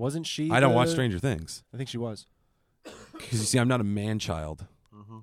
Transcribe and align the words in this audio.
Wasn't 0.00 0.26
she? 0.26 0.50
I 0.50 0.60
don't 0.60 0.70
the- 0.70 0.76
watch 0.76 0.88
Stranger 0.88 1.18
Things 1.18 1.62
I 1.74 1.76
think 1.76 1.90
she 1.90 1.98
was. 1.98 2.24
because 3.12 3.32
you 3.40 3.44
see, 3.46 3.58
I'm 3.58 3.68
not 3.68 3.82
a 3.82 3.84
man 3.84 4.18
child. 4.18 4.64
Mm-hmm. 4.94 5.18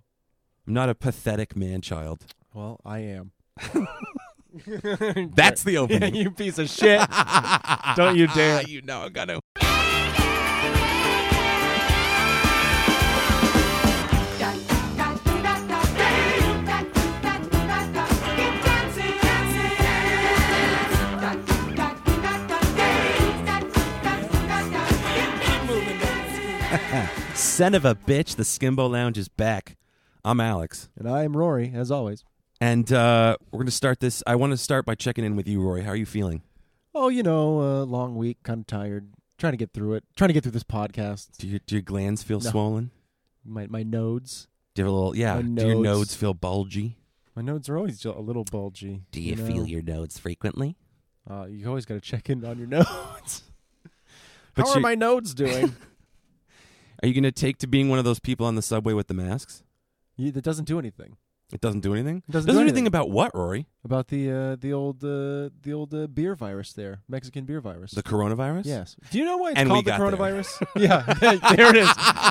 I'm 0.68 0.74
not 0.74 0.88
a 0.88 0.94
pathetic 0.94 1.56
man 1.56 1.82
child. 1.82 2.26
Well, 2.54 2.80
I 2.86 3.00
am. 3.00 3.32
That's 5.36 5.64
the 5.64 5.72
Yeah, 5.74 5.80
opening. 5.80 6.14
you 6.16 6.30
piece 6.30 6.60
of 6.60 6.70
shit. 6.70 7.00
Don't 7.96 8.18
you 8.18 8.28
dare. 8.28 8.62
you 8.64 8.82
know 8.84 9.02
I'm 9.02 9.12
gonna. 9.14 9.40
Son 27.58 27.74
of 27.74 27.86
a 27.86 27.96
bitch, 27.96 28.36
the 28.36 28.44
Skimbo 28.44 28.88
Lounge 28.88 29.18
is 29.18 29.30
back. 29.30 29.78
I'm 30.24 30.40
Alex. 30.40 30.90
And 30.96 31.10
I 31.10 31.24
am 31.24 31.36
Rory, 31.36 31.72
as 31.74 31.90
always. 31.90 32.24
And 32.62 32.94
uh, 32.94 33.36
we're 33.50 33.58
going 33.58 33.66
to 33.66 33.72
start 33.72 34.00
this. 34.00 34.22
I 34.28 34.36
want 34.36 34.52
to 34.52 34.58
start 34.58 34.86
by 34.86 34.94
checking 34.94 35.26
in 35.26 35.36
with 35.36 35.48
you, 35.48 35.60
Rory. 35.60 35.82
How 35.82 35.90
are 35.90 35.96
you 35.96 36.06
feeling? 36.06 36.44
Oh, 36.94 37.10
you 37.10 37.24
know, 37.24 37.60
uh, 37.60 37.84
long 37.86 38.16
week, 38.16 38.38
kind 38.44 38.60
of 38.60 38.68
tired. 38.68 39.12
Trying 39.40 39.54
to 39.54 39.58
get 39.58 39.74
through 39.74 39.94
it. 39.96 40.04
Trying 40.16 40.28
to 40.28 40.36
get 40.36 40.44
through 40.44 40.52
this 40.52 40.64
podcast. 40.64 41.36
Do, 41.40 41.48
you, 41.48 41.58
do 41.58 41.74
your 41.78 41.82
glands 41.82 42.22
feel 42.22 42.40
No. 42.40 42.48
swollen? 42.52 42.92
My 43.44 43.66
my 43.66 43.82
nodes. 43.82 44.48
Do 44.76 44.82
you 44.84 44.86
have 44.86 44.94
a 44.94 44.96
little, 44.96 45.16
yeah, 45.18 45.34
My 45.38 45.42
do 45.42 45.66
your 45.66 45.76
nodes. 45.78 45.84
nodes 45.84 46.16
feel 46.16 46.36
bulgy? 46.36 46.98
My 47.36 47.42
nodes 47.42 47.70
are 47.70 47.78
always 47.78 48.06
a 48.06 48.12
little 48.12 48.44
bulgy. 48.44 49.02
Do 49.12 49.20
you, 49.20 49.36
know? 49.36 49.48
feel 49.48 49.68
your 49.68 49.82
nodes 49.82 50.20
frequently? 50.20 50.76
Uh, 51.28 51.46
you 51.50 51.68
always 51.68 51.86
got 51.86 51.96
to 51.96 52.02
check 52.02 52.30
in 52.30 52.46
on 52.46 52.60
your 52.60 52.68
nodes. 52.68 53.42
But 54.54 54.66
How 54.68 54.74
are 54.74 54.76
you- 54.76 54.82
my 54.82 54.94
nodes 54.94 55.34
doing? 55.34 55.76
Are 57.04 57.08
you 57.08 57.14
going 57.14 57.24
to 57.24 57.32
take 57.32 57.58
to 57.60 57.68
being 57.68 57.90
one 57.90 58.00
of 58.00 58.06
those 58.06 58.20
people 58.20 58.46
on 58.46 58.56
the 58.56 58.62
subway 58.62 58.94
with 58.94 59.08
the 59.08 59.14
masks? 59.14 59.64
you, 60.16 60.32
that 60.32 60.44
doesn't 60.44 60.66
do 60.66 60.80
anything. 60.80 61.18
It 61.54 61.62
doesn't 61.62 61.80
do 61.80 61.94
anything. 61.94 62.24
It 62.28 62.32
doesn't 62.32 62.48
Doesn't 62.48 62.60
do 62.60 62.60
anything 62.62 62.80
anything. 62.84 62.88
about 62.88 63.10
what, 63.10 63.34
Rory? 63.34 63.68
About 63.86 64.08
the 64.10 64.30
uh, 64.30 64.56
the 64.60 64.74
old 64.74 65.02
uh, 65.02 65.48
the 65.62 65.72
old 65.74 65.94
uh, 65.94 66.08
beer 66.08 66.36
virus 66.36 66.74
there, 66.74 67.00
Mexican 67.08 67.46
beer 67.46 67.62
virus. 67.62 67.92
The 67.92 68.04
coronavirus. 68.04 68.66
yes. 68.66 68.98
Do 69.12 69.18
you 69.18 69.24
know 69.24 69.38
why 69.38 69.52
it's 69.52 69.60
And 69.60 69.70
called 69.70 69.86
the 69.86 69.92
coronavirus? 69.92 70.62
yeah, 70.76 71.04
there 71.56 71.70
it 71.70 71.78
is. 71.78 71.90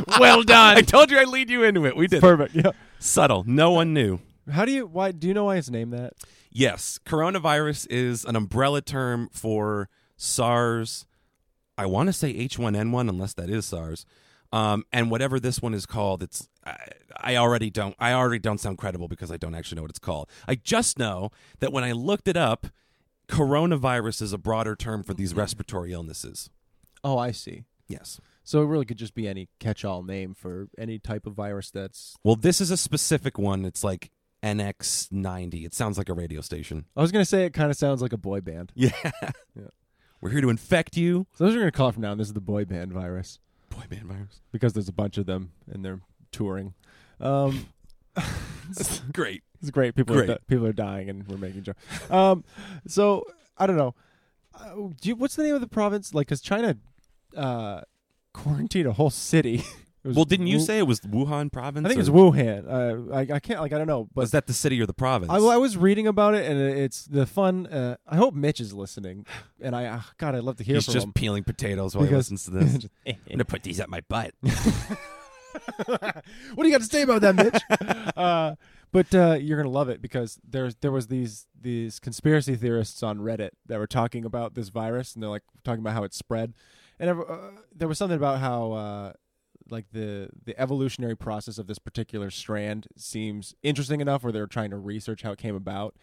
Well 0.20 0.42
done. 0.42 0.77
I 0.77 0.83
told 0.83 1.11
you 1.11 1.19
I'd 1.19 1.28
lead 1.28 1.48
you 1.48 1.62
into 1.62 1.86
it. 1.86 1.97
We 1.97 2.08
did. 2.08 2.19
it. 2.19 2.20
Perfect. 2.20 2.55
Yeah. 2.55 2.73
Subtle. 2.98 3.42
No 3.47 3.70
one 3.70 3.95
knew. 3.95 4.19
How 4.51 4.67
do 4.67 4.73
you 4.73 4.86
why 4.86 5.12
do 5.12 5.27
you 5.28 5.33
know 5.34 5.45
why 5.45 5.56
it's 5.56 5.70
named 5.70 5.95
that? 5.95 6.12
Yes, 6.51 6.98
coronavirus 7.06 7.86
is 7.89 8.25
an 8.27 8.36
umbrella 8.36 8.83
term 8.83 9.30
for 9.33 9.89
SARS. 10.19 11.06
I 11.78 11.86
want 11.86 12.08
to 12.08 12.12
say 12.12 12.34
H1N1, 12.34 13.08
unless 13.08 13.33
that 13.34 13.48
is 13.48 13.64
SARS. 13.67 14.05
Um, 14.57 14.87
and 14.91 15.11
whatever 15.11 15.39
this 15.39 15.61
one 15.61 15.75
is 15.75 15.85
called, 15.85 16.23
it's 16.23 16.49
I, 16.65 16.77
I 17.19 17.37
already 17.37 17.69
don't 17.69 17.95
I 17.99 18.12
already 18.12 18.39
don't 18.39 18.59
sound 18.59 18.79
credible 18.79 19.07
because 19.07 19.31
I 19.31 19.37
don't 19.37 19.55
actually 19.55 19.77
know 19.77 19.83
what 19.83 19.91
it's 19.91 19.98
called. 19.98 20.31
I 20.48 20.55
just 20.55 20.98
know 20.98 21.31
that 21.61 21.73
when 21.73 21.85
I 21.85 21.93
looked 21.93 22.27
it 22.27 22.39
up, 22.39 22.69
coronavirus 23.29 24.23
is 24.23 24.33
a 24.33 24.39
broader 24.39 24.75
term 24.75 25.03
for 25.03 25.13
these 25.13 25.35
respiratory 25.35 25.93
illnesses. 25.93 26.48
Oh, 27.05 27.19
I 27.19 27.33
see. 27.33 27.65
Yes. 27.87 28.19
So 28.45 28.63
it 28.63 28.67
really 28.67 28.87
could 28.87 28.97
just 28.97 29.15
be 29.15 29.29
any 29.29 29.48
catch-all 29.59 30.03
name 30.03 30.33
for 30.33 30.69
any 30.79 30.98
type 30.98 31.27
of 31.27 31.35
virus 31.35 31.70
that's. 31.70 32.17
Well, 32.25 32.37
this 32.37 32.61
is 32.61 32.70
a 32.70 32.77
specific 32.79 33.39
one. 33.39 33.65
It's 33.67 33.85
like 33.85 34.11
NX90. 34.43 35.67
It 35.67 35.75
sounds 35.75 35.98
like 35.98 36.09
a 36.09 36.15
radio 36.15 36.41
station. 36.41 36.87
I 36.97 37.03
was 37.03 37.13
gonna 37.13 37.27
say 37.27 37.45
it 37.45 37.53
kind 37.53 37.70
of 37.70 37.77
sounds 37.77 38.01
like 38.01 38.15
a 38.15 38.19
boy 38.19 38.41
band. 38.41 38.73
Yeah. 38.77 38.91
Yeah. 39.05 39.69
We're 40.23 40.31
here 40.31 40.41
to 40.41 40.48
infect 40.48 40.97
you. 40.97 41.27
So 41.35 41.45
those 41.45 41.55
are 41.55 41.59
gonna 41.59 41.70
call 41.73 41.91
it 41.91 41.93
from 41.93 42.03
now. 42.03 42.13
on. 42.13 42.19
This 42.19 42.29
is 42.29 42.33
the 42.33 42.41
boy 42.41 42.65
band 42.65 42.91
virus 42.91 43.39
Band 43.89 44.05
virus. 44.05 44.41
because 44.53 44.73
there's 44.73 44.89
a 44.89 44.92
bunch 44.92 45.19
of 45.19 45.27
them 45.27 45.53
and 45.70 45.84
they're 45.84 46.01
touring. 46.33 46.75
Um, 47.20 47.67
Great. 49.12 49.42
It's 49.61 49.70
great. 49.70 49.95
People 49.95 50.19
are 50.19 50.27
di- 50.27 50.39
people 50.48 50.67
are 50.67 50.73
dying, 50.73 51.08
and 51.08 51.27
we're 51.29 51.39
making 51.39 51.63
jokes. 51.63 51.80
Um, 52.11 52.45
so 52.86 53.24
I 53.57 53.67
don't 53.67 53.77
know. 53.77 53.95
Uh, 54.55 54.74
do 55.01 55.08
you, 55.08 55.17
what's 55.17 55.35
the 55.36 55.42
name 55.45 55.55
of 55.55 55.61
the 55.61 55.67
province? 55.67 56.13
Like, 56.14 56.27
because 56.27 56.41
China 56.41 56.77
uh, 57.36 57.80
quarantined 58.35 58.86
a 58.86 58.92
whole 58.92 59.11
city. 59.11 59.63
Well, 60.14 60.24
didn't 60.24 60.46
you 60.46 60.58
Wu- 60.58 60.62
say 60.64 60.78
it 60.78 60.86
was 60.86 61.00
Wuhan 61.00 61.50
province? 61.52 61.84
I 61.84 61.89
think 61.89 62.00
it's 62.00 62.08
or- 62.08 62.33
Wuhan. 62.33 62.67
Uh, 63.11 63.14
I, 63.14 63.20
I 63.36 63.40
can't 63.40 63.61
like 63.61 63.72
I 63.72 63.78
don't 63.78 63.86
know, 63.86 64.08
but 64.14 64.22
Was 64.22 64.30
that 64.33 64.46
the 64.46 64.52
city 64.52 64.80
or 64.80 64.86
the 64.86 64.92
province? 64.94 65.30
I, 65.33 65.36
I 65.36 65.56
was 65.56 65.77
reading 65.77 66.06
about 66.06 66.34
it, 66.34 66.50
and 66.50 66.61
it's 66.61 67.05
the 67.05 67.27
fun. 67.27 67.67
Uh, 67.67 67.96
I 68.06 68.17
hope 68.17 68.34
Mitch 68.34 68.61
is 68.61 68.72
listening, 68.72 69.27
and 69.61 69.74
I 69.74 69.86
uh, 69.86 70.00
God, 70.18 70.34
I'd 70.34 70.42
love 70.44 70.56
to 70.56 70.64
hear 70.64 70.77
He's 70.77 70.84
from 70.84 70.94
just 70.94 71.06
him. 71.06 71.12
peeling 71.12 71.44
potatoes 71.44 71.94
while 71.94 72.05
Because- 72.05 72.28
he 72.28 72.34
listens 72.34 72.44
to 72.44 72.50
this. 72.50 72.86
I'm 73.06 73.17
gonna 73.30 73.44
put 73.44 73.62
these 73.62 73.80
up 73.80 73.89
my 73.89 74.00
butt. 74.08 74.33
what 75.86 76.62
do 76.62 76.67
you 76.67 76.70
got 76.73 76.80
to 76.83 76.86
say 76.86 77.02
about 77.02 77.20
that, 77.23 77.34
Mitch? 77.34 77.62
uh, 78.17 78.55
but 78.92 79.14
uh, 79.14 79.36
you're 79.40 79.56
gonna 79.56 79.70
love 79.70 79.88
it 79.88 80.00
because 80.00 80.38
there's 80.48 80.77
there 80.77 80.92
was 80.92 81.08
these 81.08 81.46
these 81.61 81.98
conspiracy 81.98 82.55
theorists 82.56 83.02
on 83.02 83.18
Reddit 83.18 83.50
that 83.67 83.78
were 83.78 83.86
talking 83.86 84.24
about 84.24 84.55
this 84.55 84.68
virus, 84.68 85.14
and 85.14 85.23
they're 85.23 85.30
like 85.30 85.42
talking 85.64 85.80
about 85.80 85.94
how 85.94 86.05
it 86.05 86.14
spread, 86.14 86.55
and 86.98 87.11
ever, 87.11 87.30
uh, 87.30 87.50
there 87.74 87.88
was 87.88 87.98
something 87.98 88.17
about 88.17 88.38
how 88.40 88.73
uh, 88.73 89.12
like 89.71 89.87
the 89.93 90.31
the 90.45 90.59
evolutionary 90.61 91.17
process 91.17 91.59
of 91.59 91.67
this 91.67 91.79
particular 91.79 92.31
strand 92.31 92.87
seems 92.97 93.55
interesting 93.63 94.01
enough, 94.01 94.23
where 94.23 94.33
they're 94.33 94.47
trying 94.47 94.71
to 94.71 94.77
research 94.77 95.23
how 95.23 95.33
it 95.33 95.39
came 95.39 95.55
about, 95.55 95.95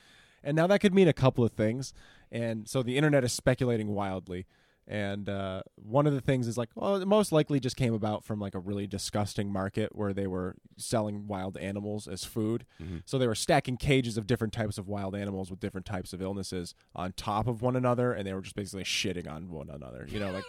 and 0.43 0.55
now 0.55 0.67
that 0.67 0.79
could 0.79 0.93
mean 0.93 1.07
a 1.07 1.13
couple 1.13 1.43
of 1.43 1.51
things, 1.51 1.93
and 2.31 2.67
so 2.67 2.83
the 2.83 2.97
internet 2.97 3.23
is 3.23 3.33
speculating 3.33 3.89
wildly. 3.89 4.45
And 4.85 5.29
uh, 5.29 5.61
one 5.75 6.05
of 6.07 6.13
the 6.13 6.19
things 6.19 6.45
is 6.45 6.57
like, 6.57 6.67
well, 6.75 6.97
it 6.97 7.07
most 7.07 7.31
likely 7.31 7.61
just 7.61 7.77
came 7.77 7.93
about 7.93 8.25
from 8.25 8.41
like 8.41 8.53
a 8.53 8.59
really 8.59 8.85
disgusting 8.85 9.49
market 9.49 9.95
where 9.95 10.11
they 10.11 10.27
were 10.27 10.55
selling 10.75 11.25
wild 11.25 11.55
animals 11.55 12.05
as 12.05 12.25
food. 12.25 12.65
So 13.05 13.17
they 13.17 13.25
were 13.27 13.33
stacking 13.33 13.77
cages 13.77 14.17
of 14.17 14.27
different 14.27 14.51
types 14.51 14.77
of 14.77 14.89
wild 14.89 15.15
animals 15.15 15.49
with 15.49 15.61
different 15.61 15.85
types 15.85 16.11
of 16.11 16.21
illnesses 16.21 16.75
on 16.93 17.13
top 17.13 17.47
of 17.47 17.61
one 17.61 17.77
another, 17.77 18.11
and 18.11 18.27
they 18.27 18.33
were 18.33 18.41
just 18.41 18.57
basically 18.57 18.83
shitting 18.83 19.25
on 19.25 19.49
one 19.49 19.69
another. 19.69 20.05
You 20.09 20.19
know, 20.19 20.31
like 20.31 20.43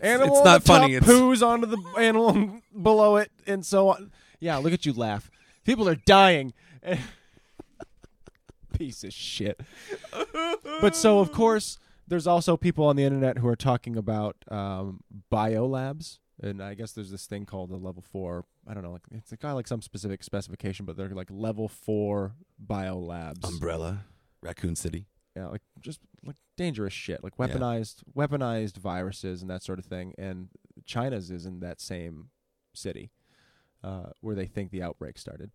animal 0.00 0.36
it's 0.36 0.44
not 0.44 0.54
on 0.54 0.60
the 0.60 0.66
top 0.66 0.80
funny, 0.80 0.94
it's- 0.94 1.10
poos 1.10 1.46
onto 1.46 1.66
the 1.66 1.78
animal 1.98 2.60
below 2.82 3.16
it, 3.16 3.30
and 3.46 3.64
so 3.64 3.88
on. 3.90 4.10
Yeah, 4.40 4.56
look 4.58 4.72
at 4.72 4.84
you 4.86 4.92
laugh. 4.92 5.30
People 5.64 5.88
are 5.88 5.94
dying. 5.96 6.52
Piece 8.72 9.04
of 9.04 9.12
shit. 9.12 9.60
But 10.80 10.96
so 10.96 11.20
of 11.20 11.30
course, 11.30 11.78
there's 12.08 12.26
also 12.26 12.56
people 12.56 12.84
on 12.86 12.96
the 12.96 13.04
internet 13.04 13.38
who 13.38 13.46
are 13.46 13.54
talking 13.56 13.96
about 13.96 14.36
um, 14.50 15.00
biolabs, 15.32 16.18
and 16.42 16.60
I 16.60 16.74
guess 16.74 16.90
there's 16.92 17.10
this 17.10 17.26
thing 17.26 17.46
called 17.46 17.70
a 17.70 17.76
level 17.76 18.02
four. 18.02 18.44
I 18.66 18.74
don't 18.74 18.82
know, 18.82 18.90
like 18.92 19.02
it's 19.12 19.32
got 19.34 19.52
like 19.54 19.68
some 19.68 19.80
specific 19.80 20.24
specification, 20.24 20.86
but 20.86 20.96
they're 20.96 21.08
like 21.10 21.28
level 21.30 21.68
four 21.68 22.34
biolabs. 22.66 23.44
Umbrella, 23.46 24.06
Raccoon 24.42 24.74
City. 24.74 25.06
yeah, 25.36 25.46
like 25.46 25.62
just 25.80 26.00
like 26.26 26.36
dangerous 26.56 26.92
shit, 26.92 27.22
like 27.24 27.36
weaponized, 27.36 28.02
weaponized 28.16 28.76
viruses 28.76 29.42
and 29.42 29.50
that 29.50 29.62
sort 29.62 29.78
of 29.78 29.84
thing. 29.84 30.14
And 30.18 30.48
China's 30.84 31.30
is 31.30 31.46
in 31.46 31.60
that 31.60 31.80
same 31.80 32.30
city 32.72 33.10
uh, 33.82 34.10
where 34.20 34.34
they 34.34 34.46
think 34.46 34.70
the 34.70 34.82
outbreak 34.82 35.18
started. 35.18 35.50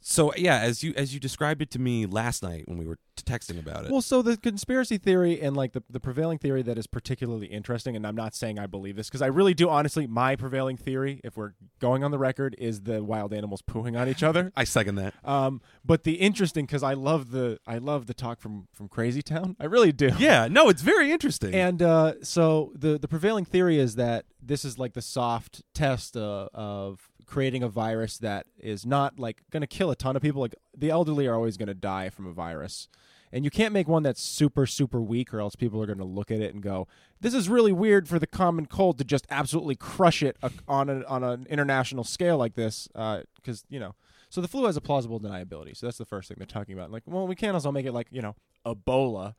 So 0.00 0.32
yeah, 0.36 0.58
as 0.58 0.82
you 0.82 0.92
as 0.96 1.12
you 1.12 1.20
described 1.20 1.62
it 1.62 1.70
to 1.72 1.78
me 1.78 2.06
last 2.06 2.42
night 2.42 2.64
when 2.66 2.78
we 2.78 2.86
were 2.86 2.98
texting 3.22 3.58
about 3.58 3.84
it. 3.84 3.90
Well, 3.90 4.02
so 4.02 4.22
the 4.22 4.36
conspiracy 4.36 4.98
theory 4.98 5.40
and 5.40 5.56
like 5.56 5.72
the, 5.72 5.82
the 5.90 6.00
prevailing 6.00 6.38
theory 6.38 6.62
that 6.62 6.78
is 6.78 6.86
particularly 6.86 7.46
interesting, 7.46 7.96
and 7.96 8.06
I'm 8.06 8.16
not 8.16 8.34
saying 8.34 8.58
I 8.58 8.66
believe 8.66 8.96
this 8.96 9.08
because 9.08 9.22
I 9.22 9.26
really 9.26 9.54
do 9.54 9.68
honestly. 9.68 10.06
My 10.06 10.36
prevailing 10.36 10.76
theory, 10.76 11.20
if 11.24 11.36
we're 11.36 11.52
going 11.80 12.04
on 12.04 12.10
the 12.10 12.18
record, 12.18 12.54
is 12.58 12.82
the 12.82 13.02
wild 13.02 13.32
animals 13.32 13.62
pooing 13.62 13.98
on 13.98 14.08
each 14.08 14.22
other. 14.22 14.52
I 14.56 14.64
second 14.64 14.96
that. 14.96 15.14
Um, 15.24 15.60
but 15.84 16.04
the 16.04 16.14
interesting 16.14 16.66
because 16.66 16.82
I 16.82 16.94
love 16.94 17.30
the 17.30 17.58
I 17.66 17.78
love 17.78 18.06
the 18.06 18.14
talk 18.14 18.40
from 18.40 18.68
from 18.72 18.88
Crazy 18.88 19.22
Town. 19.22 19.56
I 19.60 19.66
really 19.66 19.92
do. 19.92 20.10
Yeah, 20.18 20.48
no, 20.48 20.68
it's 20.68 20.82
very 20.82 21.12
interesting. 21.12 21.54
And 21.54 21.82
uh, 21.82 22.14
so 22.22 22.72
the 22.74 22.98
the 22.98 23.08
prevailing 23.08 23.44
theory 23.44 23.78
is 23.78 23.96
that 23.96 24.24
this 24.40 24.64
is 24.64 24.78
like 24.78 24.94
the 24.94 25.02
soft 25.02 25.62
test 25.74 26.16
uh, 26.16 26.48
of 26.54 27.10
creating 27.28 27.62
a 27.62 27.68
virus 27.68 28.18
that 28.18 28.46
is 28.58 28.84
not 28.86 29.18
like 29.20 29.42
going 29.50 29.60
to 29.60 29.66
kill 29.66 29.90
a 29.90 29.96
ton 29.96 30.16
of 30.16 30.22
people. 30.22 30.40
Like 30.40 30.56
the 30.76 30.90
elderly 30.90 31.26
are 31.28 31.34
always 31.34 31.56
going 31.56 31.68
to 31.68 31.74
die 31.74 32.08
from 32.08 32.26
a 32.26 32.32
virus, 32.32 32.88
and 33.30 33.44
you 33.44 33.50
can't 33.50 33.72
make 33.72 33.86
one 33.86 34.02
that's 34.02 34.20
super 34.22 34.66
super 34.66 35.00
weak, 35.00 35.32
or 35.34 35.40
else 35.40 35.54
people 35.54 35.80
are 35.82 35.86
going 35.86 35.98
to 35.98 36.04
look 36.04 36.30
at 36.30 36.40
it 36.40 36.54
and 36.54 36.62
go, 36.62 36.88
"This 37.20 37.34
is 37.34 37.48
really 37.48 37.72
weird 37.72 38.08
for 38.08 38.18
the 38.18 38.26
common 38.26 38.66
cold 38.66 38.96
to 38.98 39.04
just 39.04 39.26
absolutely 39.30 39.76
crush 39.76 40.22
it 40.22 40.36
uh, 40.42 40.48
on 40.66 40.88
a, 40.88 41.04
on 41.04 41.22
an 41.22 41.46
international 41.50 42.02
scale 42.02 42.38
like 42.38 42.54
this." 42.54 42.88
Because 42.94 43.64
you 43.68 43.78
know. 43.78 43.94
So 44.30 44.42
the 44.42 44.48
flu 44.48 44.66
has 44.66 44.76
a 44.76 44.82
plausible 44.82 45.18
deniability. 45.18 45.74
So 45.74 45.86
that's 45.86 45.96
the 45.96 46.04
first 46.04 46.28
thing 46.28 46.36
they're 46.38 46.46
talking 46.46 46.74
about. 46.74 46.90
Like, 46.90 47.02
well, 47.06 47.26
we 47.26 47.34
can't 47.34 47.54
also 47.54 47.72
make 47.72 47.86
it 47.86 47.92
like 47.92 48.08
you 48.10 48.20
know 48.20 48.36
Ebola, 48.66 49.34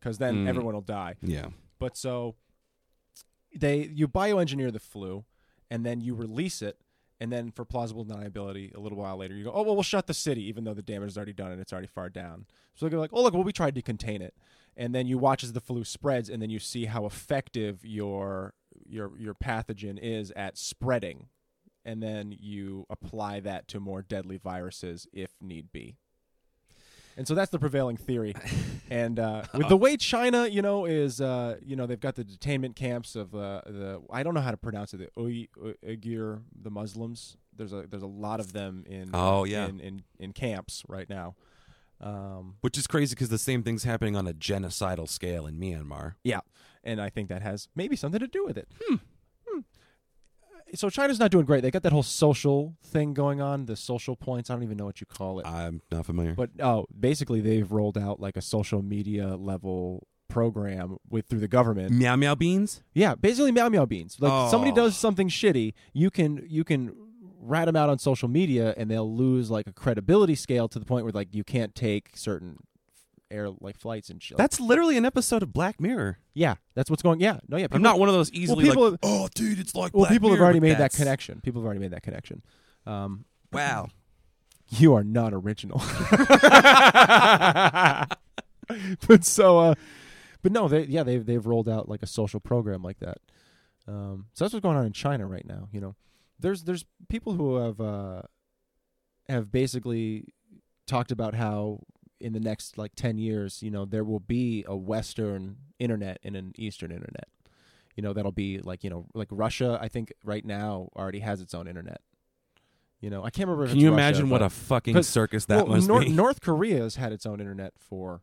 because 0.00 0.18
then 0.18 0.44
Mm. 0.44 0.48
everyone 0.48 0.74
will 0.74 0.80
die. 0.80 1.14
yeah, 1.22 1.46
But 1.78 1.96
so 1.96 2.34
they 3.54 3.84
you 3.94 4.08
bioengineer 4.08 4.72
the 4.72 4.80
flu 4.80 5.24
and 5.70 5.84
then 5.86 6.00
you 6.00 6.14
release 6.14 6.62
it 6.62 6.76
And 7.22 7.30
then 7.30 7.52
for 7.52 7.64
plausible 7.64 8.04
deniability, 8.04 8.74
a 8.74 8.80
little 8.80 8.98
while 8.98 9.16
later, 9.16 9.36
you 9.36 9.44
go, 9.44 9.52
oh 9.54 9.62
well, 9.62 9.76
we'll 9.76 9.84
shut 9.84 10.08
the 10.08 10.12
city, 10.12 10.42
even 10.48 10.64
though 10.64 10.74
the 10.74 10.82
damage 10.82 11.10
is 11.10 11.16
already 11.16 11.32
done 11.32 11.52
and 11.52 11.60
it's 11.60 11.72
already 11.72 11.86
far 11.86 12.08
down. 12.08 12.46
So 12.74 12.88
they're 12.88 12.98
like, 12.98 13.12
oh 13.12 13.22
look, 13.22 13.32
well 13.32 13.44
we 13.44 13.52
tried 13.52 13.76
to 13.76 13.82
contain 13.82 14.22
it, 14.22 14.34
and 14.76 14.92
then 14.92 15.06
you 15.06 15.18
watch 15.18 15.44
as 15.44 15.52
the 15.52 15.60
flu 15.60 15.84
spreads, 15.84 16.28
and 16.28 16.42
then 16.42 16.50
you 16.50 16.58
see 16.58 16.86
how 16.86 17.06
effective 17.06 17.84
your 17.84 18.54
your 18.88 19.12
your 19.16 19.34
pathogen 19.34 20.00
is 20.02 20.32
at 20.32 20.58
spreading, 20.58 21.28
and 21.84 22.02
then 22.02 22.34
you 22.40 22.86
apply 22.90 23.38
that 23.38 23.68
to 23.68 23.78
more 23.78 24.02
deadly 24.02 24.36
viruses 24.36 25.06
if 25.12 25.30
need 25.40 25.70
be. 25.70 25.98
And 27.16 27.26
so 27.28 27.34
that's 27.34 27.50
the 27.50 27.58
prevailing 27.58 27.96
theory. 27.96 28.34
And 28.90 29.18
uh, 29.18 29.44
with 29.54 29.68
the 29.68 29.76
way 29.76 29.96
China, 29.96 30.46
you 30.46 30.60
know, 30.60 30.84
is 30.84 31.18
uh, 31.18 31.56
you 31.64 31.76
know 31.76 31.86
they've 31.86 31.98
got 31.98 32.14
the 32.14 32.24
detainment 32.24 32.76
camps 32.76 33.16
of 33.16 33.34
uh, 33.34 33.62
the 33.64 34.02
I 34.10 34.22
don't 34.22 34.34
know 34.34 34.42
how 34.42 34.50
to 34.50 34.58
pronounce 34.58 34.92
it 34.92 34.98
the 34.98 35.08
Uy- 35.18 35.48
Uy- 35.58 35.76
Uyghur 35.98 36.42
the 36.54 36.70
Muslims. 36.70 37.38
There's 37.56 37.72
a 37.72 37.86
there's 37.88 38.02
a 38.02 38.06
lot 38.06 38.38
of 38.38 38.52
them 38.52 38.84
in 38.86 39.10
Oh, 39.14 39.44
yeah. 39.44 39.66
in, 39.66 39.80
in, 39.80 40.02
in 40.18 40.32
camps 40.34 40.82
right 40.88 41.08
now. 41.08 41.36
Um, 42.02 42.56
Which 42.60 42.76
is 42.76 42.86
crazy 42.86 43.14
because 43.14 43.30
the 43.30 43.38
same 43.38 43.62
thing's 43.62 43.84
happening 43.84 44.14
on 44.16 44.26
a 44.26 44.34
genocidal 44.34 45.08
scale 45.08 45.46
in 45.46 45.58
Myanmar. 45.58 46.14
yeah, 46.24 46.40
and 46.84 47.00
I 47.00 47.08
think 47.08 47.28
that 47.30 47.40
has 47.42 47.68
maybe 47.74 47.96
something 47.96 48.20
to 48.20 48.26
do 48.26 48.44
with 48.44 48.58
it. 48.58 48.68
So 50.74 50.88
China's 50.90 51.18
not 51.18 51.30
doing 51.30 51.44
great. 51.44 51.60
They 51.62 51.70
got 51.70 51.82
that 51.82 51.92
whole 51.92 52.02
social 52.02 52.74
thing 52.82 53.12
going 53.14 53.40
on, 53.40 53.66
the 53.66 53.76
social 53.76 54.16
points. 54.16 54.48
I 54.50 54.54
don't 54.54 54.62
even 54.62 54.76
know 54.76 54.86
what 54.86 55.00
you 55.00 55.06
call 55.06 55.38
it. 55.40 55.46
I'm 55.46 55.82
not 55.90 56.06
familiar. 56.06 56.34
But 56.34 56.50
oh, 56.60 56.86
basically 56.98 57.40
they've 57.40 57.70
rolled 57.70 57.98
out 57.98 58.20
like 58.20 58.36
a 58.36 58.42
social 58.42 58.82
media 58.82 59.36
level 59.36 60.06
program 60.28 60.96
with 61.10 61.26
through 61.26 61.40
the 61.40 61.48
government. 61.48 61.90
Meow 61.92 62.16
meow 62.16 62.34
beans? 62.34 62.82
Yeah, 62.94 63.14
basically 63.14 63.52
meow 63.52 63.68
meow 63.68 63.84
beans. 63.84 64.16
Like 64.18 64.50
somebody 64.50 64.72
Oh. 64.72 64.76
does 64.76 64.96
something 64.96 65.28
shitty, 65.28 65.74
you 65.92 66.10
can 66.10 66.44
you 66.48 66.64
can 66.64 66.92
rat 67.38 67.66
them 67.66 67.76
out 67.76 67.90
on 67.90 67.98
social 67.98 68.28
media, 68.28 68.72
and 68.76 68.90
they'll 68.90 69.14
lose 69.14 69.50
like 69.50 69.66
a 69.66 69.72
credibility 69.72 70.34
scale 70.34 70.68
to 70.68 70.78
the 70.78 70.84
point 70.86 71.04
where 71.04 71.12
like 71.12 71.34
you 71.34 71.44
can't 71.44 71.74
take 71.74 72.10
certain 72.14 72.56
air 73.32 73.48
like 73.60 73.78
flights 73.78 74.10
and 74.10 74.22
shit. 74.22 74.36
That's 74.36 74.60
literally 74.60 74.96
an 74.96 75.04
episode 75.04 75.42
of 75.42 75.52
Black 75.52 75.80
Mirror. 75.80 76.18
yeah, 76.34 76.54
that's 76.74 76.90
what's 76.90 77.02
going. 77.02 77.20
Yeah, 77.20 77.40
no, 77.48 77.56
yeah. 77.56 77.64
People, 77.64 77.76
I'm 77.76 77.82
not 77.82 77.98
one 77.98 78.08
of 78.08 78.14
those 78.14 78.30
easily 78.32 78.64
people- 78.66 78.90
like, 78.92 79.00
oh, 79.02 79.28
dude, 79.34 79.58
it's 79.58 79.74
like 79.74 79.92
well, 79.94 80.02
Black 80.02 80.12
people 80.12 80.28
have 80.30 80.36
Mirror, 80.38 80.44
already 80.44 80.58
but 80.60 80.64
made 80.66 80.72
that 80.72 80.78
that's- 80.78 80.96
connection. 80.96 81.40
People 81.40 81.60
have 81.62 81.66
already 81.66 81.80
made 81.80 81.90
that 81.92 82.02
connection. 82.02 82.42
Um, 82.86 83.24
Wow. 83.52 83.88
you 84.68 84.94
are 84.94 85.04
not 85.04 85.32
original. 85.34 85.78
but 89.06 89.24
so, 89.24 89.58
uh, 89.58 89.74
but 90.42 90.52
no, 90.52 90.68
they 90.68 90.84
yeah 90.84 91.02
they've 91.02 91.24
they've 91.24 91.44
rolled 91.46 91.68
out 91.68 91.88
like 91.88 92.02
a 92.02 92.06
social 92.06 92.40
program 92.40 92.82
like 92.82 92.98
that. 93.00 93.18
Um, 93.86 94.26
so 94.32 94.44
that's 94.44 94.54
what's 94.54 94.62
going 94.62 94.76
on 94.76 94.86
in 94.86 94.92
China 94.92 95.26
right 95.26 95.46
now. 95.46 95.68
You 95.72 95.80
know, 95.80 95.94
there's 96.38 96.64
there's 96.64 96.84
people 97.08 97.34
who 97.34 97.56
have 97.56 97.80
uh, 97.80 98.22
have 99.28 99.50
basically 99.52 100.24
talked 100.86 101.12
about 101.12 101.34
how 101.34 101.80
in 102.22 102.32
the 102.32 102.40
next 102.40 102.78
like 102.78 102.94
ten 102.94 103.18
years, 103.18 103.62
you 103.62 103.70
know, 103.70 103.84
there 103.84 104.04
will 104.04 104.20
be 104.20 104.64
a 104.66 104.76
Western 104.76 105.56
internet 105.78 106.18
and 106.24 106.36
an 106.36 106.52
Eastern 106.56 106.90
internet. 106.90 107.28
You 107.96 108.02
know, 108.02 108.12
that'll 108.12 108.32
be 108.32 108.58
like 108.58 108.84
you 108.84 108.90
know 108.90 109.06
like 109.14 109.28
Russia. 109.30 109.78
I 109.80 109.88
think 109.88 110.12
right 110.24 110.44
now 110.44 110.88
already 110.96 111.20
has 111.20 111.40
its 111.40 111.52
own 111.54 111.68
internet. 111.68 112.00
You 113.00 113.10
know, 113.10 113.24
I 113.24 113.30
can't 113.30 113.48
remember. 113.48 113.66
Can 113.66 113.76
it's 113.76 113.82
you 113.82 113.90
Russia, 113.90 113.94
imagine 113.94 114.30
what 114.30 114.42
a 114.42 114.48
fucking 114.50 115.02
circus 115.02 115.44
that 115.46 115.66
well, 115.66 115.76
must 115.76 115.88
Nor- 115.88 116.00
be? 116.00 116.08
North 116.24 116.40
Korea's 116.40 116.96
had 116.96 117.12
its 117.12 117.26
own 117.26 117.40
internet 117.40 117.72
for 117.76 118.22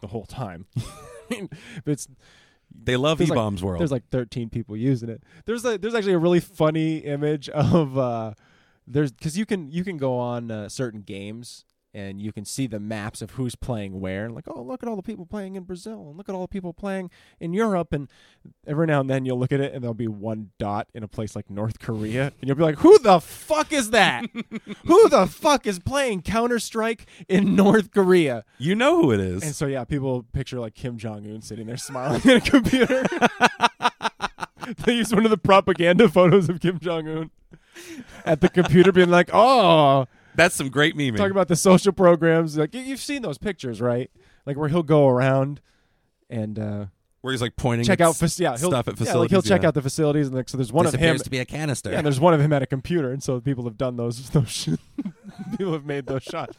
the 0.00 0.08
whole 0.08 0.26
time. 0.26 0.66
I 0.76 0.82
mean, 1.30 1.48
but 1.84 1.92
it's 1.92 2.06
they 2.70 2.96
love 2.96 3.20
E 3.20 3.24
like- 3.24 3.34
bombs 3.34 3.62
world. 3.64 3.80
there's 3.80 3.90
like 3.90 4.08
13 4.10 4.50
people 4.50 4.76
using 4.76 5.08
it. 5.08 5.22
There's 5.46 5.64
a, 5.64 5.78
there's 5.78 5.94
actually 5.94 6.12
a 6.12 6.18
really 6.18 6.40
funny 6.40 6.98
image 6.98 7.48
of 7.48 7.96
uh 7.98 8.34
there's 8.86 9.10
cuz 9.12 9.36
you 9.38 9.46
can 9.46 9.70
you 9.70 9.84
can 9.84 9.96
go 9.96 10.18
on 10.18 10.50
uh, 10.50 10.68
certain 10.68 11.00
games 11.02 11.64
and 11.98 12.20
you 12.20 12.32
can 12.32 12.44
see 12.44 12.66
the 12.66 12.78
maps 12.78 13.20
of 13.20 13.32
who's 13.32 13.54
playing 13.54 14.00
where 14.00 14.24
and 14.24 14.34
like 14.34 14.44
oh 14.48 14.62
look 14.62 14.82
at 14.82 14.88
all 14.88 14.96
the 14.96 15.02
people 15.02 15.26
playing 15.26 15.56
in 15.56 15.64
Brazil 15.64 16.06
and 16.08 16.16
look 16.16 16.28
at 16.28 16.34
all 16.34 16.42
the 16.42 16.48
people 16.48 16.72
playing 16.72 17.10
in 17.40 17.52
Europe 17.52 17.92
and 17.92 18.08
every 18.66 18.86
now 18.86 19.00
and 19.00 19.10
then 19.10 19.24
you'll 19.24 19.38
look 19.38 19.52
at 19.52 19.60
it 19.60 19.72
and 19.72 19.82
there'll 19.82 19.94
be 19.94 20.08
one 20.08 20.50
dot 20.58 20.88
in 20.94 21.02
a 21.02 21.08
place 21.08 21.34
like 21.34 21.50
North 21.50 21.78
Korea 21.78 22.32
and 22.40 22.48
you'll 22.48 22.56
be 22.56 22.62
like 22.62 22.78
who 22.78 22.98
the 22.98 23.20
fuck 23.20 23.72
is 23.72 23.90
that? 23.90 24.24
who 24.86 25.08
the 25.08 25.26
fuck 25.26 25.66
is 25.66 25.78
playing 25.78 26.22
Counter-Strike 26.22 27.06
in 27.28 27.56
North 27.56 27.90
Korea? 27.90 28.44
you 28.58 28.74
know 28.74 29.02
who 29.02 29.12
it 29.12 29.20
is. 29.20 29.42
And 29.42 29.54
so 29.54 29.66
yeah, 29.66 29.84
people 29.84 30.24
picture 30.32 30.60
like 30.60 30.74
Kim 30.74 30.96
Jong 30.96 31.26
Un 31.26 31.42
sitting 31.42 31.66
there 31.66 31.76
smiling 31.76 32.20
at 32.24 32.46
a 32.46 32.50
computer. 32.50 33.04
they 34.84 34.94
use 34.94 35.12
one 35.12 35.24
of 35.24 35.30
the 35.30 35.38
propaganda 35.38 36.08
photos 36.08 36.48
of 36.48 36.60
Kim 36.60 36.78
Jong 36.78 37.08
Un 37.08 37.30
at 38.24 38.40
the 38.40 38.48
computer, 38.48 38.92
being 38.92 39.10
like, 39.10 39.30
"Oh, 39.32 40.06
That's 40.38 40.54
some 40.54 40.70
great 40.70 40.96
memeing. 40.96 41.18
talk 41.18 41.30
about 41.30 41.48
the 41.48 41.56
social 41.56 41.92
programs." 41.92 42.56
Like 42.56 42.72
you- 42.74 42.80
you've 42.80 43.00
seen 43.00 43.20
those 43.20 43.36
pictures, 43.36 43.82
right? 43.82 44.10
Like 44.46 44.56
where 44.56 44.70
he'll 44.70 44.82
go 44.82 45.06
around 45.08 45.60
and 46.30 46.58
uh, 46.58 46.86
where 47.20 47.32
he's 47.32 47.42
like 47.42 47.56
pointing 47.56 47.84
check 47.86 48.00
out, 48.00 48.16
fac- 48.16 48.38
yeah, 48.38 48.56
he'll, 48.56 48.70
stuff 48.70 48.88
at 48.88 48.96
facilities. 48.96 49.14
yeah, 49.14 49.18
like 49.20 49.30
he'll 49.30 49.42
check 49.42 49.62
yeah. 49.62 49.68
out 49.68 49.74
the 49.74 49.82
facilities, 49.82 50.28
and 50.28 50.36
like, 50.36 50.48
so 50.48 50.56
there's 50.56 50.72
one 50.72 50.84
this 50.86 50.94
of 50.94 51.00
him. 51.00 51.08
appears 51.10 51.22
to 51.24 51.30
be 51.30 51.38
a 51.40 51.44
canister. 51.44 51.90
Yeah, 51.90 52.00
there's 52.00 52.20
one 52.20 52.32
of 52.32 52.40
him 52.40 52.52
at 52.52 52.62
a 52.62 52.66
computer, 52.66 53.10
and 53.12 53.22
so 53.22 53.40
people 53.40 53.64
have 53.64 53.76
done 53.76 53.96
those. 53.96 54.30
Those 54.30 54.68
people 55.58 55.72
have 55.74 55.84
made 55.84 56.06
those 56.06 56.22
shots. 56.22 56.56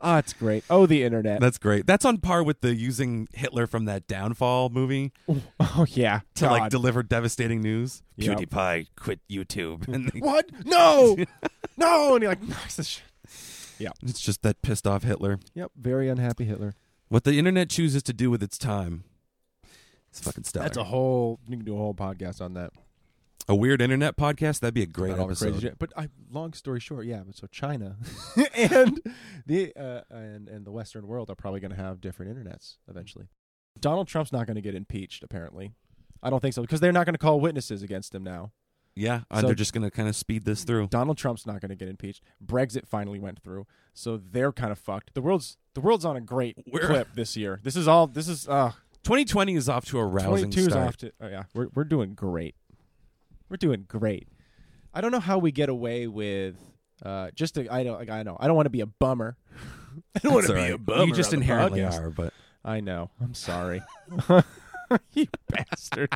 Ah, 0.00 0.18
it's 0.18 0.32
great. 0.32 0.62
Oh, 0.70 0.86
the 0.86 1.02
internet. 1.02 1.40
That's 1.40 1.58
great. 1.58 1.84
That's 1.84 2.04
on 2.04 2.18
par 2.18 2.44
with 2.44 2.60
the 2.60 2.72
using 2.72 3.26
Hitler 3.32 3.66
from 3.66 3.86
that 3.86 4.06
Downfall 4.06 4.68
movie 4.70 5.10
oh 5.60 5.86
yeah, 5.88 6.20
to 6.36 6.44
God. 6.44 6.52
like 6.52 6.70
deliver 6.70 7.02
devastating 7.02 7.60
news. 7.62 8.04
Yep. 8.16 8.38
PewDiePie 8.38 8.86
quit 8.96 9.18
YouTube, 9.28 9.88
and 9.88 10.08
they- 10.08 10.20
What? 10.20 10.48
No, 10.64 11.16
no! 11.76 12.14
And 12.14 12.22
he 12.22 12.28
like 12.28 12.40
knocks 12.42 12.76
the 12.76 12.84
shit. 12.84 13.02
It's 14.02 14.20
just 14.20 14.42
that 14.42 14.62
pissed 14.62 14.86
off 14.86 15.02
Hitler. 15.02 15.38
Yep, 15.54 15.72
very 15.76 16.08
unhappy 16.08 16.44
Hitler. 16.44 16.74
What 17.08 17.24
the 17.24 17.38
internet 17.38 17.70
chooses 17.70 18.02
to 18.04 18.12
do 18.12 18.30
with 18.30 18.42
its 18.42 18.58
time, 18.58 19.04
it's 20.10 20.20
fucking 20.20 20.44
stellar. 20.44 20.64
That's 20.64 20.76
a 20.76 20.84
whole. 20.84 21.40
You 21.48 21.56
can 21.56 21.64
do 21.64 21.74
a 21.74 21.78
whole 21.78 21.94
podcast 21.94 22.40
on 22.40 22.54
that. 22.54 22.72
A 23.50 23.54
weird 23.54 23.80
internet 23.80 24.16
podcast. 24.18 24.60
That'd 24.60 24.74
be 24.74 24.82
a 24.82 24.86
great 24.86 25.12
About 25.12 25.20
all 25.20 25.26
the 25.26 25.32
episode. 25.32 25.50
crazy 25.52 25.66
shit. 25.68 25.78
But 25.78 25.92
I, 25.96 26.08
long 26.30 26.52
story 26.52 26.80
short, 26.80 27.06
yeah. 27.06 27.22
But 27.24 27.34
so 27.36 27.46
China 27.46 27.96
and 28.54 29.00
the 29.46 29.72
uh, 29.74 30.02
and 30.10 30.48
and 30.48 30.66
the 30.66 30.70
Western 30.70 31.06
world 31.06 31.30
are 31.30 31.34
probably 31.34 31.60
going 31.60 31.70
to 31.70 31.76
have 31.76 32.00
different 32.00 32.36
internets 32.36 32.76
eventually. 32.88 33.28
Donald 33.80 34.06
Trump's 34.08 34.32
not 34.32 34.46
going 34.46 34.56
to 34.56 34.60
get 34.60 34.74
impeached. 34.74 35.22
Apparently, 35.22 35.72
I 36.22 36.28
don't 36.28 36.40
think 36.40 36.52
so 36.54 36.60
because 36.62 36.80
they're 36.80 36.92
not 36.92 37.06
going 37.06 37.14
to 37.14 37.18
call 37.18 37.40
witnesses 37.40 37.82
against 37.82 38.14
him 38.14 38.22
now. 38.22 38.52
Yeah, 38.98 39.20
and 39.30 39.40
So- 39.40 39.46
they're 39.46 39.54
just 39.54 39.72
gonna 39.72 39.90
kind 39.90 40.08
of 40.08 40.16
speed 40.16 40.44
this 40.44 40.64
through. 40.64 40.88
Donald 40.88 41.16
Trump's 41.18 41.46
not 41.46 41.60
going 41.60 41.68
to 41.70 41.76
get 41.76 41.88
impeached. 41.88 42.22
Brexit 42.44 42.86
finally 42.86 43.18
went 43.20 43.40
through, 43.42 43.66
so 43.94 44.16
they're 44.16 44.52
kind 44.52 44.72
of 44.72 44.78
fucked. 44.78 45.14
The 45.14 45.22
world's 45.22 45.56
the 45.74 45.80
world's 45.80 46.04
on 46.04 46.16
a 46.16 46.20
great 46.20 46.58
We're- 46.72 46.86
clip 46.86 47.08
this 47.14 47.36
year. 47.36 47.60
This 47.62 47.76
is 47.76 47.86
all. 47.88 48.06
This 48.06 48.28
is 48.28 48.48
uh 48.48 48.72
2020 49.04 49.54
is 49.54 49.68
off 49.68 49.84
to 49.86 49.98
a 49.98 50.04
rousing 50.04 50.50
22's 50.50 50.64
start. 50.72 50.88
off 50.88 50.96
to. 50.98 51.12
Oh 51.20 51.28
yeah, 51.28 51.44
we're 51.54 51.68
we're 51.74 51.84
doing 51.84 52.14
great. 52.14 52.54
We're 53.48 53.56
doing 53.56 53.84
great. 53.88 54.28
I 54.92 55.00
don't 55.00 55.12
know 55.12 55.20
how 55.20 55.38
we 55.38 55.52
get 55.52 55.68
away 55.68 56.06
with 56.06 56.56
uh 57.04 57.30
just 57.34 57.54
to, 57.54 57.72
I 57.72 57.84
don't 57.84 57.98
like 57.98 58.10
I 58.10 58.22
know. 58.24 58.36
I 58.40 58.46
don't 58.48 58.56
want 58.56 58.66
to 58.66 58.70
be 58.70 58.80
a 58.80 58.86
bummer. 58.86 59.36
I 60.16 60.18
don't 60.18 60.34
want 60.34 60.46
to 60.48 60.54
be 60.54 60.70
a 60.70 60.78
bummer. 60.78 61.04
You 61.04 61.12
just 61.14 61.32
inherently 61.32 61.80
podcast. 61.80 62.00
are, 62.00 62.10
but 62.10 62.32
I 62.64 62.80
know. 62.80 63.10
I'm 63.20 63.34
sorry. 63.34 63.82
you 65.12 65.26
bastard. 65.48 66.10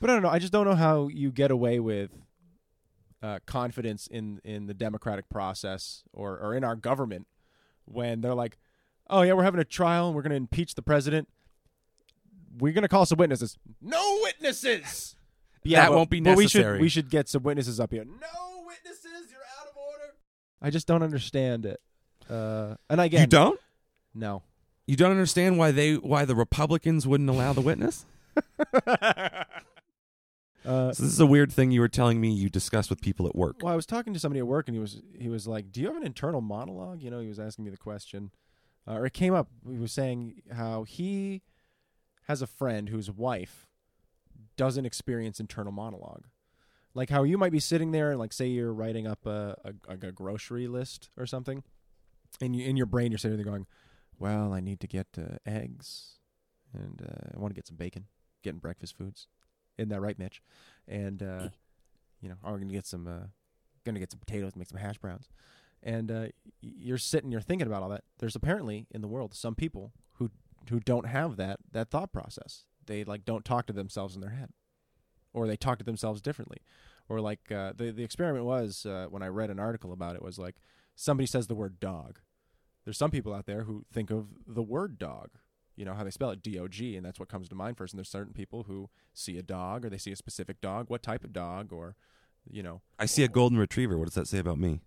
But 0.00 0.10
I 0.10 0.14
don't 0.14 0.22
know. 0.22 0.28
I 0.30 0.38
just 0.38 0.52
don't 0.52 0.66
know 0.66 0.74
how 0.74 1.08
you 1.08 1.30
get 1.30 1.50
away 1.50 1.78
with 1.80 2.10
uh, 3.22 3.38
confidence 3.46 4.06
in 4.06 4.40
in 4.44 4.66
the 4.66 4.74
democratic 4.74 5.28
process 5.28 6.02
or 6.12 6.38
or 6.38 6.54
in 6.54 6.64
our 6.64 6.74
government 6.76 7.26
when 7.84 8.20
they're 8.20 8.34
like, 8.34 8.58
"Oh 9.08 9.22
yeah, 9.22 9.34
we're 9.34 9.42
having 9.44 9.60
a 9.60 9.64
trial 9.64 10.06
and 10.06 10.16
we're 10.16 10.22
going 10.22 10.30
to 10.30 10.36
impeach 10.36 10.74
the 10.74 10.82
president. 10.82 11.28
We're 12.58 12.72
going 12.72 12.82
to 12.82 12.88
call 12.88 13.06
some 13.06 13.18
witnesses. 13.18 13.56
No 13.80 14.18
witnesses. 14.22 15.16
Yeah, 15.62 15.82
That 15.82 15.88
but- 15.90 15.96
won't 15.98 16.10
be 16.10 16.20
but 16.20 16.38
we 16.38 16.44
necessary. 16.44 16.76
should 16.78 16.80
we 16.80 16.88
should 16.88 17.10
get 17.10 17.28
some 17.28 17.42
witnesses 17.42 17.78
up 17.80 17.90
here. 17.90 18.02
No 18.04 18.64
witnesses. 18.66 19.30
You're 19.30 19.40
out 19.60 19.68
of 19.68 19.76
order. 19.76 20.14
I 20.62 20.70
just 20.70 20.86
don't 20.86 21.02
understand 21.02 21.66
it. 21.66 21.80
Uh, 22.30 22.76
and 22.88 22.98
again, 22.98 23.20
you 23.20 23.26
don't. 23.26 23.60
No. 24.14 24.42
You 24.86 24.96
don't 24.96 25.10
understand 25.10 25.58
why 25.58 25.70
they 25.70 25.96
why 25.96 26.24
the 26.24 26.34
Republicans 26.34 27.06
wouldn't 27.06 27.28
allow 27.28 27.52
the 27.52 27.60
witness. 27.60 28.06
Uh, 30.64 30.92
So 30.92 31.02
this 31.02 31.12
is 31.12 31.20
a 31.20 31.26
weird 31.26 31.52
thing 31.52 31.70
you 31.70 31.80
were 31.80 31.88
telling 31.88 32.20
me 32.20 32.30
you 32.32 32.48
discussed 32.48 32.90
with 32.90 33.00
people 33.00 33.26
at 33.26 33.34
work. 33.34 33.56
well, 33.62 33.72
I 33.72 33.76
was 33.76 33.86
talking 33.86 34.12
to 34.12 34.20
somebody 34.20 34.40
at 34.40 34.46
work, 34.46 34.68
and 34.68 34.74
he 34.74 34.80
was 34.80 35.00
he 35.18 35.28
was 35.28 35.46
like, 35.46 35.72
"Do 35.72 35.80
you 35.80 35.86
have 35.86 35.96
an 35.96 36.04
internal 36.04 36.40
monologue?" 36.40 37.02
You 37.02 37.10
know, 37.10 37.20
he 37.20 37.28
was 37.28 37.38
asking 37.40 37.64
me 37.64 37.70
the 37.70 37.76
question, 37.78 38.30
uh, 38.86 38.94
or 38.94 39.06
it 39.06 39.12
came 39.14 39.34
up. 39.34 39.48
He 39.68 39.78
was 39.78 39.92
saying 39.92 40.42
how 40.52 40.84
he 40.84 41.42
has 42.24 42.42
a 42.42 42.46
friend 42.46 42.88
whose 42.90 43.10
wife 43.10 43.66
doesn't 44.56 44.84
experience 44.84 45.40
internal 45.40 45.72
monologue, 45.72 46.26
like 46.94 47.08
how 47.10 47.22
you 47.22 47.38
might 47.38 47.52
be 47.52 47.60
sitting 47.60 47.92
there 47.92 48.10
and 48.10 48.18
like 48.18 48.32
say 48.32 48.46
you're 48.46 48.72
writing 48.74 49.06
up 49.06 49.24
a 49.26 49.56
a, 49.88 49.92
a 49.94 50.12
grocery 50.12 50.68
list 50.68 51.08
or 51.16 51.24
something, 51.26 51.62
and 52.40 52.54
you, 52.54 52.64
in 52.66 52.76
your 52.76 52.86
brain 52.86 53.10
you're 53.10 53.18
sitting 53.18 53.38
there 53.38 53.46
going, 53.46 53.66
"Well, 54.18 54.52
I 54.52 54.60
need 54.60 54.80
to 54.80 54.86
get 54.86 55.06
uh, 55.16 55.36
eggs, 55.46 56.18
and 56.74 57.00
uh, 57.00 57.30
I 57.34 57.38
want 57.38 57.52
to 57.54 57.58
get 57.58 57.66
some 57.66 57.76
bacon, 57.76 58.06
getting 58.42 58.60
breakfast 58.60 58.96
foods." 58.98 59.26
Isn't 59.80 59.88
that 59.88 60.00
right, 60.00 60.18
Mitch? 60.18 60.42
And 60.86 61.22
uh, 61.22 61.48
you 62.20 62.28
know, 62.28 62.34
we're 62.44 62.58
gonna 62.58 62.72
get 62.72 62.86
some, 62.86 63.06
uh, 63.06 63.28
gonna 63.84 63.98
get 63.98 64.10
some 64.10 64.20
potatoes, 64.20 64.54
make 64.54 64.68
some 64.68 64.78
hash 64.78 64.98
browns, 64.98 65.30
and 65.82 66.10
uh, 66.10 66.26
you're 66.60 66.98
sitting, 66.98 67.32
you're 67.32 67.40
thinking 67.40 67.66
about 67.66 67.82
all 67.82 67.88
that. 67.88 68.04
There's 68.18 68.36
apparently 68.36 68.86
in 68.90 69.00
the 69.00 69.08
world 69.08 69.32
some 69.34 69.54
people 69.54 69.92
who 70.14 70.30
who 70.68 70.80
don't 70.80 71.06
have 71.06 71.36
that 71.36 71.60
that 71.72 71.90
thought 71.90 72.12
process. 72.12 72.66
They 72.84 73.04
like 73.04 73.24
don't 73.24 73.44
talk 73.44 73.66
to 73.66 73.72
themselves 73.72 74.14
in 74.14 74.20
their 74.20 74.30
head, 74.30 74.50
or 75.32 75.46
they 75.46 75.56
talk 75.56 75.78
to 75.78 75.84
themselves 75.84 76.20
differently, 76.20 76.58
or 77.08 77.20
like 77.20 77.50
uh, 77.50 77.72
the 77.74 77.90
the 77.90 78.04
experiment 78.04 78.44
was 78.44 78.84
uh, 78.84 79.06
when 79.08 79.22
I 79.22 79.28
read 79.28 79.48
an 79.48 79.58
article 79.58 79.92
about 79.92 80.14
it 80.14 80.22
was 80.22 80.38
like 80.38 80.56
somebody 80.94 81.26
says 81.26 81.46
the 81.46 81.54
word 81.54 81.80
dog. 81.80 82.18
There's 82.84 82.98
some 82.98 83.10
people 83.10 83.32
out 83.32 83.46
there 83.46 83.62
who 83.62 83.86
think 83.90 84.10
of 84.10 84.26
the 84.46 84.62
word 84.62 84.98
dog 84.98 85.30
you 85.76 85.84
know 85.84 85.94
how 85.94 86.04
they 86.04 86.10
spell 86.10 86.30
it 86.30 86.42
d-o-g 86.42 86.96
and 86.96 87.04
that's 87.06 87.18
what 87.18 87.28
comes 87.28 87.48
to 87.48 87.54
mind 87.54 87.76
first 87.76 87.92
and 87.94 87.98
there's 87.98 88.08
certain 88.08 88.32
people 88.34 88.64
who 88.64 88.88
see 89.14 89.38
a 89.38 89.42
dog 89.42 89.84
or 89.84 89.88
they 89.90 89.96
see 89.98 90.12
a 90.12 90.16
specific 90.16 90.60
dog 90.60 90.86
what 90.88 91.02
type 91.02 91.24
of 91.24 91.32
dog 91.32 91.72
or 91.72 91.96
you 92.50 92.62
know 92.62 92.80
I 92.98 93.06
see 93.06 93.22
a 93.24 93.28
golden 93.28 93.58
retriever. 93.58 93.96
What 93.98 94.06
does 94.06 94.14
that 94.14 94.28
say 94.28 94.38
about 94.38 94.58
me? 94.58 94.80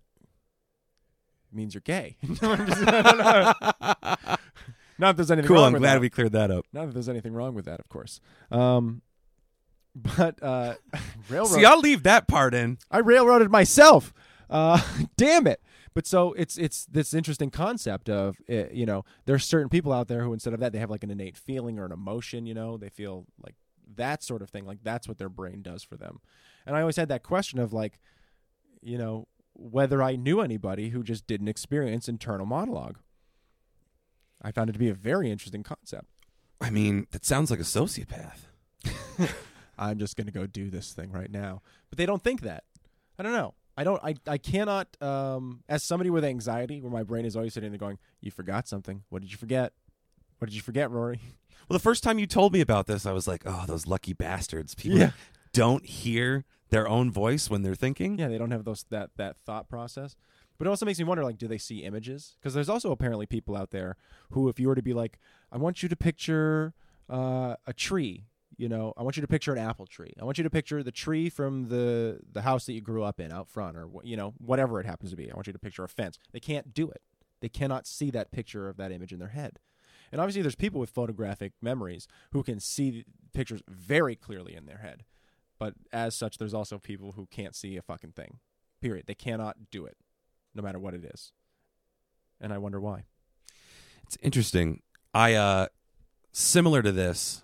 means 1.52 1.72
you're 1.74 1.80
gay 1.82 2.16
No, 2.42 2.52
I'm 2.52 2.66
just- 2.66 2.82
I 2.88 3.02
don't 3.02 4.38
not 4.98 5.16
that 5.16 5.16
there's 5.16 5.30
anything 5.30 5.48
Cool. 5.48 5.56
wrong 5.56 5.66
I'm 5.66 5.72
with 5.74 5.82
glad 5.82 5.94
that. 5.94 6.00
we 6.00 6.10
cleared 6.10 6.32
that 6.32 6.50
up. 6.50 6.66
not 6.72 6.86
that 6.86 6.92
there's 6.94 7.08
anything 7.08 7.32
wrong 7.32 7.54
with 7.54 7.64
that 7.66 7.80
of 7.80 7.88
course 7.88 8.20
um 8.50 9.02
but 9.94 10.42
uh 10.42 10.74
railroad 11.28 11.48
See, 11.54 11.64
I'll 11.64 11.78
leave 11.80 12.02
that 12.02 12.26
part 12.26 12.52
in. 12.54 12.78
I 12.90 12.98
railroaded 12.98 13.48
myself. 13.52 14.12
Uh, 14.50 14.80
damn 15.16 15.46
it. 15.46 15.60
But 15.94 16.06
so 16.06 16.32
it's 16.32 16.56
it's 16.58 16.86
this 16.86 17.14
interesting 17.14 17.50
concept 17.50 18.08
of 18.08 18.36
uh, 18.50 18.68
you 18.72 18.84
know 18.84 19.04
there's 19.26 19.44
certain 19.44 19.68
people 19.68 19.92
out 19.92 20.08
there 20.08 20.24
who 20.24 20.32
instead 20.32 20.52
of 20.52 20.60
that 20.60 20.72
they 20.72 20.80
have 20.80 20.90
like 20.90 21.04
an 21.04 21.10
innate 21.10 21.36
feeling 21.36 21.78
or 21.78 21.84
an 21.84 21.92
emotion 21.92 22.46
you 22.46 22.54
know 22.54 22.76
they 22.76 22.88
feel 22.88 23.26
like 23.42 23.54
that 23.96 24.22
sort 24.22 24.42
of 24.42 24.50
thing 24.50 24.66
like 24.66 24.78
that's 24.82 25.06
what 25.06 25.18
their 25.18 25.28
brain 25.28 25.62
does 25.62 25.84
for 25.84 25.96
them, 25.96 26.20
and 26.66 26.76
I 26.76 26.80
always 26.80 26.96
had 26.96 27.08
that 27.10 27.22
question 27.22 27.60
of 27.60 27.72
like 27.72 28.00
you 28.82 28.98
know 28.98 29.28
whether 29.54 30.02
I 30.02 30.16
knew 30.16 30.40
anybody 30.40 30.88
who 30.88 31.02
just 31.04 31.26
didn't 31.26 31.48
experience 31.48 32.08
internal 32.08 32.46
monologue. 32.46 32.98
I 34.42 34.50
found 34.50 34.68
it 34.68 34.74
to 34.74 34.78
be 34.78 34.88
a 34.88 34.94
very 34.94 35.30
interesting 35.30 35.62
concept. 35.62 36.06
I 36.60 36.70
mean, 36.70 37.06
that 37.12 37.24
sounds 37.24 37.50
like 37.50 37.60
a 37.60 37.62
sociopath. 37.62 38.46
I'm 39.78 39.98
just 39.98 40.16
going 40.16 40.26
to 40.26 40.32
go 40.32 40.46
do 40.46 40.70
this 40.70 40.92
thing 40.92 41.12
right 41.12 41.30
now. 41.30 41.62
But 41.88 41.98
they 41.98 42.06
don't 42.06 42.22
think 42.22 42.42
that. 42.42 42.64
I 43.18 43.22
don't 43.22 43.32
know. 43.32 43.54
I 43.76 43.84
don't. 43.84 44.00
I. 44.04 44.14
I 44.26 44.38
cannot. 44.38 44.88
Um, 45.02 45.62
as 45.68 45.82
somebody 45.82 46.10
with 46.10 46.24
anxiety, 46.24 46.80
where 46.80 46.90
my 46.92 47.02
brain 47.02 47.24
is 47.24 47.34
always 47.36 47.54
sitting 47.54 47.70
there 47.70 47.78
going, 47.78 47.98
"You 48.20 48.30
forgot 48.30 48.68
something. 48.68 49.02
What 49.08 49.22
did 49.22 49.32
you 49.32 49.38
forget? 49.38 49.72
What 50.38 50.46
did 50.48 50.54
you 50.56 50.62
forget, 50.62 50.90
Rory?" 50.90 51.20
Well, 51.66 51.78
the 51.78 51.82
first 51.82 52.02
time 52.02 52.18
you 52.18 52.26
told 52.26 52.52
me 52.52 52.60
about 52.60 52.86
this, 52.86 53.06
I 53.06 53.12
was 53.12 53.26
like, 53.26 53.42
"Oh, 53.46 53.64
those 53.66 53.86
lucky 53.86 54.12
bastards! 54.12 54.74
People 54.74 54.98
Yeah. 54.98 55.10
don't 55.54 55.86
hear 55.86 56.44
their 56.68 56.86
own 56.86 57.10
voice 57.10 57.48
when 57.48 57.62
they're 57.62 57.74
thinking." 57.74 58.18
Yeah, 58.18 58.28
they 58.28 58.36
don't 58.36 58.50
have 58.50 58.64
those 58.64 58.84
that 58.90 59.10
that 59.16 59.38
thought 59.46 59.66
process. 59.68 60.14
But 60.58 60.66
it 60.66 60.70
also 60.70 60.84
makes 60.84 60.98
me 60.98 61.04
wonder, 61.06 61.24
like, 61.24 61.38
do 61.38 61.48
they 61.48 61.56
see 61.58 61.78
images? 61.82 62.36
Because 62.38 62.52
there's 62.54 62.68
also 62.68 62.92
apparently 62.92 63.24
people 63.26 63.56
out 63.56 63.70
there 63.70 63.96
who, 64.32 64.48
if 64.50 64.60
you 64.60 64.68
were 64.68 64.74
to 64.74 64.82
be 64.82 64.92
like, 64.92 65.18
"I 65.50 65.56
want 65.56 65.82
you 65.82 65.88
to 65.88 65.96
picture 65.96 66.74
uh, 67.08 67.56
a 67.66 67.72
tree," 67.72 68.26
you 68.56 68.68
know, 68.68 68.92
I 68.96 69.02
want 69.02 69.16
you 69.16 69.20
to 69.20 69.28
picture 69.28 69.52
an 69.52 69.58
apple 69.58 69.86
tree. 69.86 70.12
I 70.20 70.24
want 70.24 70.38
you 70.38 70.44
to 70.44 70.50
picture 70.50 70.82
the 70.82 70.92
tree 70.92 71.28
from 71.28 71.68
the 71.68 72.20
the 72.32 72.42
house 72.42 72.66
that 72.66 72.72
you 72.72 72.80
grew 72.80 73.02
up 73.02 73.20
in 73.20 73.32
out 73.32 73.48
front, 73.48 73.76
or 73.76 73.88
you 74.02 74.16
know, 74.16 74.34
whatever 74.38 74.80
it 74.80 74.86
happens 74.86 75.10
to 75.10 75.16
be. 75.16 75.30
I 75.30 75.34
want 75.34 75.46
you 75.46 75.52
to 75.52 75.58
picture 75.58 75.84
a 75.84 75.88
fence. 75.88 76.18
They 76.32 76.40
can't 76.40 76.74
do 76.74 76.90
it. 76.90 77.02
They 77.40 77.48
cannot 77.48 77.86
see 77.86 78.10
that 78.10 78.30
picture 78.30 78.68
of 78.68 78.76
that 78.76 78.92
image 78.92 79.12
in 79.12 79.18
their 79.18 79.28
head. 79.28 79.58
And 80.12 80.20
obviously, 80.20 80.42
there's 80.42 80.54
people 80.54 80.80
with 80.80 80.90
photographic 80.90 81.52
memories 81.60 82.06
who 82.32 82.42
can 82.42 82.60
see 82.60 83.04
pictures 83.32 83.62
very 83.68 84.14
clearly 84.16 84.54
in 84.54 84.66
their 84.66 84.78
head. 84.78 85.04
But 85.58 85.74
as 85.92 86.14
such, 86.14 86.38
there's 86.38 86.54
also 86.54 86.78
people 86.78 87.12
who 87.12 87.26
can't 87.26 87.54
see 87.54 87.76
a 87.76 87.82
fucking 87.82 88.12
thing. 88.12 88.38
Period. 88.80 89.06
They 89.06 89.14
cannot 89.14 89.70
do 89.70 89.86
it, 89.86 89.96
no 90.54 90.62
matter 90.62 90.78
what 90.78 90.94
it 90.94 91.04
is. 91.04 91.32
And 92.40 92.52
I 92.52 92.58
wonder 92.58 92.80
why. 92.80 93.04
It's 94.02 94.18
interesting. 94.22 94.82
I 95.14 95.34
uh 95.34 95.66
similar 96.32 96.82
to 96.82 96.92
this. 96.92 97.43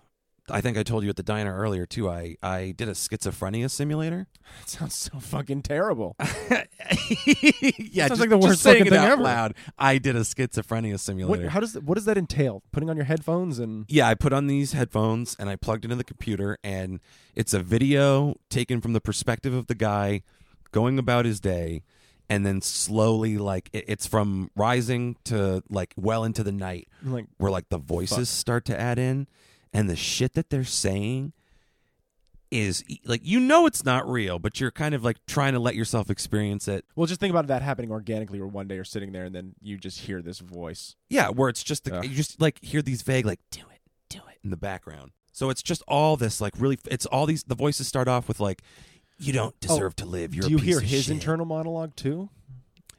I 0.51 0.61
think 0.61 0.77
I 0.77 0.83
told 0.83 1.03
you 1.03 1.09
at 1.09 1.15
the 1.15 1.23
diner 1.23 1.55
earlier 1.55 1.85
too. 1.85 2.09
I 2.09 2.35
I 2.43 2.71
did 2.77 2.87
a 2.87 2.93
schizophrenia 2.93 3.69
simulator. 3.69 4.27
That 4.59 4.69
sounds 4.69 4.93
so 4.95 5.19
fucking 5.19 5.61
terrible. 5.63 6.15
yeah, 6.19 8.07
Sounds 8.07 8.19
just, 8.19 8.19
like 8.19 8.29
the 8.29 8.37
worst 8.37 8.61
saying 8.61 8.85
it 8.85 8.89
thing 8.89 8.99
out 8.99 9.11
ever. 9.11 9.23
loud. 9.23 9.55
I 9.79 9.97
did 9.97 10.15
a 10.15 10.21
schizophrenia 10.21 10.99
simulator. 10.99 11.45
What, 11.45 11.51
how 11.51 11.59
does 11.59 11.79
what 11.79 11.95
does 11.95 12.05
that 12.05 12.17
entail? 12.17 12.63
Putting 12.71 12.89
on 12.89 12.95
your 12.95 13.05
headphones 13.05 13.59
and 13.59 13.85
yeah, 13.87 14.07
I 14.07 14.15
put 14.15 14.33
on 14.33 14.47
these 14.47 14.73
headphones 14.73 15.35
and 15.39 15.49
I 15.49 15.55
plugged 15.55 15.83
into 15.85 15.95
the 15.95 16.03
computer, 16.03 16.57
and 16.63 16.99
it's 17.35 17.53
a 17.53 17.59
video 17.59 18.35
taken 18.49 18.81
from 18.81 18.93
the 18.93 19.01
perspective 19.01 19.53
of 19.53 19.67
the 19.67 19.75
guy 19.75 20.21
going 20.71 20.97
about 20.99 21.25
his 21.25 21.39
day, 21.39 21.83
and 22.29 22.45
then 22.45 22.61
slowly, 22.61 23.37
like 23.37 23.69
it, 23.73 23.85
it's 23.87 24.07
from 24.07 24.51
rising 24.55 25.17
to 25.25 25.63
like 25.69 25.93
well 25.97 26.23
into 26.23 26.43
the 26.43 26.51
night, 26.51 26.87
like 27.03 27.25
where 27.37 27.51
like 27.51 27.69
the 27.69 27.77
voices 27.77 28.29
start 28.29 28.65
to 28.65 28.79
add 28.79 28.99
in, 28.99 29.27
and 29.73 29.89
the 29.89 29.95
shit 29.95 30.33
that 30.33 30.49
they're 30.49 30.63
saying 30.63 31.33
is 32.49 32.83
like 33.05 33.21
you 33.23 33.39
know 33.39 33.65
it's 33.65 33.85
not 33.85 34.07
real, 34.09 34.37
but 34.37 34.59
you're 34.59 34.71
kind 34.71 34.93
of 34.93 35.03
like 35.03 35.17
trying 35.25 35.53
to 35.53 35.59
let 35.59 35.73
yourself 35.75 36.09
experience 36.09 36.67
it. 36.67 36.83
well, 36.95 37.07
just 37.07 37.19
think 37.19 37.31
about 37.31 37.47
that 37.47 37.61
happening 37.61 37.91
organically, 37.91 38.39
where 38.39 38.47
one 38.47 38.67
day 38.67 38.75
you're 38.75 38.83
sitting 38.83 39.11
there 39.13 39.23
and 39.23 39.33
then 39.33 39.55
you 39.61 39.77
just 39.77 40.01
hear 40.01 40.21
this 40.21 40.39
voice. 40.39 40.95
Yeah, 41.09 41.29
where 41.29 41.47
it's 41.49 41.63
just 41.63 41.85
the, 41.85 42.01
you 42.01 42.09
just 42.09 42.41
like 42.41 42.61
hear 42.61 42.81
these 42.81 43.01
vague 43.03 43.25
like 43.25 43.39
do 43.51 43.61
it, 43.71 43.79
do 44.09 44.19
it 44.29 44.39
in 44.43 44.49
the 44.49 44.57
background. 44.57 45.11
So 45.31 45.49
it's 45.49 45.63
just 45.63 45.81
all 45.87 46.17
this 46.17 46.41
like 46.41 46.53
really 46.57 46.77
it's 46.89 47.05
all 47.05 47.25
these 47.25 47.43
the 47.43 47.55
voices 47.55 47.87
start 47.87 48.09
off 48.09 48.27
with 48.27 48.41
like 48.41 48.61
you 49.17 49.31
don't 49.31 49.55
oh, 49.55 49.67
deserve 49.67 49.95
to 49.97 50.05
live. 50.05 50.35
You're 50.35 50.45
Oh, 50.45 50.49
Do 50.49 50.53
you 50.55 50.59
hear 50.59 50.81
his 50.81 51.05
shit." 51.05 51.13
internal 51.13 51.45
monologue 51.45 51.95
too? 51.95 52.29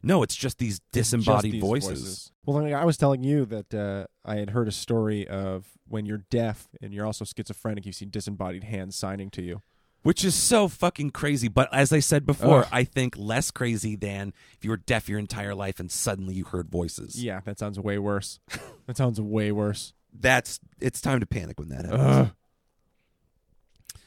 No, 0.03 0.23
it's 0.23 0.35
just 0.35 0.59
these 0.59 0.79
Just 0.79 0.93
disembodied 0.93 1.53
these 1.53 1.61
voices. 1.61 2.33
Well, 2.45 2.61
like, 2.61 2.73
I 2.75 2.85
was 2.85 2.97
telling 2.97 3.23
you 3.23 3.45
that 3.47 3.73
uh, 3.73 4.07
I 4.25 4.37
had 4.37 4.51
heard 4.51 4.67
a 4.67 4.73
story 4.73 5.29
of 5.29 5.67
when 5.87 6.07
you're 6.07 6.25
deaf 6.31 6.69
and 6.81 6.93
you're 6.93 7.07
also 7.07 7.25
schizophrenic, 7.25 7.87
you 7.87 7.93
see 7.93 8.05
disembodied 8.07 8.65
hands 8.65 8.97
signing 8.97 9.31
to 9.31 9.43
you. 9.43 9.63
Which 10.03 10.25
is 10.25 10.35
so 10.35 10.67
fucking 10.67 11.11
crazy. 11.11 11.47
But 11.47 11.73
as 11.73 11.93
I 11.93 12.01
said 12.01 12.27
before, 12.27 12.63
Ugh. 12.63 12.69
I 12.73 12.83
think 12.83 13.15
less 13.17 13.53
crazy 13.53 13.95
than 13.95 14.33
if 14.57 14.65
you 14.65 14.71
were 14.71 14.77
deaf 14.79 15.09
your 15.09 15.21
entire 15.21 15.55
life 15.55 15.79
and 15.79 15.93
suddenly 15.93 16.35
you 16.35 16.45
heard 16.45 16.69
voices. 16.69 17.23
Yeah, 17.23 17.41
that 17.45 17.61
sounds 17.61 17.79
way 17.79 17.99
worse. 17.99 18.41
that 18.87 18.97
sounds 18.97 19.21
way 19.21 19.53
worse. 19.53 19.93
That's 20.13 20.59
it's 20.81 21.01
time 21.01 21.21
to 21.21 21.27
panic 21.27 21.61
when 21.61 21.69
that 21.69 21.85
happens. 21.85 22.03
Ugh. 22.03 22.31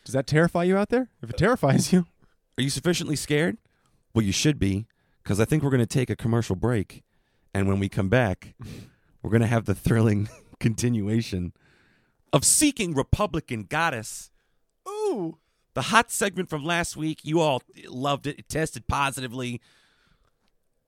Does 0.04 0.14
that 0.14 0.28
terrify 0.28 0.64
you 0.64 0.76
out 0.78 0.90
there? 0.90 1.08
If 1.22 1.30
it 1.30 1.38
terrifies 1.38 1.94
you, 1.94 2.06
Are 2.58 2.62
you 2.62 2.70
sufficiently 2.70 3.16
scared? 3.16 3.58
Well, 4.14 4.24
you 4.24 4.32
should 4.32 4.60
be, 4.60 4.86
because 5.26 5.40
I 5.40 5.46
think 5.46 5.64
we're 5.64 5.72
going 5.72 5.80
to 5.80 5.88
take 5.88 6.12
a 6.12 6.16
commercial 6.16 6.56
break. 6.56 7.04
And 7.52 7.68
when 7.68 7.80
we 7.80 7.90
come 7.90 8.10
back, 8.10 8.54
we're 9.24 9.32
going 9.32 9.42
to 9.42 9.48
have 9.48 9.66
the 9.66 9.74
thrilling 9.76 10.30
continuation 10.60 11.52
of 12.32 12.46
Seeking 12.46 12.94
Republican 12.94 13.64
Goddess. 13.64 14.30
ooh, 14.88 15.40
The 15.74 15.84
hot 15.84 16.12
segment 16.12 16.50
from 16.50 16.64
last 16.64 16.96
week. 16.96 17.22
You 17.24 17.40
all 17.40 17.64
loved 17.88 18.28
it. 18.28 18.38
It 18.38 18.50
tested 18.50 18.88
positively. 18.88 19.62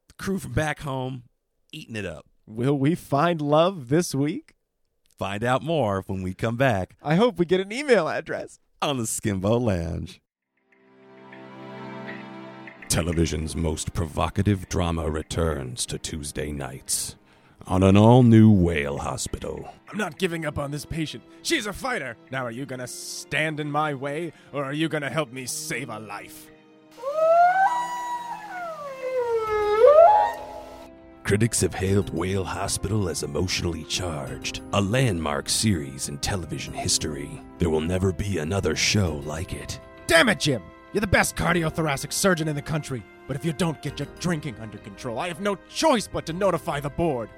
The 0.09 0.13
crew 0.13 0.37
from 0.37 0.53
back 0.53 0.81
home 0.81 1.23
eating 1.71 1.95
it 1.95 2.05
up. 2.05 2.25
will 2.45 2.77
we 2.77 2.93
find 2.95 3.41
love 3.41 3.89
this 3.89 4.13
week? 4.13 4.53
Find 5.17 5.43
out 5.43 5.63
more 5.63 6.03
when 6.05 6.21
we 6.21 6.35
come 6.35 6.57
back 6.57 6.95
I 7.01 7.15
hope 7.15 7.39
we 7.39 7.45
get 7.45 7.59
an 7.59 7.71
email 7.71 8.07
address. 8.07 8.59
on 8.83 8.97
the 8.97 9.03
Skimbo 9.05 9.59
Lounge. 9.59 10.21
Television's 12.89 13.55
most 13.55 13.93
provocative 13.93 14.69
drama 14.69 15.09
returns 15.09 15.85
to 15.85 15.97
Tuesday 15.97 16.51
nights 16.51 17.15
on 17.67 17.83
an 17.83 17.97
all 17.97 18.23
new 18.23 18.49
whale 18.49 18.97
hospital. 18.97 19.69
I'm 19.89 19.97
not 19.97 20.17
giving 20.17 20.45
up 20.45 20.57
on 20.57 20.71
this 20.71 20.85
patient. 20.85 21.23
She's 21.41 21.65
a 21.65 21.73
fighter. 21.73 22.15
Now, 22.31 22.45
are 22.45 22.51
you 22.51 22.65
gonna 22.65 22.87
stand 22.87 23.59
in 23.59 23.69
my 23.69 23.93
way, 23.93 24.31
or 24.53 24.63
are 24.63 24.73
you 24.73 24.87
gonna 24.87 25.09
help 25.09 25.33
me 25.33 25.45
save 25.45 25.89
a 25.89 25.99
life? 25.99 26.47
Critics 31.23 31.59
have 31.59 31.75
hailed 31.75 32.13
Whale 32.13 32.45
Hospital 32.45 33.09
as 33.09 33.23
emotionally 33.23 33.83
charged, 33.83 34.61
a 34.71 34.81
landmark 34.81 35.49
series 35.49 36.07
in 36.07 36.19
television 36.19 36.73
history. 36.73 37.29
There 37.57 37.69
will 37.69 37.81
never 37.81 38.13
be 38.13 38.37
another 38.37 38.77
show 38.77 39.21
like 39.25 39.51
it. 39.51 39.77
Damn 40.07 40.29
it, 40.29 40.39
Jim! 40.39 40.63
You're 40.97 41.01
the 41.01 41.05
best 41.05 41.35
cardiothoracic 41.35 42.11
surgeon 42.11 42.47
in 42.47 42.55
the 42.55 42.61
country. 42.63 43.03
But 43.27 43.35
if 43.35 43.45
you 43.45 43.53
don't 43.53 43.79
get 43.83 43.99
your 43.99 44.07
drinking 44.19 44.55
under 44.59 44.79
control, 44.79 45.19
I 45.19 45.27
have 45.27 45.39
no 45.39 45.55
choice 45.69 46.07
but 46.07 46.25
to 46.25 46.33
notify 46.33 46.79
the 46.79 46.89
board. 46.89 47.29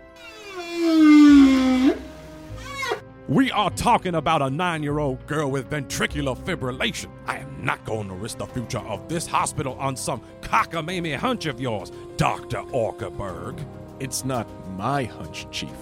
We 3.28 3.52
are 3.52 3.70
talking 3.72 4.16
about 4.16 4.42
a 4.42 4.50
nine 4.50 4.82
year 4.82 5.00
old 5.00 5.28
girl 5.28 5.52
with 5.52 5.70
ventricular 5.70 6.38
fibrillation. 6.38 7.10
I 7.28 7.40
am 7.40 7.66
not 7.66 7.84
going 7.84 8.08
to 8.08 8.14
risk 8.14 8.38
the 8.38 8.46
future 8.46 8.80
of 8.80 9.10
this 9.10 9.28
hospital 9.28 9.74
on 9.74 9.98
some 9.98 10.22
cockamamie 10.40 11.18
hunch 11.18 11.46
of 11.46 11.60
yours, 11.60 11.92
Dr. 12.16 12.60
Orkerberg. 12.60 13.62
It's 14.00 14.24
not 14.24 14.48
my 14.78 15.04
hunch, 15.04 15.48
Chief. 15.52 15.76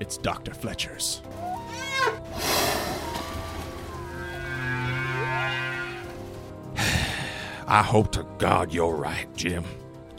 It's 0.00 0.16
Dr. 0.16 0.52
Fletcher's. 0.52 1.22
I 7.66 7.82
hope 7.82 8.12
to 8.12 8.26
God 8.38 8.72
you're 8.72 8.94
right, 8.94 9.26
Jim. 9.36 9.64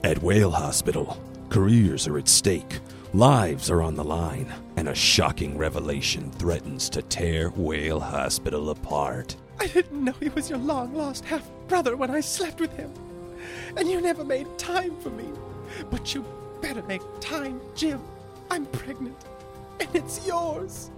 At 0.04 0.22
Whale 0.22 0.52
Hospital, 0.52 1.18
careers 1.50 2.08
are 2.08 2.18
at 2.18 2.28
stake, 2.28 2.80
lives 3.14 3.70
are 3.70 3.82
on 3.82 3.96
the 3.96 4.04
line, 4.04 4.52
and 4.78 4.90
a 4.90 4.96
shocking 4.96 5.58
revelation 5.58 6.32
threatens 6.32 6.90
to 6.90 7.02
tear 7.04 7.50
Whale 7.50 8.00
Hospital 8.00 8.72
apart. 8.72 9.36
I 9.60 9.68
didn't 9.68 10.04
know 10.04 10.14
he 10.20 10.30
was 10.30 10.50
your 10.50 10.60
long 10.60 10.96
lost 10.96 11.26
half 11.26 11.48
brother 11.68 11.96
when 11.96 12.12
I 12.12 12.20
slept 12.22 12.60
with 12.60 12.76
him. 12.76 12.92
And 13.78 13.90
you 13.90 14.02
never 14.02 14.24
made 14.24 14.48
time 14.58 14.96
for 15.02 15.10
me. 15.10 15.26
But 15.92 16.14
you 16.14 16.26
better 16.62 16.84
make 16.84 17.02
time, 17.20 17.62
Jim. 17.76 18.02
I'm 18.50 18.66
pregnant. 18.68 19.18
And 19.80 19.90
it's 19.94 20.26
yours. 20.26 20.90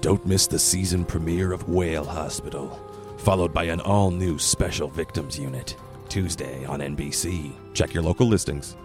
Don't 0.00 0.24
miss 0.26 0.46
the 0.46 0.58
season 0.58 1.04
premiere 1.04 1.52
of 1.52 1.68
Whale 1.68 2.04
Hospital, 2.04 2.68
followed 3.18 3.52
by 3.52 3.64
an 3.64 3.80
all 3.80 4.10
new 4.10 4.38
Special 4.38 4.88
Victims 4.88 5.38
Unit. 5.38 5.76
Tuesday 6.08 6.64
on 6.64 6.80
NBC. 6.80 7.52
Check 7.74 7.92
your 7.92 8.02
local 8.02 8.26
listings. 8.26 8.76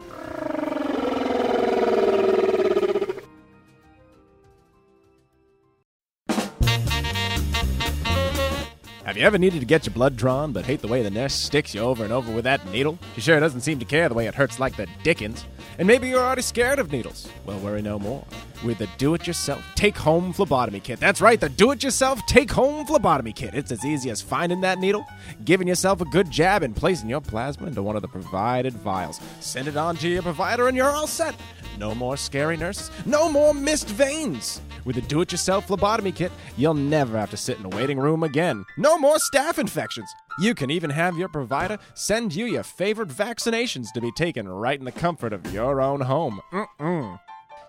Have 9.05 9.17
you 9.19 9.27
ever 9.27 9.37
needed 9.37 9.59
to 9.59 9.65
get 9.67 9.85
your 9.85 9.93
blood 9.93 10.15
drawn 10.15 10.53
but 10.53 10.65
hate 10.65 10.81
the 10.81 10.87
way 10.87 11.03
the 11.03 11.11
nurse 11.11 11.35
sticks 11.35 11.75
you 11.75 11.81
over 11.81 12.03
and 12.03 12.11
over 12.11 12.31
with 12.31 12.45
that 12.45 12.65
needle? 12.69 12.97
She 13.13 13.21
sure 13.21 13.39
doesn't 13.39 13.61
seem 13.61 13.77
to 13.77 13.85
care 13.85 14.09
the 14.09 14.15
way 14.15 14.25
it 14.25 14.33
hurts 14.33 14.59
like 14.59 14.75
the 14.75 14.87
dickens. 15.03 15.45
And 15.77 15.87
maybe 15.87 16.09
you're 16.09 16.19
already 16.19 16.41
scared 16.41 16.79
of 16.79 16.91
needles. 16.91 17.29
Well, 17.45 17.59
worry 17.59 17.83
no 17.83 17.99
more. 17.99 18.25
With 18.63 18.77
the 18.77 18.88
do 18.98 19.13
it 19.13 19.27
yourself 19.27 19.62
take 19.75 19.98
home 19.98 20.32
phlebotomy 20.32 20.79
kit. 20.79 21.00
That's 21.00 21.20
right, 21.20 21.39
the 21.39 21.50
do 21.50 21.72
it 21.72 21.84
yourself 21.84 22.25
take 22.25 22.50
home 22.50 22.86
phlebotomy 22.86 23.34
kit. 23.34 23.53
It's 23.53 23.72
as 23.72 23.84
easy 23.84 24.10
as 24.10 24.22
finding 24.22 24.62
that 24.62 24.79
needle, 24.79 25.05
giving 25.43 25.67
yourself 25.67 26.00
a 26.00 26.05
good 26.05 26.32
jab, 26.32 26.63
and 26.63 26.74
placing 26.74 27.10
your 27.10 27.20
plasma 27.20 27.67
into 27.67 27.84
one 27.84 27.98
of 27.98 28.01
the 28.01 28.08
provided 28.08 28.74
vials. 28.74 29.20
Send 29.41 29.67
it 29.67 29.75
on 29.75 29.98
to 29.98 30.08
your 30.08 30.22
provider, 30.22 30.70
and 30.70 30.77
you're 30.77 30.89
all 30.89 31.08
set. 31.08 31.36
No 31.77 31.93
more 31.93 32.15
scary 32.15 32.55
nurses, 32.55 32.89
no 33.05 33.29
more 33.29 33.53
missed 33.53 33.89
veins. 33.89 34.62
With 34.86 34.96
the 34.96 35.01
do 35.01 35.22
it 35.22 35.32
yourself 35.32 35.67
phlebotomy 35.67 36.13
kit, 36.13 36.32
you'll 36.55 36.74
never 36.74 37.17
have 37.17 37.32
to 37.32 37.38
sit 37.38 37.58
in 37.60 37.65
a 37.65 37.70
waiting 37.75 38.00
room 38.00 38.24
again. 38.24 38.63
No 38.77 38.98
more 38.98 39.17
staph 39.17 39.60
infections. 39.60 40.10
You 40.39 40.55
can 40.55 40.72
even 40.72 40.89
have 40.89 41.17
your 41.17 41.29
provider 41.29 41.77
send 41.96 42.34
you 42.34 42.46
your 42.46 42.63
favorite 42.63 43.10
vaccinations 43.10 43.91
to 43.93 44.01
be 44.01 44.12
taken 44.13 44.48
right 44.48 44.79
in 44.79 44.86
the 44.86 44.91
comfort 44.91 45.34
of 45.34 45.53
your 45.53 45.82
own 45.82 46.01
home. 46.01 46.39
Mm-mm. 46.51 47.20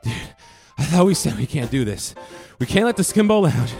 I 0.78 0.84
thought 0.84 1.06
we 1.06 1.14
said 1.14 1.36
we 1.36 1.46
can't 1.46 1.70
do 1.70 1.84
this. 1.84 2.14
We 2.58 2.66
can't 2.66 2.84
let 2.86 2.96
the 2.96 3.02
Skimbo 3.02 3.42
Lounge 3.42 3.72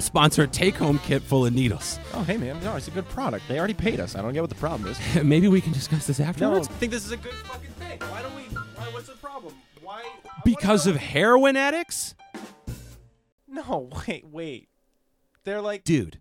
sponsor 0.00 0.42
a 0.42 0.46
take 0.46 0.74
home 0.76 0.98
kit 1.00 1.22
full 1.22 1.46
of 1.46 1.52
needles. 1.54 1.98
Oh, 2.14 2.22
hey, 2.22 2.36
man. 2.36 2.62
No, 2.64 2.76
it's 2.76 2.88
a 2.88 2.90
good 2.90 3.08
product. 3.08 3.44
They 3.48 3.58
already 3.58 3.74
paid 3.74 4.00
us. 4.00 4.16
I 4.16 4.22
don't 4.22 4.32
get 4.32 4.40
what 4.40 4.50
the 4.50 4.56
problem 4.56 4.90
is. 4.90 4.98
Maybe 5.24 5.48
we 5.48 5.60
can 5.60 5.72
discuss 5.72 6.06
this 6.06 6.18
No, 6.18 6.24
afterwards. 6.26 6.68
I 6.68 6.72
think 6.72 6.92
this 6.92 7.04
is 7.04 7.12
a 7.12 7.16
good 7.16 7.32
fucking 7.34 7.70
thing. 7.72 7.98
Why 8.10 8.22
don't 8.22 8.34
we? 8.34 8.42
Why, 8.42 8.84
what's 8.92 9.06
the 9.08 9.14
problem? 9.14 9.54
Why? 9.82 10.02
Because 10.44 10.86
of 10.86 10.96
heroin 10.96 11.56
addicts? 11.56 12.14
No, 13.48 13.90
wait, 14.08 14.26
wait. 14.26 14.68
They're 15.44 15.60
like, 15.60 15.84
Dude, 15.84 16.20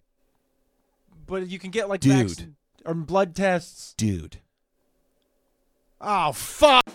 but 1.28 1.48
you 1.48 1.60
can 1.60 1.72
get 1.72 1.90
like 1.90 2.02
Dude. 2.02 2.28
vaccine 2.30 2.56
or 2.86 2.94
blood 2.94 3.36
tests. 3.36 3.94
dude. 3.98 4.40
Oh, 6.02 6.32
fuck! 6.32 6.86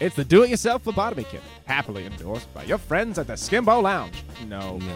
It's 0.00 0.14
the 0.14 0.24
do-it-yourself 0.24 0.82
phlebotomy 0.82 1.24
kit, 1.24 1.40
happily 1.64 2.06
endorsed 2.06 2.52
by 2.54 2.62
your 2.64 2.78
friends 2.78 3.18
at 3.18 3.26
the 3.26 3.32
Skimbo 3.34 3.82
Lounge. 3.82 4.22
No, 4.46 4.78
No. 4.78 4.94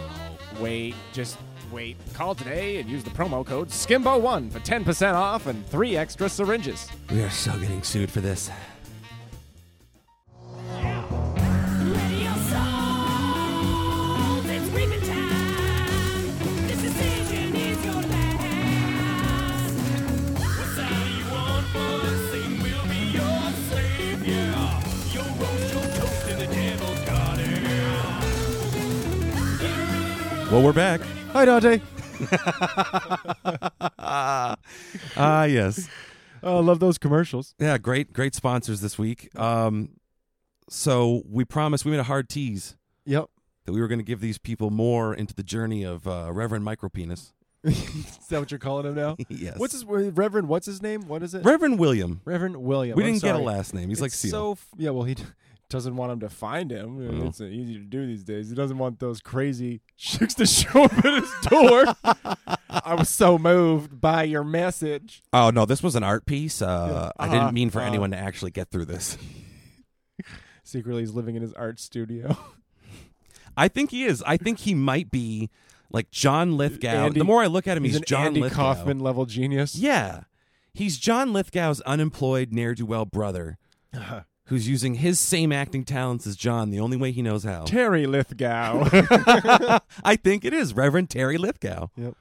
wait, 0.60 0.94
just 1.12 1.38
wait. 1.72 1.96
Call 2.14 2.34
today 2.34 2.78
and 2.78 2.88
use 2.88 3.02
the 3.02 3.10
promo 3.10 3.44
code 3.44 3.68
SKIMBO1 3.68 4.52
for 4.52 4.60
10% 4.60 5.14
off 5.14 5.46
and 5.46 5.66
three 5.68 5.96
extra 5.96 6.28
syringes. 6.28 6.88
We 7.10 7.22
are 7.22 7.30
so 7.30 7.58
getting 7.58 7.82
sued 7.82 8.10
for 8.10 8.20
this. 8.20 8.50
Well, 30.52 30.62
we're 30.62 30.72
back. 30.74 31.00
Hi, 31.32 31.44
Dante. 31.46 31.80
Ah, 35.16 35.44
yes. 35.44 35.88
Oh, 36.42 36.58
I 36.58 36.60
love 36.60 36.78
those 36.80 36.98
commercials. 36.98 37.54
Yeah, 37.58 37.78
great, 37.78 38.12
great 38.12 38.34
sponsors 38.34 38.80
this 38.80 38.98
week. 38.98 39.28
Um, 39.38 39.90
so 40.68 41.22
we 41.28 41.44
promised 41.44 41.84
we 41.84 41.90
made 41.90 42.00
a 42.00 42.04
hard 42.04 42.28
tease 42.28 42.76
Yep. 43.06 43.26
that 43.64 43.72
we 43.72 43.80
were 43.80 43.88
going 43.88 43.98
to 43.98 44.04
give 44.04 44.20
these 44.20 44.38
people 44.38 44.70
more 44.70 45.14
into 45.14 45.34
the 45.34 45.42
journey 45.42 45.84
of 45.84 46.06
uh, 46.06 46.30
Reverend 46.32 46.64
Micropenis. 46.66 47.32
is 47.64 48.26
that 48.28 48.40
what 48.40 48.50
you're 48.50 48.58
calling 48.58 48.86
him 48.86 48.94
now? 48.94 49.16
yes. 49.28 49.58
What's 49.58 49.72
his 49.72 49.84
Reverend? 49.84 50.48
What's 50.48 50.66
his 50.66 50.82
name? 50.82 51.06
What 51.08 51.22
is 51.22 51.34
it? 51.34 51.44
Reverend 51.44 51.78
William? 51.78 52.20
Reverend 52.24 52.56
William. 52.58 52.96
We 52.96 53.04
I'm 53.04 53.10
didn't 53.12 53.22
get 53.22 53.30
a 53.34 53.38
sorry. 53.38 53.44
last 53.44 53.72
name. 53.74 53.88
He's 53.88 54.00
like 54.00 54.08
It's 54.08 54.16
Seal. 54.18 54.30
so 54.30 54.52
f- 54.52 54.66
yeah. 54.76 54.90
Well, 54.90 55.04
he 55.04 55.16
doesn't 55.72 55.96
want 55.96 56.12
him 56.12 56.20
to 56.20 56.28
find 56.28 56.70
him. 56.70 57.22
Oh. 57.22 57.26
It's 57.28 57.40
uh, 57.40 57.44
easy 57.44 57.74
to 57.74 57.80
do 57.84 58.06
these 58.06 58.22
days. 58.22 58.48
He 58.50 58.54
doesn't 58.54 58.78
want 58.78 58.98
those 59.00 59.20
crazy 59.20 59.80
chicks 59.96 60.34
to 60.34 60.46
show 60.46 60.84
up 60.84 60.92
at 61.04 61.22
his 61.22 61.32
door. 61.48 61.84
I 62.70 62.94
was 62.94 63.08
so 63.08 63.38
moved 63.38 64.00
by 64.00 64.22
your 64.24 64.44
message. 64.44 65.22
oh 65.32 65.50
no, 65.50 65.64
this 65.66 65.82
was 65.82 65.96
an 65.96 66.02
art 66.02 66.24
piece. 66.26 66.62
Uh, 66.62 67.10
I 67.18 67.26
Uh-huh. 67.26 67.34
didn't 67.34 67.54
mean 67.54 67.70
for 67.70 67.80
Uh. 67.80 67.86
anyone 67.86 68.10
to 68.12 68.16
actually 68.16 68.50
get 68.52 68.70
through 68.70 68.84
this. 68.86 69.18
Secretly, 70.64 71.02
he's 71.02 71.12
living 71.12 71.34
in 71.34 71.42
his 71.42 71.52
art 71.54 71.80
studio. 71.80 72.36
I 73.56 73.68
think 73.68 73.90
he 73.90 74.04
is. 74.04 74.22
I 74.26 74.36
think 74.36 74.60
he 74.60 74.74
might 74.74 75.10
be 75.10 75.50
like 75.90 76.10
John 76.10 76.56
Lithgow. 76.56 76.88
Andy- 77.06 77.18
the 77.18 77.24
more 77.24 77.42
I 77.42 77.46
look 77.46 77.66
at 77.66 77.76
him, 77.76 77.84
he's 77.84 77.94
he's, 77.96 78.02
John 78.06 78.28
Andy 78.28 78.40
Lithgow. 78.40 78.74
Kaufman 78.74 79.00
level 79.00 79.26
genius. 79.26 79.76
Yeah, 79.76 80.22
he's 80.72 80.96
John 80.98 81.32
Lithgow's 81.32 81.80
unemployed 81.82 82.52
ne'er 82.52 82.74
do 82.74 82.86
well 82.86 83.04
brother, 83.04 83.58
who's 84.46 84.68
using 84.68 84.94
his 84.94 85.18
same 85.20 85.52
acting 85.52 85.84
talents 85.84 86.26
as 86.26 86.36
John 86.36 86.70
the 86.70 86.80
only 86.80 86.96
way 86.96 87.12
he 87.12 87.22
knows 87.22 87.44
how. 87.44 87.64
Terry 87.64 88.06
Lithgow. 88.06 88.88
I 90.04 90.16
think 90.16 90.44
it 90.44 90.52
is 90.52 90.74
Reverend 90.74 91.10
Terry 91.10 91.38
Lithgow. 91.38 91.88
Yep. 91.96 92.14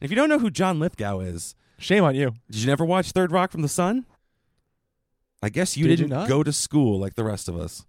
If 0.00 0.10
you 0.10 0.16
don't 0.16 0.28
know 0.28 0.38
who 0.38 0.50
John 0.50 0.78
Lithgow 0.80 1.20
is, 1.20 1.54
Shame 1.78 2.04
on 2.04 2.14
you. 2.14 2.34
did 2.50 2.60
you 2.60 2.66
never 2.66 2.84
watch 2.84 3.10
Third 3.12 3.32
Rock 3.32 3.50
from 3.50 3.62
the 3.62 3.68
Sun? 3.68 4.06
I 5.42 5.48
guess 5.48 5.76
you 5.76 5.84
Did 5.88 5.98
you 5.98 6.06
didn't 6.06 6.10
not? 6.18 6.28
go 6.28 6.42
to 6.44 6.52
school 6.52 6.98
like 7.00 7.14
the 7.14 7.24
rest 7.24 7.48
of 7.48 7.56
us. 7.56 7.84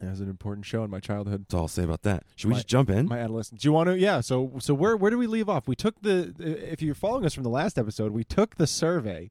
That 0.00 0.10
was 0.10 0.20
an 0.20 0.28
important 0.28 0.64
show 0.66 0.82
in 0.84 0.90
my 0.90 1.00
childhood. 1.00 1.42
That's 1.42 1.54
all 1.54 1.62
I'll 1.62 1.68
say 1.68 1.82
about 1.84 2.02
that. 2.02 2.24
Should 2.36 2.48
we 2.48 2.52
My- 2.54 2.58
just 2.58 2.68
jump 2.68 2.90
in? 2.90 3.06
My 3.08 3.18
adolescence. 3.18 3.62
Do 3.62 3.68
you 3.68 3.72
want 3.72 3.88
to? 3.88 3.98
Yeah. 3.98 4.20
So 4.20 4.52
so 4.60 4.72
where 4.74 4.96
where 4.96 5.10
do 5.10 5.18
we 5.18 5.26
leave 5.26 5.48
off? 5.48 5.66
We 5.68 5.74
took 5.76 6.00
the. 6.02 6.34
If 6.38 6.82
you're 6.82 6.94
following 6.94 7.24
us 7.24 7.34
from 7.34 7.42
the 7.44 7.50
last 7.50 7.78
episode, 7.78 8.12
we 8.12 8.22
took 8.24 8.56
the 8.56 8.66
survey, 8.68 9.30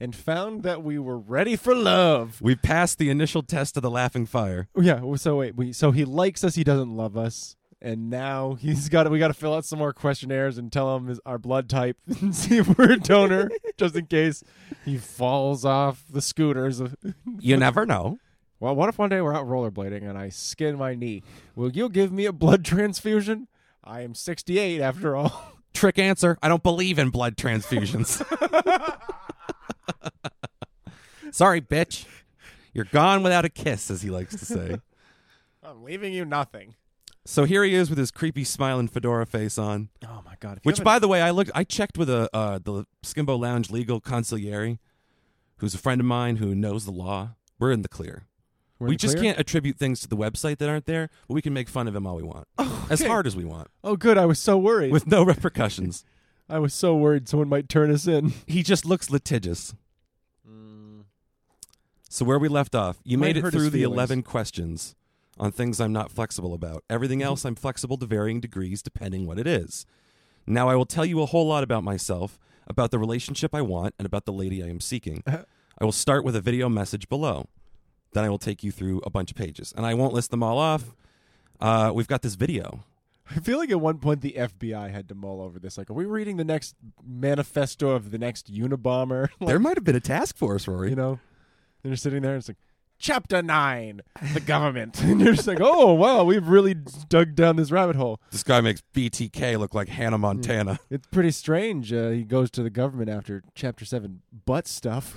and 0.00 0.14
found 0.14 0.62
that 0.62 0.82
we 0.82 0.98
were 0.98 1.18
ready 1.18 1.56
for 1.56 1.74
love. 1.74 2.40
we 2.40 2.54
passed 2.54 2.98
the 2.98 3.10
initial 3.10 3.42
test 3.42 3.76
of 3.76 3.82
the 3.82 3.90
laughing 3.90 4.26
fire. 4.26 4.68
Yeah. 4.76 5.00
So 5.16 5.36
wait. 5.36 5.56
We 5.56 5.72
so 5.72 5.90
he 5.90 6.04
likes 6.04 6.44
us. 6.44 6.54
He 6.54 6.64
doesn't 6.64 6.96
love 6.96 7.16
us. 7.16 7.56
And 7.80 8.10
now 8.10 8.54
he's 8.54 8.88
got. 8.88 9.08
We 9.08 9.20
got 9.20 9.28
to 9.28 9.34
fill 9.34 9.54
out 9.54 9.64
some 9.64 9.78
more 9.78 9.92
questionnaires 9.92 10.58
and 10.58 10.72
tell 10.72 10.96
him 10.96 11.06
his, 11.06 11.20
our 11.24 11.38
blood 11.38 11.68
type 11.68 11.96
and 12.20 12.34
see 12.34 12.56
if 12.58 12.76
we're 12.76 12.92
a 12.92 12.96
donor, 12.98 13.50
just 13.76 13.94
in 13.94 14.06
case 14.06 14.42
he 14.84 14.98
falls 14.98 15.64
off 15.64 16.02
the 16.10 16.20
scooters. 16.20 16.82
You 17.40 17.56
never 17.56 17.86
know. 17.86 18.18
Well, 18.58 18.74
what 18.74 18.88
if 18.88 18.98
one 18.98 19.10
day 19.10 19.20
we're 19.20 19.34
out 19.34 19.46
rollerblading 19.46 20.02
and 20.08 20.18
I 20.18 20.30
skin 20.30 20.76
my 20.76 20.96
knee? 20.96 21.22
Will 21.54 21.70
you 21.70 21.88
give 21.88 22.10
me 22.10 22.26
a 22.26 22.32
blood 22.32 22.64
transfusion? 22.64 23.46
I 23.84 24.00
am 24.00 24.16
68 24.16 24.80
after 24.80 25.14
all. 25.14 25.52
Trick 25.72 26.00
answer. 26.00 26.36
I 26.42 26.48
don't 26.48 26.64
believe 26.64 26.98
in 26.98 27.10
blood 27.10 27.36
transfusions. 27.36 28.20
Sorry, 31.30 31.60
bitch. 31.60 32.06
You're 32.72 32.86
gone 32.86 33.22
without 33.22 33.44
a 33.44 33.48
kiss, 33.48 33.90
as 33.90 34.02
he 34.02 34.10
likes 34.10 34.36
to 34.36 34.44
say. 34.44 34.80
I'm 35.62 35.82
leaving 35.82 36.12
you 36.12 36.24
nothing. 36.24 36.74
So 37.24 37.44
here 37.44 37.62
he 37.62 37.74
is 37.74 37.90
with 37.90 37.98
his 37.98 38.10
creepy 38.10 38.44
smiling 38.44 38.88
fedora 38.88 39.26
face 39.26 39.58
on. 39.58 39.90
Oh 40.06 40.22
my 40.24 40.34
god! 40.40 40.60
Which, 40.62 40.82
by 40.82 40.98
the 40.98 41.08
way, 41.08 41.20
I 41.20 41.30
looked. 41.30 41.50
I 41.54 41.64
checked 41.64 41.98
with 41.98 42.08
a 42.08 42.30
uh, 42.34 42.58
the 42.62 42.86
Skimbo 43.04 43.38
Lounge 43.38 43.70
legal 43.70 44.00
consigliere, 44.00 44.78
who's 45.58 45.74
a 45.74 45.78
friend 45.78 46.00
of 46.00 46.06
mine 46.06 46.36
who 46.36 46.54
knows 46.54 46.86
the 46.86 46.90
law. 46.90 47.34
We're 47.58 47.72
in 47.72 47.82
the 47.82 47.88
clear. 47.88 48.24
We're 48.78 48.88
we 48.88 48.96
just 48.96 49.16
clear? 49.16 49.24
can't 49.32 49.40
attribute 49.40 49.76
things 49.76 50.00
to 50.00 50.08
the 50.08 50.16
website 50.16 50.58
that 50.58 50.68
aren't 50.70 50.86
there, 50.86 51.10
but 51.26 51.34
we 51.34 51.42
can 51.42 51.52
make 51.52 51.68
fun 51.68 51.88
of 51.88 51.94
him 51.96 52.06
all 52.06 52.14
we 52.16 52.22
want, 52.22 52.46
as 52.88 53.00
okay. 53.02 53.08
hard 53.08 53.26
as 53.26 53.34
we 53.36 53.44
want, 53.44 53.68
Oh, 53.82 53.96
good. 53.96 54.16
I 54.16 54.24
was 54.24 54.38
so 54.38 54.56
worried. 54.56 54.92
with 54.92 55.06
no 55.08 55.24
repercussions. 55.24 56.04
I 56.48 56.58
was 56.58 56.72
so 56.74 56.96
worried 56.96 57.28
someone 57.28 57.48
might 57.48 57.68
turn 57.68 57.90
us 57.90 58.06
in. 58.06 58.32
he 58.46 58.62
just 58.62 58.84
looks 58.84 59.10
litigious. 59.10 59.74
So 62.10 62.24
where 62.24 62.38
we 62.38 62.48
left 62.48 62.74
off, 62.74 62.98
you 63.04 63.18
Might 63.18 63.26
made 63.26 63.36
it 63.36 63.40
hurt 63.42 63.52
his 63.52 63.62
through 63.62 63.70
the 63.70 63.80
feelings. 63.80 63.94
eleven 63.94 64.22
questions 64.22 64.94
on 65.38 65.52
things 65.52 65.78
I'm 65.78 65.92
not 65.92 66.10
flexible 66.10 66.54
about. 66.54 66.82
Everything 66.88 67.18
Mm-hmm. 67.18 67.26
else 67.26 67.44
I'm 67.44 67.54
flexible 67.54 67.98
to 67.98 68.06
varying 68.06 68.40
degrees, 68.40 68.82
depending 68.82 69.26
what 69.26 69.38
it 69.38 69.46
is. 69.46 69.84
Now 70.46 70.68
I 70.70 70.74
will 70.74 70.86
tell 70.86 71.04
you 71.04 71.20
a 71.20 71.26
whole 71.26 71.46
lot 71.46 71.62
about 71.62 71.84
myself. 71.84 72.38
about 72.66 72.90
the 72.90 72.98
relationship 72.98 73.54
I 73.54 73.62
want 73.62 73.94
and 73.98 74.04
about 74.06 74.24
the 74.26 74.32
lady 74.32 74.62
I 74.62 74.68
am 74.68 74.80
seeking. 74.80 75.22
I 75.26 75.84
will 75.84 75.92
start 75.92 76.22
with 76.24 76.34
a 76.36 76.40
video 76.40 76.68
message 76.68 77.08
below. 77.08 77.46
Then 78.12 78.24
I 78.24 78.28
will 78.30 78.38
take 78.38 78.62
you 78.62 78.70
through 78.70 79.00
a 79.06 79.10
bunch 79.10 79.30
of 79.30 79.36
pages, 79.38 79.72
and 79.76 79.86
I 79.86 79.94
won't 79.94 80.12
list 80.14 80.30
them 80.30 80.42
all 80.42 80.58
off. 80.58 80.94
Uh, 81.60 81.92
we've 81.94 82.08
got 82.08 82.20
this 82.22 82.34
video. 82.34 82.84
I 83.36 83.40
feel 83.40 83.58
like 83.58 83.70
at 83.70 83.80
one 83.80 83.98
point 83.98 84.20
the 84.20 84.32
FBI 84.38 84.90
had 84.90 85.08
to 85.08 85.14
mull 85.14 85.40
over 85.40 85.58
this. 85.58 85.76
Like, 85.78 85.90
are 85.90 85.94
we 85.94 86.04
reading 86.04 86.36
the 86.36 86.44
next 86.44 86.74
manifesto 87.06 87.90
of 87.90 88.10
the 88.10 88.18
next 88.18 88.52
Unabomber? 88.52 89.28
Like, 89.40 89.48
There 89.48 89.58
might 89.58 89.76
have 89.76 89.84
been 89.84 89.96
a 89.96 90.00
task 90.00 90.36
force, 90.36 90.66
Rory. 90.66 90.90
you 90.90 90.96
know, 90.96 91.20
they're 91.82 91.96
sitting 91.96 92.22
there 92.22 92.32
and 92.32 92.40
it's 92.40 92.48
like, 92.48 92.56
Chapter 93.00 93.42
9, 93.42 94.00
the 94.34 94.40
government. 94.40 95.00
and 95.04 95.20
you're 95.20 95.34
just 95.34 95.46
like, 95.46 95.60
oh, 95.60 95.92
wow, 95.94 96.24
we've 96.24 96.48
really 96.48 96.74
dug 97.08 97.36
down 97.36 97.54
this 97.54 97.70
rabbit 97.70 97.94
hole. 97.94 98.20
This 98.32 98.42
guy 98.42 98.60
makes 98.60 98.82
BTK 98.92 99.56
look 99.56 99.72
like 99.72 99.86
Hannah 99.88 100.18
Montana. 100.18 100.80
It's 100.90 101.06
pretty 101.06 101.30
strange. 101.30 101.92
Uh, 101.92 102.08
he 102.08 102.24
goes 102.24 102.50
to 102.50 102.62
the 102.64 102.70
government 102.70 103.08
after 103.08 103.44
Chapter 103.54 103.84
7 103.84 104.22
butt 104.44 104.66
stuff. 104.66 105.14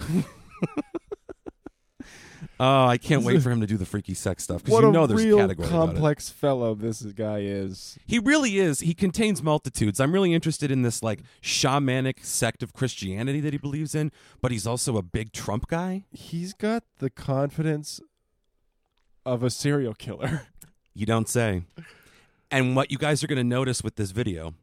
Oh, 2.64 2.86
I 2.86 3.00
can't 3.00 3.24
wait 3.24 3.42
for 3.42 3.50
him 3.50 3.60
to 3.62 3.66
do 3.66 3.76
the 3.76 3.88
freaky 3.88 4.14
sex 4.14 4.44
stuff 4.44 4.60
because 4.64 4.72
what 4.74 4.84
you 4.84 4.90
a 4.90 4.92
know 4.92 5.08
there's 5.08 5.26
real 5.26 5.40
a 5.40 5.42
category 5.42 5.68
about 5.68 5.84
it. 5.84 5.92
complex 5.94 6.30
fellow 6.30 6.76
this 6.76 7.02
guy 7.02 7.40
is. 7.40 7.98
He 8.06 8.20
really 8.20 8.60
is. 8.60 8.82
He 8.82 8.94
contains 8.94 9.42
multitudes. 9.42 10.00
I'm 10.00 10.12
really 10.12 10.32
interested 10.32 10.70
in 10.70 10.84
this 10.84 11.02
like 11.02 11.22
shamanic 11.42 12.24
sect 12.24 12.62
of 12.62 12.74
Christianity 12.74 13.40
that 13.42 13.52
he 13.52 13.58
believes 13.58 13.96
in, 13.96 14.12
but 14.42 14.52
he's 14.52 14.68
also 14.68 14.96
a 14.98 15.02
big 15.02 15.34
Trump 15.34 15.70
guy. 15.70 16.04
He's 16.12 16.54
got 16.54 16.84
the 17.00 17.10
confidence 17.10 18.00
of 19.26 19.42
a 19.44 19.50
serial 19.50 19.94
killer. 19.94 20.44
You 20.94 21.06
don't 21.06 21.30
say. 21.30 21.64
And 22.52 22.76
what 22.76 22.92
you 22.92 22.98
guys 22.98 23.24
are 23.24 23.28
going 23.28 23.38
to 23.38 23.46
notice 23.46 23.82
with 23.82 23.96
this 23.96 24.12
video 24.12 24.56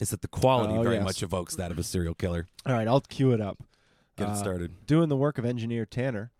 is 0.00 0.08
that 0.08 0.22
the 0.22 0.26
quality 0.26 0.72
Oh, 0.72 0.82
very 0.82 0.94
yes. 0.96 1.04
much 1.04 1.22
evokes 1.22 1.54
that 1.56 1.70
of 1.70 1.78
a 1.78 1.82
serial 1.82 2.14
killer. 2.14 2.46
All 2.64 2.72
right, 2.72 2.88
I'll 2.88 3.02
cue 3.02 3.32
it 3.32 3.42
up. 3.42 3.58
Get 4.16 4.30
Uh, 4.30 4.32
it 4.32 4.36
started. 4.36 4.86
Doing 4.86 5.10
the 5.10 5.16
work 5.18 5.36
of 5.36 5.44
engineer 5.44 5.84
Tanner. 5.84 6.30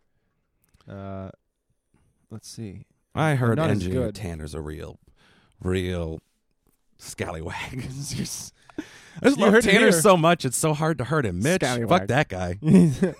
Uh, 0.90 1.31
let's 2.31 2.48
see. 2.48 2.87
I 3.14 3.35
heard 3.35 3.57
not 3.57 3.70
as 3.70 3.76
engineer 3.79 4.07
good. 4.07 4.14
Tanner's 4.14 4.55
a 4.55 4.61
real, 4.61 4.98
real 5.62 6.20
scallywag. 6.98 7.55
I 7.72 7.79
You 7.79 7.85
just 7.85 8.53
love 9.38 9.53
heard 9.53 9.64
it 9.64 9.70
Tanner 9.70 9.90
here. 9.90 9.92
so 9.92 10.16
much; 10.16 10.44
it's 10.44 10.57
so 10.57 10.74
hard 10.74 10.98
to 10.98 11.05
hurt 11.05 11.26
him. 11.26 11.40
Mitch, 11.42 11.62
Scallywag. 11.62 11.88
fuck 11.88 12.09
that 12.09 12.29
guy. 12.29 12.59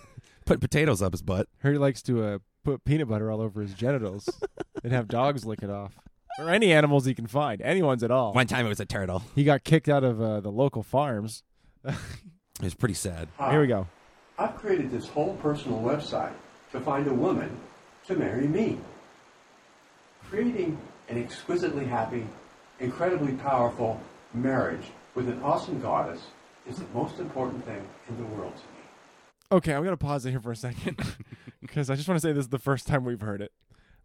Put 0.47 0.61
potatoes 0.61 1.03
up 1.03 1.13
his 1.13 1.23
butt. 1.23 1.49
Heard 1.59 1.73
he 1.73 1.79
likes 1.79 2.03
to 2.03 2.25
uh, 2.25 2.39
put 2.65 2.85
peanut 2.85 3.09
butter 3.09 3.31
all 3.31 3.41
over 3.41 3.61
his 3.61 3.73
genitals 3.75 4.29
and 4.85 4.93
have 4.93 5.07
dogs 5.07 5.45
lick 5.45 5.63
it 5.63 5.71
off. 5.71 5.93
Or 6.39 6.49
any 6.51 6.73
animals 6.73 7.05
he 7.05 7.15
can 7.15 7.27
find. 7.27 7.61
Anyone's 7.63 8.03
at 8.03 8.11
all. 8.11 8.33
One 8.33 8.47
time 8.47 8.67
it 8.67 8.69
was 8.69 8.81
a 8.81 8.85
turtle. 8.87 9.23
He 9.35 9.45
got 9.45 9.63
kicked 9.63 9.89
out 9.89 10.03
of 10.03 10.21
uh, 10.21 10.41
the 10.41 10.51
local 10.51 10.83
farms. 10.83 11.43
It 11.85 11.95
was 12.63 12.75
pretty 12.75 12.95
sad. 12.95 13.29
Hi. 13.39 13.53
Here 13.53 13.61
we 13.61 13.67
go. 13.67 13.87
I've 14.39 14.57
created 14.57 14.91
this 14.91 15.07
whole 15.09 15.35
personal 15.37 15.79
website 15.81 16.33
to 16.73 16.81
find 16.81 17.07
a 17.07 17.15
woman 17.15 17.57
to 18.07 18.17
marry 18.17 18.47
me. 18.47 18.79
Creating 20.29 20.79
an 21.09 21.19
exquisitely 21.19 21.85
happy, 21.85 22.27
incredibly 22.79 23.33
powerful 23.33 24.01
marriage 24.33 24.87
with 25.15 25.29
an 25.29 25.43
awesome 25.43 25.81
goddess 25.81 26.21
is 26.69 26.77
the 26.77 26.87
most 26.95 27.19
important 27.19 27.65
thing 27.65 27.83
in 28.09 28.17
the 28.17 28.25
world 28.25 28.53
to 28.55 28.63
me. 28.63 28.81
Okay, 29.53 29.75
I'm 29.75 29.83
going 29.83 29.97
to 29.97 30.05
pause 30.05 30.25
it 30.27 30.31
here 30.31 30.41
for 30.41 30.53
a 30.53 30.57
second 30.57 31.03
because 31.61 31.91
I 31.91 31.97
just 31.97 32.09
want 32.09 32.21
to 32.21 32.27
say 32.27 32.33
this 32.33 32.45
is 32.45 32.51
the 32.51 32.59
first 32.59 32.87
time 32.87 33.05
we've 33.05 33.21
heard 33.21 33.41
it. 33.41 33.53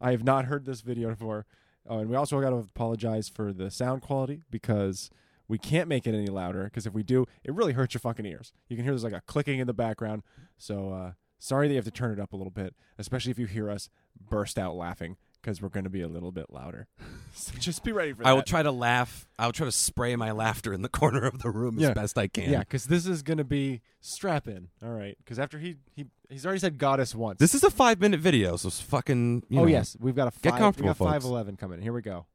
I 0.02 0.12
have 0.12 0.24
not 0.24 0.46
heard 0.46 0.66
this 0.66 0.82
video 0.82 1.10
before. 1.10 1.46
Oh, 1.88 2.00
and 2.00 2.10
we 2.10 2.16
also 2.16 2.42
got 2.42 2.50
to 2.50 2.56
apologize 2.56 3.30
for 3.30 3.54
the 3.54 3.70
sound 3.70 4.02
quality 4.02 4.42
because 4.50 5.12
we 5.48 5.60
can't 5.60 5.88
make 5.88 6.08
it 6.08 6.16
any 6.16 6.28
louder 6.28 6.64
because 6.64 6.88
if 6.88 6.94
we 6.94 7.04
do, 7.04 7.26
it 7.44 7.54
really 7.54 7.74
hurts 7.74 7.94
your 7.94 8.02
fucking 8.02 8.26
ears. 8.26 8.52
You 8.68 8.76
can 8.76 8.84
hear 8.84 8.94
there's 8.94 9.04
like 9.04 9.14
a 9.14 9.22
clicking 9.22 9.60
in 9.60 9.68
the 9.68 9.74
background. 9.74 10.24
So 10.58 10.92
uh, 10.92 11.12
sorry 11.46 11.68
that 11.68 11.74
you 11.74 11.78
have 11.78 11.86
to 11.86 11.92
turn 11.92 12.12
it 12.12 12.20
up 12.20 12.34
a 12.34 12.36
little 12.36 12.52
bit, 12.52 12.76
especially 12.98 13.32
if 13.32 13.40
you 13.40 13.46
hear 13.46 13.70
us 13.70 13.90
burst 14.30 14.58
out 14.58 14.76
laughing 14.76 15.18
because 15.42 15.62
we're 15.62 15.70
going 15.70 15.84
to 15.84 15.92
be 15.92 16.02
a 16.02 16.08
little 16.08 16.32
bit 16.32 16.48
louder. 16.50 16.88
so 17.34 17.54
just 17.60 17.84
be 17.84 17.92
ready 17.92 18.14
for 18.14 18.24
that. 18.24 18.30
I 18.30 18.34
will 18.34 18.42
try 18.42 18.64
to 18.64 18.72
laugh. 18.72 19.28
I 19.38 19.46
will 19.46 19.54
try 19.54 19.66
to 19.66 19.72
spray 19.72 20.16
my 20.16 20.32
laughter 20.32 20.74
in 20.74 20.82
the 20.82 20.90
corner 21.02 21.24
of 21.26 21.42
the 21.44 21.52
room 21.52 21.78
Yeah. 21.78 21.90
as 21.90 21.94
best 21.94 22.18
I 22.18 22.28
can. 22.28 22.52
Yeah, 22.52 22.60
because 22.60 22.86
this 22.86 23.06
is 23.06 23.22
going 23.22 23.38
to 23.38 23.44
be 23.44 23.82
strap 24.02 24.48
in. 24.48 24.70
All 24.84 24.90
right. 24.90 25.16
Because 25.20 25.38
after 25.38 25.60
he, 25.60 25.76
he 25.96 26.08
he's 26.30 26.46
already 26.46 26.60
said 26.60 26.80
goddess 26.80 27.14
once. 27.14 27.40
This 27.40 27.54
is 27.54 27.64
a 27.64 27.70
five 27.70 28.00
minute 28.00 28.20
video, 28.20 28.56
so 28.58 28.68
it's 28.68 28.82
fucking. 28.82 29.44
You 29.50 29.60
oh 29.60 29.64
know, 29.64 29.68
yes, 29.70 29.96
we've 30.00 30.16
got 30.16 30.36
a 30.36 30.40
Get 30.40 30.58
comfortable, 30.58 30.88
we 30.88 30.90
got 30.90 30.98
folks. 30.98 31.12
five 31.12 31.24
eleven 31.24 31.58
coming. 31.58 31.80
Here 31.82 31.94
we 31.94 32.02
go. 32.02 32.26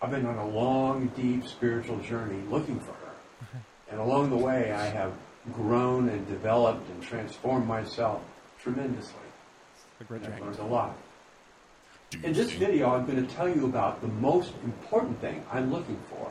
I've 0.00 0.10
been 0.10 0.26
on 0.26 0.36
a 0.36 0.48
long, 0.48 1.08
deep 1.16 1.46
spiritual 1.46 1.98
journey 2.00 2.42
looking 2.48 2.78
for 2.80 2.92
her. 2.92 2.98
And 3.90 4.00
along 4.00 4.30
the 4.30 4.38
way, 4.38 4.72
I 4.72 4.86
have 4.86 5.12
grown 5.50 6.08
and 6.08 6.26
developed 6.28 6.88
and 6.90 7.02
transformed 7.02 7.66
myself 7.66 8.22
tremendously. 8.60 9.14
The 9.98 10.04
Great 10.04 10.24
I've 10.24 10.40
learned 10.40 10.58
a 10.58 10.64
lot. 10.64 10.96
In 12.22 12.32
this 12.32 12.52
video, 12.52 12.90
I'm 12.90 13.06
going 13.06 13.26
to 13.26 13.34
tell 13.34 13.48
you 13.48 13.64
about 13.64 14.00
the 14.02 14.08
most 14.08 14.52
important 14.64 15.20
thing 15.20 15.42
I'm 15.50 15.72
looking 15.72 15.98
for 16.10 16.30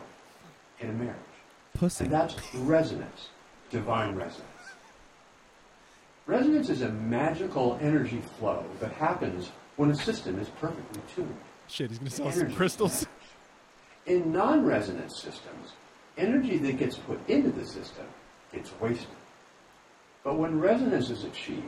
in 0.80 0.90
a 0.90 0.94
marriage. 0.94 1.18
Pussy. 1.74 2.06
And 2.06 2.14
that's 2.14 2.36
resonance, 2.56 3.30
divine 3.72 4.16
resonance. 4.16 4.48
Resonance 6.28 6.70
is 6.70 6.82
a 6.82 6.90
magical 6.90 7.80
energy 7.82 8.22
flow 8.38 8.64
that 8.80 8.92
happens 8.94 9.52
when 9.76 9.90
a 9.90 9.96
system 9.96 10.40
is 10.40 10.50
perfectly 10.50 11.02
tuned. 11.16 11.36
Shit, 11.68 11.90
he's 11.90 11.98
gonna 11.98 12.12
sell 12.12 12.32
some 12.32 12.42
Energy. 12.42 12.56
crystals. 12.56 13.08
In 14.06 14.32
non 14.32 14.64
resonance 14.64 15.20
systems, 15.20 15.74
energy 16.18 16.58
that 16.58 16.78
gets 16.78 16.96
put 16.98 17.20
into 17.28 17.50
the 17.50 17.66
system 17.66 18.06
gets 18.52 18.72
wasted. 18.80 19.08
But 20.24 20.38
when 20.38 20.60
resonance 20.60 21.10
is 21.10 21.24
achieved, 21.24 21.66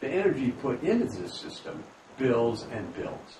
the 0.00 0.08
energy 0.08 0.52
put 0.52 0.82
into 0.82 1.22
this 1.22 1.34
system 1.34 1.82
builds 2.16 2.66
and 2.70 2.94
builds. 2.94 3.38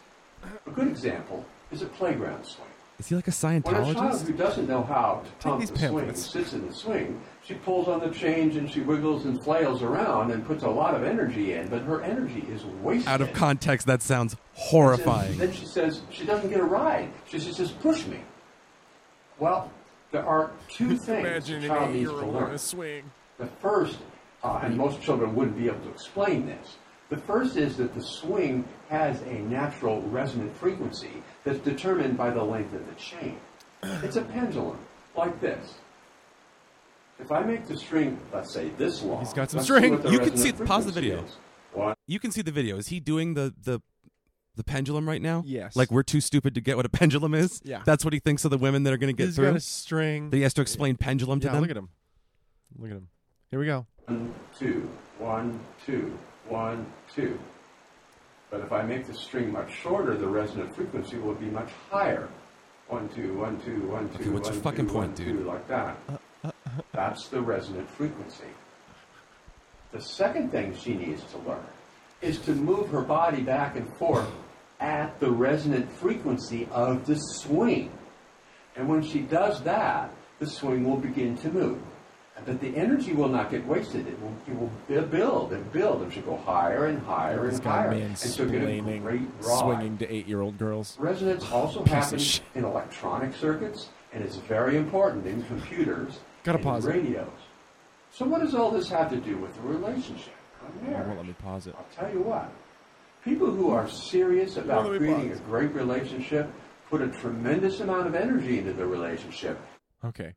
A 0.67 0.71
good 0.71 0.89
example 0.89 1.45
is 1.71 1.83
a 1.83 1.87
playground 1.87 2.45
swing. 2.45 2.69
Is 2.99 3.07
he 3.07 3.15
like 3.15 3.29
a 3.29 3.33
Scientologist? 3.33 3.65
When 3.65 3.91
a 3.91 3.95
child 3.95 4.21
who 4.23 4.33
doesn't 4.33 4.69
know 4.69 4.83
how 4.83 5.23
to 5.25 5.49
pump 5.49 5.65
the 5.65 5.79
swing 5.79 6.15
sits 6.17 6.53
in 6.53 6.67
the 6.67 6.75
swing, 6.75 7.21
she 7.45 7.55
pulls 7.55 7.87
on 7.87 8.01
the 8.01 8.11
change 8.11 8.57
and 8.57 8.69
she 8.69 8.81
wiggles 8.81 9.25
and 9.25 9.43
flails 9.43 9.83
around 9.83 10.33
and 10.33 10.45
puts 10.45 10.65
a 10.65 10.69
lot 10.69 10.95
of 10.95 11.05
energy 11.05 11.53
in, 11.53 11.69
but 11.69 11.83
her 11.83 12.03
energy 12.03 12.45
is 12.51 12.65
wasted. 12.65 13.07
Out 13.07 13.21
of 13.21 13.33
context, 13.33 13.87
that 13.87 14.03
sounds 14.03 14.37
horrifying. 14.55 15.39
Then 15.39 15.53
she 15.53 15.65
says 15.65 16.01
she 16.11 16.25
doesn't 16.25 16.51
get 16.51 16.59
a 16.59 16.65
ride. 16.65 17.09
She 17.29 17.39
just 17.39 17.57
says, 17.57 17.71
push 17.71 18.05
me. 18.07 18.21
Well, 19.39 19.71
there 20.11 20.27
are 20.27 20.51
two 20.69 20.97
things 20.97 21.49
a 21.51 21.61
child 21.61 21.93
needs 21.95 22.11
to 22.11 22.17
learn. 22.17 22.59
swing. 22.59 23.11
The 23.39 23.47
first, 23.61 23.99
uh, 24.43 24.61
and 24.63 24.77
most 24.77 25.01
children 25.03 25.35
wouldn't 25.35 25.57
be 25.57 25.67
able 25.67 25.81
to 25.81 25.91
explain 25.91 26.47
this, 26.47 26.77
the 27.11 27.17
first 27.17 27.57
is 27.57 27.77
that 27.77 27.95
the 27.95 28.03
swing 28.03 28.65
has 28.91 29.23
a 29.23 29.35
natural 29.35 30.03
resonant 30.03 30.55
frequency 30.57 31.23
that's 31.45 31.59
determined 31.61 32.17
by 32.17 32.31
the 32.31 32.43
length 32.43 32.75
of 32.75 32.87
the 32.87 32.95
chain. 32.95 33.39
It's 34.03 34.17
a 34.17 34.23
pendulum, 34.23 34.79
like 35.17 35.41
this. 35.41 35.75
If 37.19 37.33
I 37.33 37.41
make 37.41 37.67
the 37.67 37.77
string, 37.77 38.19
let's 38.33 38.53
say 38.53 38.71
this 38.77 39.03
long, 39.03 39.21
He's 39.21 39.33
got 39.33 39.51
some 39.51 39.61
string. 39.63 40.01
You 40.11 40.19
can 40.19 40.37
see- 40.37 40.53
pause 40.53 40.87
the 40.87 40.93
video. 40.93 41.25
is. 41.25 41.37
You 42.07 42.19
can 42.19 42.31
see 42.31 42.43
the 42.43 42.51
video. 42.53 42.77
Is 42.77 42.89
he 42.89 43.01
doing 43.01 43.35
the 43.35 43.55
the 43.63 43.81
the 44.59 44.65
pendulum 44.65 45.09
right 45.09 45.23
now? 45.23 45.43
Yes. 45.47 45.75
Like 45.77 45.91
we're 45.91 46.03
too 46.03 46.21
stupid 46.21 46.55
to 46.57 46.61
get 46.61 46.77
what 46.77 46.85
a 46.85 46.89
pendulum 47.01 47.33
is. 47.33 47.63
Yeah. 47.65 47.81
That's 47.87 48.05
what 48.05 48.13
he 48.13 48.19
thinks 48.21 48.45
of 48.45 48.51
the 48.51 48.59
women 48.59 48.83
that 48.83 48.93
are 48.93 48.99
going 48.99 49.15
to 49.15 49.17
get 49.17 49.27
He's 49.29 49.37
through. 49.37 49.47
got 49.47 49.57
a 49.57 49.61
string. 49.61 50.29
that 50.31 50.37
he 50.37 50.43
has 50.43 50.53
to 50.55 50.61
explain 50.63 50.97
pendulum 50.97 51.41
to 51.41 51.47
yeah, 51.47 51.53
them. 51.53 51.63
look 51.63 51.71
at 51.71 51.77
him. 51.77 51.89
Look 52.79 52.91
at 52.91 52.97
him. 52.97 53.09
Here 53.51 53.59
we 53.59 53.65
go. 53.67 53.87
One, 54.07 54.35
two, 54.59 54.91
one, 55.19 55.59
two, 55.87 56.19
one, 56.49 56.87
two. 57.15 57.39
But 58.51 58.61
if 58.61 58.73
I 58.73 58.83
make 58.83 59.07
the 59.07 59.15
string 59.15 59.53
much 59.53 59.73
shorter, 59.75 60.17
the 60.17 60.27
resonant 60.27 60.75
frequency 60.75 61.19
will 61.19 61.35
be 61.35 61.47
much 61.47 61.71
higher. 61.91 62.29
One, 62.89 63.09
two, 63.11 63.35
one, 63.39 63.61
two, 63.61 63.87
one, 63.89 64.09
two, 64.11 64.15
Okay, 64.21 64.29
what's 64.31 64.49
your 64.49 64.59
fucking 64.61 64.87
two, 64.87 64.93
point, 64.93 65.09
one, 65.09 65.15
dude? 65.15 65.39
two, 65.39 65.45
like 65.45 65.69
that. 65.69 65.97
Uh, 66.09 66.13
uh, 66.45 66.49
uh, 66.67 66.71
That's 66.93 67.29
the 67.29 67.41
resonant 67.43 67.89
frequency. 67.91 68.45
The 69.93 70.01
second 70.01 70.51
thing 70.51 70.75
she 70.77 70.95
needs 70.95 71.23
to 71.25 71.39
learn 71.39 71.65
is 72.23 72.39
to 72.41 72.53
move 72.53 72.89
her 72.91 73.03
body 73.03 73.43
back 73.43 73.77
and 73.77 73.89
forth 73.95 74.29
at 74.81 75.19
the 75.21 75.31
resonant 75.31 75.91
frequency 75.91 76.69
of 76.71 77.07
the 77.07 77.17
swing. 77.17 77.91
And 78.77 78.89
when 78.89 79.03
she 79.03 79.21
does 79.21 79.63
that, 79.63 80.13
the 80.39 80.47
swing 80.47 80.85
will 80.85 80.97
begin 80.99 81.37
to 81.39 81.51
move. 81.51 81.81
But 82.47 82.61
the 82.61 82.77
energy 82.77 83.13
will 83.15 83.29
not 83.29 83.51
get 83.51 83.67
wasted. 83.67 84.07
It 84.07 84.17
will, 84.23 84.33
it 84.49 84.57
will 84.57 85.03
build 85.07 85.53
and 85.53 85.71
build. 85.73 86.03
It 86.03 86.13
should 86.13 86.25
go 86.25 86.37
higher 86.37 86.87
and 86.87 87.03
higher 87.03 87.45
This 87.45 87.57
and 87.59 87.67
higher. 87.67 87.91
And 87.91 88.17
she'll 88.17 88.49
get 88.49 88.63
a 88.63 88.81
great 89.01 89.23
ride. 89.41 89.59
swinging 89.59 89.99
to 89.99 90.09
eight-year-old 90.15 90.57
girls. 90.57 90.97
Resonance 91.01 91.45
also 91.53 91.83
Piece 91.83 91.93
happens 91.93 92.41
in 92.55 92.65
electronic 92.65 93.35
circuits, 93.35 93.89
and 94.13 94.23
it's 94.23 94.37
very 94.37 94.77
important 94.77 95.27
in 95.27 95.43
computers 95.45 96.21
Gotta 96.45 96.59
and 96.59 96.65
pause 96.65 96.87
it. 96.87 96.91
radios. 96.91 97.29
So 98.13 98.25
what 98.25 98.41
does 98.41 98.55
all 98.55 98.71
this 98.71 98.89
have 98.89 99.11
to 99.11 99.17
do 99.17 99.37
with 99.39 99.55
the 99.57 99.63
relationship? 99.63 100.33
Well, 100.87 101.15
let 101.17 101.27
me 101.27 101.35
pause 101.43 101.67
it. 101.67 101.75
I'll 101.77 101.87
tell 101.93 102.13
you 102.13 102.21
what. 102.23 102.53
People 103.29 103.51
who 103.51 103.71
are 103.71 103.87
serious 103.87 104.57
about 104.57 104.85
let 104.85 104.93
me 104.93 104.99
creating 104.99 105.33
a 105.33 105.37
great 105.41 105.71
relationship 105.75 106.51
put 106.89 107.03
a 107.03 107.09
tremendous 107.09 107.81
amount 107.81 108.07
of 108.07 108.15
energy 108.15 108.59
into 108.59 108.73
the 108.73 108.87
relationship. 108.87 109.61
Okay. 110.03 110.33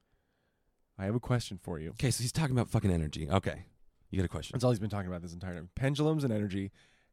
I 0.99 1.06
have 1.06 1.15
a 1.15 1.19
question 1.21 1.58
for 1.63 1.80
you. 1.80 1.91
Okay, 1.91 2.12
so 2.12 2.21
he's 2.21 2.34
talking 2.34 2.51
about 2.54 2.67
fucking 2.67 2.91
energy. 2.91 3.30
Okay, 3.30 3.63
you 4.10 4.17
got 4.17 4.25
a 4.25 4.27
question? 4.27 4.54
That's 4.54 4.65
all 4.65 4.71
he's 4.71 4.80
been 4.80 4.89
talking 4.89 5.08
about 5.08 5.21
this 5.21 5.32
entire 5.32 5.56
time. 5.56 5.69
Pendulums 5.73 6.25
and 6.25 6.34
energy, 6.34 6.71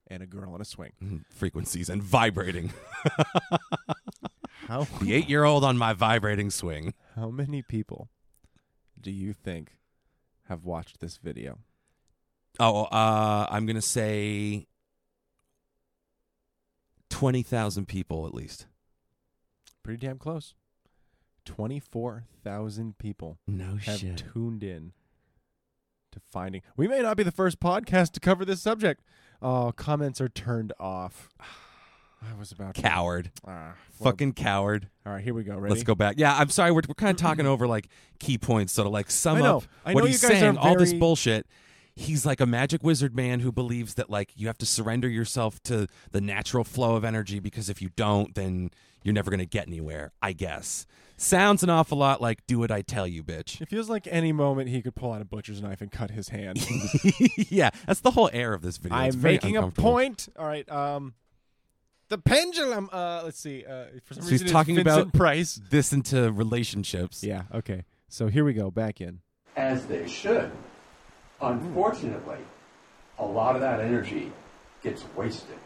and 0.08 0.20
a 0.20 0.26
girl 0.26 0.52
on 0.52 0.60
a 0.60 0.64
swing. 0.64 0.94
Mhm, 1.00 1.24
Frequencies 1.30 1.88
and 1.88 2.02
vibrating. 2.02 2.72
How 4.66 4.82
the 5.00 5.14
eight-year-old 5.14 5.62
on 5.62 5.78
my 5.78 5.92
vibrating 5.92 6.50
swing. 6.50 6.92
how 7.14 7.30
many 7.30 7.62
people 7.62 8.08
do 9.00 9.12
you 9.12 9.32
think 9.32 9.78
have 10.48 10.64
watched 10.64 10.98
this 10.98 11.18
video? 11.18 11.58
Oh, 12.58 12.82
uh, 12.86 13.46
I'm 13.48 13.64
gonna 13.64 13.80
say 13.80 14.66
twenty 17.18 17.42
thousand 17.42 17.86
people 17.88 18.26
at 18.26 18.34
least. 18.34 18.66
Pretty 19.82 20.06
damn 20.06 20.18
close. 20.18 20.54
Twenty-four 21.44 22.24
thousand 22.44 22.98
people 22.98 23.38
No 23.46 23.76
have 23.76 24.00
tuned 24.16 24.62
in 24.62 24.92
to 26.12 26.20
finding. 26.20 26.62
We 26.76 26.86
may 26.88 27.00
not 27.00 27.16
be 27.16 27.22
the 27.22 27.32
first 27.32 27.58
podcast 27.60 28.12
to 28.12 28.20
cover 28.20 28.44
this 28.44 28.60
subject. 28.60 29.02
Oh, 29.40 29.72
comments 29.74 30.20
are 30.20 30.28
turned 30.28 30.72
off. 30.78 31.28
I 31.40 32.36
was 32.38 32.50
about 32.50 32.74
to. 32.74 32.82
Coward, 32.82 33.30
Ah, 33.46 33.74
well, 34.00 34.10
fucking 34.10 34.32
coward. 34.32 34.88
All 35.06 35.12
right, 35.12 35.22
here 35.22 35.32
we 35.34 35.44
go. 35.44 35.56
Ready? 35.56 35.72
Let's 35.72 35.84
go 35.84 35.94
back. 35.94 36.16
Yeah, 36.18 36.36
I'm 36.36 36.50
sorry. 36.50 36.72
We're, 36.72 36.82
we're 36.88 36.94
kind 36.94 37.12
of 37.12 37.16
talking 37.16 37.46
over 37.46 37.66
like 37.68 37.88
key 38.18 38.36
points, 38.38 38.72
so 38.72 38.82
to 38.82 38.88
like 38.88 39.08
sum 39.10 39.36
I 39.36 39.40
know. 39.40 39.56
up 39.58 39.64
I 39.86 39.94
what 39.94 40.00
know 40.02 40.06
he's 40.08 40.20
you 40.22 40.28
guys 40.28 40.36
are 40.36 40.40
saying. 40.40 40.56
All 40.58 40.76
this 40.76 40.90
very- 40.90 40.98
bullshit. 41.00 41.46
He's 41.98 42.24
like 42.24 42.40
a 42.40 42.46
magic 42.46 42.82
wizard 42.84 43.16
man 43.16 43.40
who 43.40 43.50
believes 43.50 43.94
that 43.94 44.08
like 44.08 44.30
you 44.36 44.46
have 44.46 44.58
to 44.58 44.66
surrender 44.66 45.08
yourself 45.08 45.60
to 45.64 45.88
the 46.12 46.20
natural 46.20 46.62
flow 46.64 46.94
of 46.94 47.04
energy 47.04 47.40
because 47.40 47.68
if 47.68 47.82
you 47.82 47.90
don't, 47.96 48.34
then 48.34 48.70
you're 49.02 49.12
never 49.14 49.30
gonna 49.30 49.44
get 49.46 49.66
anywhere. 49.66 50.12
I 50.22 50.32
guess 50.32 50.86
sounds 51.16 51.64
an 51.64 51.70
awful 51.70 51.98
lot 51.98 52.20
like 52.22 52.46
"Do 52.46 52.60
what 52.60 52.70
I 52.70 52.82
tell 52.82 53.06
you, 53.06 53.24
bitch." 53.24 53.60
It 53.60 53.68
feels 53.68 53.88
like 53.90 54.06
any 54.08 54.30
moment 54.32 54.68
he 54.68 54.80
could 54.80 54.94
pull 54.94 55.12
out 55.12 55.20
a 55.20 55.24
butcher's 55.24 55.60
knife 55.60 55.80
and 55.80 55.90
cut 55.90 56.12
his 56.12 56.28
hand. 56.28 56.64
yeah, 57.36 57.70
that's 57.86 58.00
the 58.00 58.12
whole 58.12 58.30
air 58.32 58.54
of 58.54 58.62
this 58.62 58.76
video. 58.76 58.96
It's 59.00 59.16
I'm 59.16 59.20
very 59.20 59.34
making 59.34 59.56
a 59.56 59.58
uncomfortable. 59.60 59.90
point. 59.90 60.28
All 60.38 60.46
right. 60.46 60.70
Um, 60.70 61.14
the 62.08 62.18
pendulum. 62.18 62.88
Uh, 62.92 63.22
let's 63.24 63.40
see. 63.40 63.64
Uh, 63.64 63.86
for 64.04 64.14
some 64.14 64.22
So 64.22 64.30
he's 64.30 64.32
reason, 64.42 64.46
it's 64.46 64.52
talking 64.52 64.76
Vincent 64.76 65.00
about- 65.08 65.12
Price. 65.14 65.60
This 65.70 65.92
into 65.92 66.30
relationships. 66.32 67.24
Yeah. 67.24 67.42
Okay. 67.52 67.84
So 68.08 68.28
here 68.28 68.44
we 68.44 68.52
go. 68.54 68.70
Back 68.70 69.00
in. 69.00 69.18
as 69.56 69.84
they 69.86 70.08
should. 70.08 70.52
Unfortunately, 71.40 72.38
a 73.18 73.24
lot 73.24 73.54
of 73.54 73.60
that 73.60 73.80
energy 73.80 74.32
gets 74.82 75.04
wasted. 75.16 75.58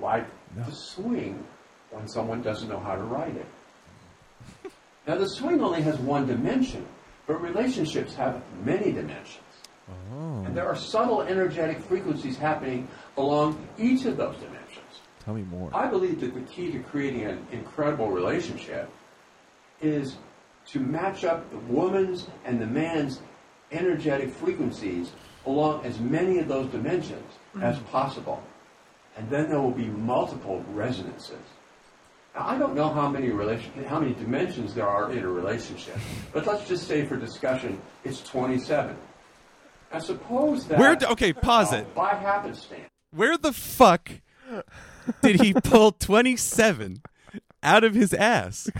Like 0.00 0.26
the 0.56 0.70
swing 0.70 1.44
when 1.90 2.08
someone 2.08 2.42
doesn't 2.42 2.68
know 2.68 2.78
how 2.78 2.94
to 2.94 3.02
ride 3.02 3.36
it. 3.36 4.72
now, 5.06 5.16
the 5.16 5.28
swing 5.28 5.60
only 5.60 5.82
has 5.82 5.98
one 5.98 6.26
dimension, 6.26 6.86
but 7.26 7.42
relationships 7.42 8.14
have 8.14 8.42
many 8.64 8.92
dimensions. 8.92 9.38
Oh. 10.14 10.42
And 10.44 10.56
there 10.56 10.66
are 10.66 10.76
subtle 10.76 11.22
energetic 11.22 11.80
frequencies 11.80 12.36
happening 12.36 12.88
along 13.16 13.66
each 13.78 14.04
of 14.04 14.16
those 14.16 14.36
dimensions. 14.36 15.00
Tell 15.24 15.34
me 15.34 15.42
more. 15.42 15.70
I 15.72 15.86
believe 15.86 16.20
that 16.20 16.34
the 16.34 16.40
key 16.40 16.72
to 16.72 16.78
creating 16.80 17.24
an 17.24 17.46
incredible 17.52 18.10
relationship 18.10 18.90
is 19.80 20.16
to 20.66 20.80
match 20.80 21.24
up 21.24 21.50
the 21.50 21.58
woman's 21.58 22.28
and 22.44 22.60
the 22.60 22.66
man's 22.66 23.20
energetic 23.72 24.30
frequencies 24.30 25.12
along 25.46 25.84
as 25.84 25.98
many 25.98 26.38
of 26.38 26.48
those 26.48 26.70
dimensions 26.70 27.32
as 27.60 27.78
possible. 27.90 28.42
And 29.16 29.28
then 29.28 29.48
there 29.48 29.60
will 29.60 29.72
be 29.72 29.86
multiple 29.86 30.64
resonances. 30.72 31.42
Now, 32.34 32.46
I 32.48 32.58
don't 32.58 32.74
know 32.74 32.88
how 32.88 33.08
many 33.08 33.28
relation, 33.30 33.84
how 33.84 34.00
many 34.00 34.14
dimensions 34.14 34.72
there 34.74 34.88
are 34.88 35.12
in 35.12 35.18
a 35.18 35.28
relationship, 35.28 35.96
but 36.32 36.46
let's 36.46 36.66
just 36.66 36.86
say 36.88 37.04
for 37.04 37.16
discussion, 37.16 37.80
it's 38.04 38.22
27. 38.22 38.96
I 39.92 39.98
suppose 39.98 40.66
that 40.68 40.78
Where? 40.78 40.96
d- 40.96 41.04
okay, 41.06 41.34
pause 41.34 41.72
uh, 41.74 41.78
it. 41.78 41.94
by 41.94 42.14
happenstance. 42.14 42.88
Where 43.10 43.36
the 43.36 43.52
fuck 43.52 44.10
did 45.20 45.42
he 45.42 45.52
pull 45.52 45.92
27 45.92 47.02
out 47.62 47.84
of 47.84 47.94
his 47.94 48.14
ass? 48.14 48.70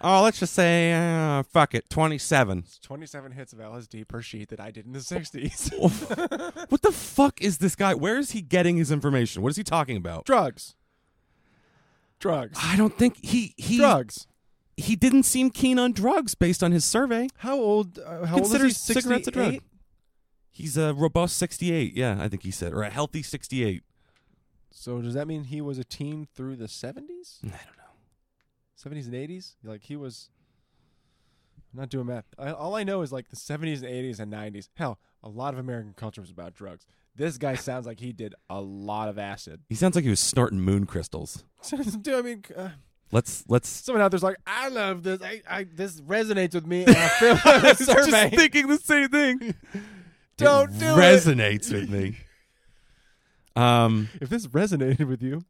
Oh, 0.00 0.22
let's 0.22 0.38
just 0.38 0.54
say, 0.54 0.92
uh, 0.92 1.42
fuck 1.42 1.74
it, 1.74 1.90
27. 1.90 2.58
It's 2.58 2.78
27 2.78 3.32
hits 3.32 3.52
of 3.52 3.58
LSD 3.58 4.06
per 4.06 4.22
sheet 4.22 4.48
that 4.50 4.60
I 4.60 4.70
did 4.70 4.86
in 4.86 4.92
the 4.92 5.00
60s. 5.00 5.72
what 6.70 6.82
the 6.82 6.92
fuck 6.92 7.42
is 7.42 7.58
this 7.58 7.74
guy? 7.74 7.94
Where 7.94 8.16
is 8.16 8.30
he 8.30 8.40
getting 8.40 8.76
his 8.76 8.92
information? 8.92 9.42
What 9.42 9.50
is 9.50 9.56
he 9.56 9.64
talking 9.64 9.96
about? 9.96 10.24
Drugs. 10.24 10.76
Drugs. 12.20 12.58
I 12.62 12.76
don't 12.76 12.96
think 12.96 13.16
he 13.24 13.54
he 13.56 13.78
Drugs. 13.78 14.26
he 14.76 14.96
didn't 14.96 15.22
seem 15.22 15.50
keen 15.50 15.78
on 15.78 15.92
drugs 15.92 16.34
based 16.34 16.62
on 16.62 16.72
his 16.72 16.84
survey. 16.84 17.28
How 17.38 17.56
old? 17.56 17.98
Uh, 17.98 18.26
how 18.26 18.36
old 18.36 18.46
is 18.46 18.52
he? 18.52 18.58
Considers 18.58 18.76
cigarettes 18.76 19.28
a 19.28 19.30
drug. 19.30 19.58
He's 20.50 20.76
a 20.76 20.92
robust 20.92 21.36
68, 21.38 21.94
yeah, 21.94 22.16
I 22.20 22.26
think 22.26 22.42
he 22.42 22.50
said, 22.50 22.72
or 22.72 22.82
a 22.82 22.90
healthy 22.90 23.22
68. 23.22 23.84
So 24.72 25.00
does 25.00 25.14
that 25.14 25.28
mean 25.28 25.44
he 25.44 25.60
was 25.60 25.78
a 25.78 25.84
teen 25.84 26.26
through 26.34 26.56
the 26.56 26.64
70s? 26.66 27.38
I 27.44 27.48
don't 27.48 27.52
know. 27.76 27.77
70s 28.82 29.06
and 29.06 29.14
80s? 29.14 29.54
Like 29.64 29.82
he 29.82 29.96
was. 29.96 30.30
I'm 31.72 31.80
not 31.80 31.90
doing 31.90 32.06
math. 32.06 32.24
I, 32.38 32.50
all 32.50 32.74
I 32.76 32.84
know 32.84 33.02
is 33.02 33.12
like 33.12 33.28
the 33.28 33.36
70s 33.36 33.82
and 33.82 33.92
80s 33.92 34.20
and 34.20 34.32
90s. 34.32 34.68
Hell, 34.74 34.98
a 35.22 35.28
lot 35.28 35.52
of 35.52 35.60
American 35.60 35.92
culture 35.94 36.20
was 36.22 36.30
about 36.30 36.54
drugs. 36.54 36.86
This 37.14 37.36
guy 37.36 37.56
sounds 37.56 37.86
like 37.86 38.00
he 38.00 38.12
did 38.12 38.34
a 38.48 38.60
lot 38.60 39.08
of 39.08 39.18
acid. 39.18 39.60
He 39.68 39.74
sounds 39.74 39.94
like 39.94 40.04
he 40.04 40.10
was 40.10 40.20
snorting 40.20 40.60
moon 40.60 40.86
crystals. 40.86 41.44
Dude, 41.68 42.08
I 42.14 42.22
mean, 42.22 42.44
uh, 42.56 42.68
Let's 43.10 43.44
let's 43.48 43.68
someone 43.84 44.02
out 44.02 44.10
there's 44.10 44.22
like, 44.22 44.36
I 44.46 44.68
love 44.68 45.02
this. 45.02 45.20
I, 45.22 45.42
I 45.48 45.64
this 45.64 46.00
resonates 46.00 46.54
with 46.54 46.66
me. 46.66 46.84
And 46.84 46.96
I 46.96 47.08
feel 47.08 47.32
a 47.32 47.74
survey. 47.74 48.30
Just 48.30 48.34
thinking 48.36 48.66
the 48.68 48.78
same 48.78 49.08
thing. 49.08 49.54
Don't 50.36 50.70
it 50.70 50.78
do 50.78 50.86
it. 50.86 50.96
resonates 50.98 51.72
with 51.72 51.90
me. 51.90 52.16
Um, 53.56 54.08
If 54.20 54.28
this 54.28 54.46
resonated 54.46 55.08
with 55.08 55.22
you, 55.22 55.42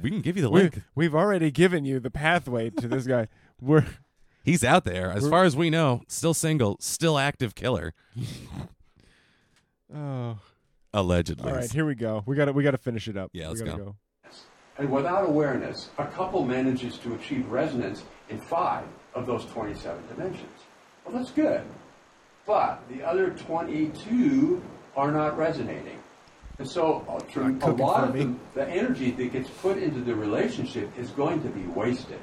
we 0.00 0.10
can 0.10 0.20
give 0.20 0.36
you 0.36 0.42
the 0.42 0.50
we, 0.50 0.62
link. 0.62 0.82
we've 0.94 1.14
already 1.14 1.50
given 1.50 1.84
you 1.84 2.00
the 2.00 2.10
pathway 2.10 2.70
to 2.70 2.88
this 2.88 3.06
guy. 3.06 3.28
We're 3.60 3.84
He's 4.44 4.62
out 4.62 4.84
there, 4.84 5.10
as 5.10 5.28
far 5.28 5.42
as 5.42 5.56
we 5.56 5.70
know. 5.70 6.02
Still 6.06 6.32
single, 6.32 6.76
still 6.78 7.18
active 7.18 7.56
killer, 7.56 7.94
oh, 9.94 10.38
allegedly. 10.94 11.50
all 11.50 11.56
right. 11.56 11.70
Here 11.70 11.84
we 11.84 11.96
go. 11.96 12.22
We 12.26 12.36
got 12.36 12.44
to 12.44 12.52
we 12.52 12.62
got 12.62 12.70
to 12.70 12.78
finish 12.78 13.08
it 13.08 13.16
up. 13.16 13.30
Yeah, 13.32 13.44
We 13.44 13.48
let's 13.48 13.62
gotta 13.62 13.82
go. 13.82 13.96
And 14.78 14.92
without 14.92 15.28
awareness, 15.28 15.88
a 15.98 16.06
couple 16.06 16.44
manages 16.44 16.96
to 16.98 17.14
achieve 17.14 17.50
resonance 17.50 18.04
in 18.28 18.38
five 18.38 18.84
of 19.14 19.26
those 19.26 19.46
27 19.46 20.06
dimensions. 20.08 20.60
Well, 21.04 21.16
that's 21.16 21.30
good. 21.32 21.62
But 22.46 22.82
the 22.88 23.02
other 23.02 23.30
22 23.30 24.62
are 24.96 25.10
not 25.10 25.36
resonating. 25.36 25.98
And 26.58 26.68
so 26.68 27.04
uh, 27.08 27.68
a 27.68 27.72
lot 27.72 28.04
of 28.04 28.14
the, 28.14 28.34
the 28.54 28.66
energy 28.68 29.10
that 29.10 29.32
gets 29.32 29.50
put 29.50 29.76
into 29.78 30.00
the 30.00 30.14
relationship 30.14 30.90
is 30.98 31.10
going 31.10 31.42
to 31.42 31.48
be 31.48 31.66
wasted. 31.66 32.20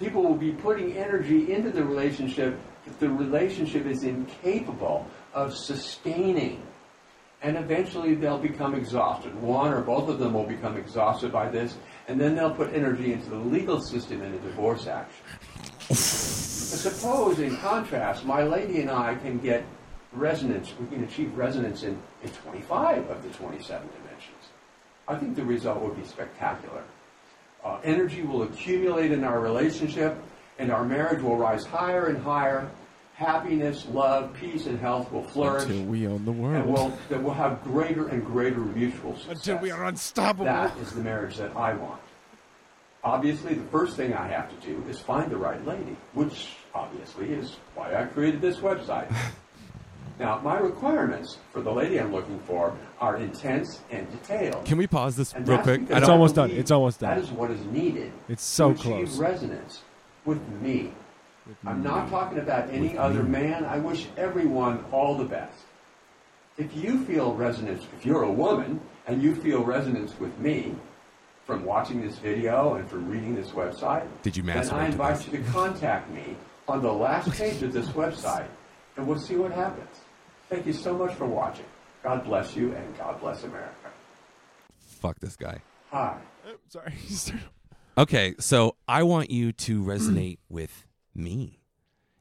People 0.00 0.22
will 0.22 0.34
be 0.34 0.52
putting 0.52 0.96
energy 0.96 1.52
into 1.52 1.70
the 1.70 1.84
relationship 1.84 2.58
that 2.84 2.98
the 2.98 3.08
relationship 3.08 3.86
is 3.86 4.02
incapable 4.02 5.06
of 5.34 5.54
sustaining 5.54 6.62
and 7.42 7.56
eventually 7.56 8.14
they'll 8.14 8.38
become 8.38 8.74
exhausted. 8.74 9.34
One 9.40 9.72
or 9.72 9.80
both 9.80 10.08
of 10.08 10.18
them 10.18 10.34
will 10.34 10.46
become 10.46 10.76
exhausted 10.76 11.32
by 11.32 11.48
this, 11.48 11.76
and 12.08 12.20
then 12.20 12.34
they'll 12.34 12.54
put 12.54 12.74
energy 12.74 13.12
into 13.12 13.30
the 13.30 13.36
legal 13.36 13.80
system 13.80 14.22
in 14.22 14.34
a 14.34 14.38
divorce 14.38 14.86
action. 14.86 15.24
Suppose, 15.94 17.38
in 17.38 17.56
contrast, 17.58 18.24
my 18.24 18.42
lady 18.42 18.80
and 18.80 18.90
I 18.90 19.14
can 19.14 19.38
get 19.38 19.64
resonance, 20.12 20.72
we 20.80 20.86
can 20.86 21.04
achieve 21.04 21.36
resonance 21.36 21.82
in, 21.82 21.98
in 22.22 22.30
25 22.30 23.10
of 23.10 23.22
the 23.22 23.28
27 23.30 23.88
dimensions. 23.88 24.48
I 25.06 25.16
think 25.16 25.36
the 25.36 25.44
result 25.44 25.80
would 25.82 25.96
be 25.96 26.04
spectacular. 26.04 26.82
Uh, 27.64 27.78
energy 27.84 28.22
will 28.22 28.42
accumulate 28.42 29.10
in 29.12 29.24
our 29.24 29.40
relationship, 29.40 30.16
and 30.58 30.70
our 30.70 30.84
marriage 30.84 31.22
will 31.22 31.36
rise 31.36 31.64
higher 31.64 32.06
and 32.06 32.18
higher. 32.18 32.68
Happiness, 33.14 33.84
love, 33.90 34.32
peace, 34.34 34.66
and 34.66 34.78
health 34.78 35.10
will 35.10 35.24
flourish 35.24 35.64
Until 35.64 35.82
we 35.84 36.06
own 36.06 36.24
the 36.24 36.30
and 36.30 36.40
world. 36.40 36.68
we'll, 36.68 36.98
that 37.08 37.20
we'll 37.20 37.34
have 37.34 37.62
greater 37.64 38.08
and 38.08 38.24
greater 38.24 38.60
mutual 38.60 39.16
success. 39.16 39.38
Until 39.38 39.58
we 39.58 39.72
are 39.72 39.86
unstoppable. 39.86 40.44
That 40.44 40.76
is 40.78 40.92
the 40.92 41.00
marriage 41.00 41.36
that 41.38 41.56
I 41.56 41.74
want. 41.74 42.00
Obviously, 43.02 43.54
the 43.54 43.64
first 43.70 43.96
thing 43.96 44.14
I 44.14 44.28
have 44.28 44.48
to 44.50 44.66
do 44.66 44.84
is 44.88 45.00
find 45.00 45.30
the 45.32 45.36
right 45.36 45.64
lady, 45.66 45.96
which 46.12 46.50
obviously 46.74 47.30
is 47.32 47.56
why 47.74 47.94
I 47.94 48.04
created 48.04 48.40
this 48.40 48.58
website. 48.58 49.12
now, 50.18 50.40
my 50.40 50.58
requirements 50.58 51.38
for 51.52 51.60
the 51.60 51.70
lady 51.70 52.00
I'm 52.00 52.12
looking 52.12 52.40
for 52.40 52.76
are 53.00 53.16
intense 53.16 53.80
and 53.90 54.10
detailed. 54.10 54.64
Can 54.64 54.76
we 54.76 54.86
pause 54.86 55.16
this 55.16 55.32
And 55.32 55.46
real 55.46 55.58
quick? 55.58 55.82
It's 55.88 56.08
almost 56.08 56.34
done. 56.34 56.50
It's 56.50 56.70
almost 56.70 57.00
done. 57.00 57.14
That 57.14 57.22
is 57.22 57.30
what 57.30 57.50
is 57.50 57.64
needed. 57.66 58.12
It's 58.28 58.42
so 58.42 58.72
to 58.72 58.80
achieve 58.80 59.08
close. 59.08 59.18
resonance 59.18 59.82
with 60.24 60.46
me. 60.60 60.92
I'm 61.64 61.82
not 61.82 62.10
talking 62.10 62.38
about 62.38 62.68
any 62.70 62.98
other 62.98 63.22
man. 63.22 63.64
I 63.64 63.78
wish 63.78 64.08
everyone 64.16 64.84
all 64.92 65.16
the 65.16 65.24
best. 65.24 65.56
If 66.58 66.74
you 66.76 67.04
feel 67.04 67.34
resonance, 67.34 67.86
if 67.96 68.04
you're 68.04 68.24
a 68.24 68.32
woman 68.32 68.80
and 69.06 69.22
you 69.22 69.34
feel 69.34 69.62
resonance 69.62 70.18
with 70.18 70.36
me 70.38 70.74
from 71.46 71.64
watching 71.64 72.02
this 72.02 72.18
video 72.18 72.74
and 72.74 72.90
from 72.90 73.08
reading 73.08 73.34
this 73.34 73.50
website, 73.50 74.06
Did 74.22 74.36
you 74.36 74.42
then 74.42 74.58
I 74.58 74.60
masturbate 74.60 74.68
to 74.68 74.86
invite 74.86 75.26
you 75.26 75.38
to 75.38 75.44
contact 75.50 76.10
me 76.10 76.36
on 76.66 76.82
the 76.82 76.92
last 76.92 77.30
page 77.38 77.62
of 77.62 77.72
this 77.72 77.88
website, 77.88 78.48
and 78.96 79.06
we'll 79.06 79.18
see 79.18 79.36
what 79.36 79.52
happens. 79.52 80.00
Thank 80.48 80.66
you 80.66 80.72
so 80.72 80.96
much 80.96 81.14
for 81.14 81.26
watching. 81.26 81.66
God 82.02 82.24
bless 82.24 82.56
you, 82.56 82.72
and 82.74 82.96
God 82.96 83.20
bless 83.20 83.44
America. 83.44 83.74
Fuck 84.78 85.20
this 85.20 85.36
guy. 85.36 85.60
Hi. 85.90 86.18
Oh, 86.46 86.54
sorry. 86.68 86.94
Okay, 87.98 88.36
so 88.38 88.76
I 88.86 89.02
want 89.02 89.28
you 89.28 89.50
to 89.50 89.82
resonate 89.82 90.38
with 90.48 90.86
me. 91.16 91.58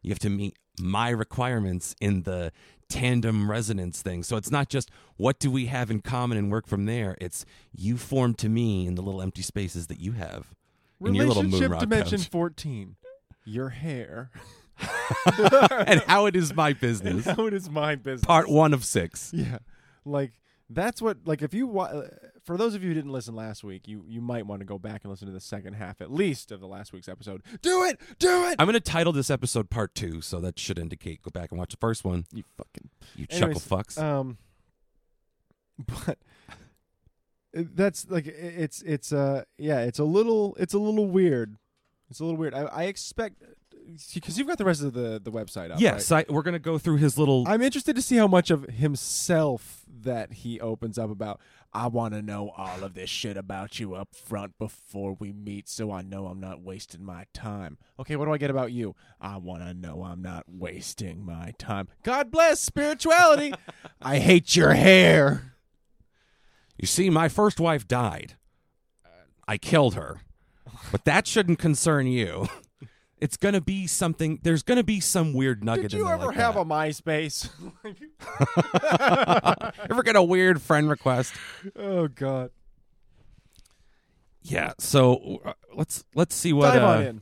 You 0.02 0.10
have 0.10 0.18
to 0.20 0.30
meet 0.32 0.58
my 0.80 1.10
requirements 1.10 1.96
in 2.02 2.24
the 2.24 2.52
tandem 2.90 3.52
resonance 3.52 4.02
thing. 4.02 4.24
So 4.24 4.38
it's 4.38 4.50
not 4.50 4.70
just 4.70 4.90
what 5.18 5.38
do 5.38 5.52
we 5.52 5.68
have 5.68 5.92
in 5.92 6.02
common 6.02 6.36
and 6.36 6.50
work 6.50 6.66
from 6.66 6.86
there. 6.86 7.16
It's 7.22 7.46
you 7.72 7.96
form 7.98 8.34
to 8.36 8.50
me 8.50 8.88
in 8.88 8.96
the 8.96 9.04
little 9.04 9.22
empty 9.22 9.44
spaces 9.44 9.86
that 9.86 10.00
you 10.00 10.14
have 10.14 10.56
in 11.00 11.14
your 11.14 11.28
little 11.28 11.44
moon 11.44 11.52
Relationship 11.52 11.80
dimension 11.80 12.20
couch. 12.22 12.30
14. 12.30 12.96
Your 13.46 13.70
hair. 13.70 14.32
and 15.88 16.02
how 16.08 16.26
it 16.26 16.36
is 16.36 16.54
my 16.54 16.74
business. 16.74 17.26
How 17.38 17.48
it 17.48 17.54
is 17.54 17.70
my 17.70 17.96
business. 17.96 18.26
Part 18.26 18.50
one 18.50 18.74
of 18.74 18.84
six. 18.86 19.32
Yeah. 19.34 19.60
Like 20.06 20.34
that's 20.70 21.02
what 21.02 21.18
like 21.26 21.42
if 21.42 21.54
you 21.54 21.68
wa- 21.68 21.86
uh, 21.86 22.08
for 22.44 22.58
those 22.58 22.76
of 22.76 22.84
you 22.84 22.90
who 22.90 22.94
didn't 22.94 23.12
listen 23.12 23.36
last 23.36 23.64
week, 23.64 23.88
you 23.88 24.04
you 24.08 24.22
might 24.22 24.46
want 24.46 24.60
to 24.60 24.66
go 24.66 24.78
back 24.78 25.04
and 25.04 25.12
listen 25.12 25.28
to 25.28 25.34
the 25.34 25.40
second 25.40 25.74
half 25.74 26.02
at 26.02 26.12
least 26.12 26.52
of 26.52 26.60
the 26.60 26.68
last 26.68 26.94
week's 26.94 27.08
episode. 27.10 27.42
Do 27.62 27.84
it. 27.86 28.00
Do 28.20 28.46
it. 28.48 28.56
I'm 28.60 28.66
going 28.66 28.74
to 28.74 28.80
title 28.80 29.14
this 29.14 29.30
episode 29.30 29.70
part 29.70 29.96
two, 29.96 30.22
so 30.22 30.40
that 30.42 30.60
should 30.60 30.78
indicate 30.78 31.22
go 31.22 31.32
back 31.32 31.52
and 31.52 31.60
watch 31.60 31.72
the 31.72 31.78
first 31.78 32.04
one. 32.04 32.26
you 32.34 32.44
fucking 32.58 32.90
You 33.16 33.28
Anyways, 33.30 33.58
chuckle 33.64 33.78
fucks. 33.78 34.02
Um, 34.02 34.38
but 36.06 36.18
that's 37.54 38.10
like 38.10 38.28
it's 38.28 38.82
it's 38.84 39.12
uh 39.12 39.44
yeah 39.58 39.80
it's 39.80 40.00
a 40.00 40.04
little 40.04 40.56
it's 40.60 40.74
a 40.74 40.80
little 40.80 41.08
weird. 41.08 41.56
It's 42.10 42.20
a 42.20 42.24
little 42.24 42.38
weird. 42.38 42.54
I, 42.54 42.64
I 42.64 42.84
expect 42.84 43.44
because 44.14 44.38
you've 44.38 44.48
got 44.48 44.58
the 44.58 44.66
rest 44.66 44.84
of 44.84 44.94
the 44.94 45.20
the 45.24 45.32
website 45.32 45.72
up. 45.72 45.80
yes, 45.80 46.12
right? 46.12 46.26
I, 46.30 46.34
we're 46.34 46.44
going 46.44 46.54
to 46.54 46.60
go 46.60 46.78
through 46.78 46.98
his 46.98 47.18
little. 47.18 47.46
I'm 47.48 47.62
interested 47.62 47.96
to 47.96 48.02
see 48.02 48.18
how 48.18 48.28
much 48.28 48.52
of 48.52 48.64
himself 48.66 49.84
that 50.02 50.34
he 50.34 50.60
opens 50.60 50.98
up 50.98 51.10
about. 51.10 51.40
I 51.74 51.88
want 51.88 52.14
to 52.14 52.22
know 52.22 52.52
all 52.56 52.84
of 52.84 52.94
this 52.94 53.10
shit 53.10 53.38
about 53.38 53.80
you 53.80 53.94
up 53.94 54.16
front 54.16 54.58
before 54.58 55.16
we 55.20 55.32
meet, 55.34 55.68
so 55.68 55.92
I 55.92 56.02
know 56.02 56.28
I'm 56.28 56.40
not 56.40 56.62
wasting 56.62 57.04
my 57.04 57.26
time. 57.34 57.78
Okay, 58.00 58.16
what 58.16 58.26
do 58.26 58.34
I 58.34 58.38
get 58.38 58.50
about 58.50 58.72
you? 58.72 58.96
I 59.20 59.38
want 59.38 59.64
to 59.64 59.74
know 59.74 60.04
I'm 60.04 60.22
not 60.22 60.46
wasting 60.48 61.26
my 61.26 61.54
time. 61.58 61.88
God 62.04 62.32
bless 62.32 62.62
spirituality. 62.62 63.54
I 64.02 64.20
hate 64.20 64.56
your 64.56 64.74
hair. 64.74 65.54
You 66.78 66.88
see, 66.88 67.10
my 67.10 67.28
first 67.28 67.60
wife 67.60 67.88
died. 67.88 68.36
I 69.48 69.58
killed 69.58 69.96
her. 69.96 70.22
But 70.92 71.06
that 71.06 71.28
shouldn't 71.28 71.60
concern 71.60 72.08
you. 72.08 72.48
It's 73.20 73.36
going 73.36 73.54
to 73.54 73.62
be 73.62 73.88
something, 73.88 74.40
there's 74.44 74.62
going 74.62 74.78
to 74.78 74.84
be 74.84 75.00
some 75.00 75.34
weird 75.34 75.64
nugget 75.64 75.90
Did 75.90 75.94
in 75.94 76.00
you 76.00 76.06
there 76.06 76.14
ever 76.16 76.28
like 76.28 76.36
have 76.36 76.54
that. 76.54 76.62
a 76.62 76.66
MySpace? 76.66 77.50
Ever 79.90 80.04
get 80.04 80.16
a 80.16 80.22
weird 80.22 80.62
friend 80.62 80.90
request? 80.90 81.34
oh 81.76 82.08
God! 82.08 82.52
Yeah, 84.44 84.74
so 84.78 85.42
uh, 85.44 85.54
let's 85.74 86.04
let's 86.14 86.36
see 86.36 86.54
what 86.54 86.78
uh, 86.78 87.14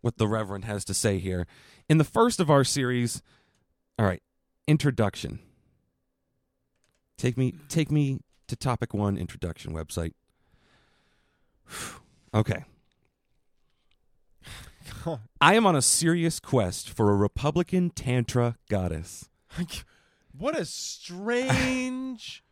what 0.00 0.18
the 0.18 0.28
Reverend 0.28 0.64
has 0.64 0.84
to 0.86 0.94
say 0.94 1.18
here. 1.18 1.46
In 1.88 1.98
the 1.98 2.04
first 2.04 2.38
of 2.38 2.48
our 2.50 2.62
series, 2.62 3.20
all 3.98 4.06
right, 4.06 4.22
introduction. 4.68 5.40
Take 7.18 7.36
me 7.36 7.54
take 7.68 7.90
me 7.90 8.20
to 8.46 8.56
topic 8.56 8.94
1 8.94 9.16
introduction 9.18 9.72
website. 9.72 10.12
okay. 12.34 12.64
I 15.40 15.54
am 15.54 15.66
on 15.66 15.76
a 15.76 15.82
serious 15.82 16.40
quest 16.40 16.90
for 16.90 17.10
a 17.10 17.16
Republican 17.16 17.90
Tantra 17.90 18.56
goddess. 18.68 19.28
What 20.36 20.58
a 20.58 20.64
strange, 20.64 22.44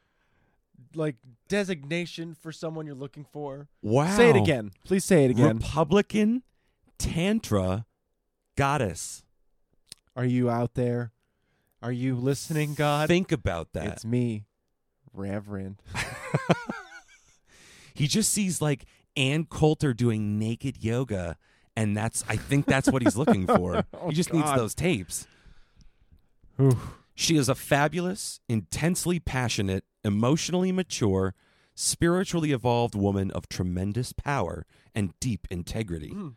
like 0.94 1.16
designation 1.48 2.34
for 2.34 2.52
someone 2.52 2.86
you're 2.86 2.94
looking 2.94 3.26
for. 3.32 3.68
Wow. 3.82 4.16
Say 4.16 4.30
it 4.30 4.36
again. 4.36 4.72
Please 4.84 5.04
say 5.04 5.24
it 5.24 5.30
again. 5.30 5.58
Republican 5.58 6.42
Tantra 6.98 7.86
goddess. 8.56 9.22
Are 10.16 10.24
you 10.24 10.48
out 10.48 10.74
there? 10.74 11.12
Are 11.82 11.92
you 11.92 12.14
listening, 12.14 12.74
God? 12.74 13.08
Think 13.08 13.30
about 13.32 13.72
that. 13.74 13.86
It's 13.88 14.04
me, 14.04 14.46
Reverend. 15.12 15.82
he 17.94 18.06
just 18.06 18.32
sees 18.32 18.62
like 18.62 18.86
Ann 19.16 19.44
Coulter 19.44 19.92
doing 19.92 20.38
naked 20.38 20.82
yoga, 20.82 21.36
and 21.76 21.96
that's 21.96 22.24
I 22.28 22.36
think 22.36 22.66
that's 22.66 22.88
what 22.88 23.02
he's 23.02 23.16
looking 23.16 23.46
for. 23.46 23.84
Oh, 24.00 24.08
he 24.08 24.14
just 24.14 24.32
needs 24.32 24.52
those 24.54 24.74
tapes. 24.74 25.26
She 27.14 27.36
is 27.36 27.48
a 27.48 27.54
fabulous, 27.54 28.40
intensely 28.48 29.18
passionate, 29.20 29.84
emotionally 30.04 30.72
mature, 30.72 31.34
spiritually 31.74 32.52
evolved 32.52 32.94
woman 32.94 33.30
of 33.30 33.48
tremendous 33.48 34.12
power 34.12 34.66
and 34.94 35.18
deep 35.20 35.46
integrity. 35.50 36.10
Mm. 36.10 36.34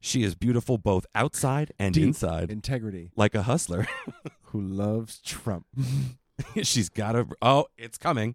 She 0.00 0.22
is 0.24 0.34
beautiful 0.34 0.78
both 0.78 1.06
outside 1.14 1.72
and 1.78 1.94
Deep 1.94 2.04
inside, 2.04 2.50
integrity. 2.50 3.10
like 3.16 3.34
a 3.34 3.42
hustler. 3.44 3.86
Who 4.46 4.60
loves 4.60 5.20
Trump? 5.20 5.66
She's 6.62 6.88
got 6.88 7.14
a 7.14 7.26
oh, 7.40 7.66
it's 7.78 7.98
coming. 7.98 8.34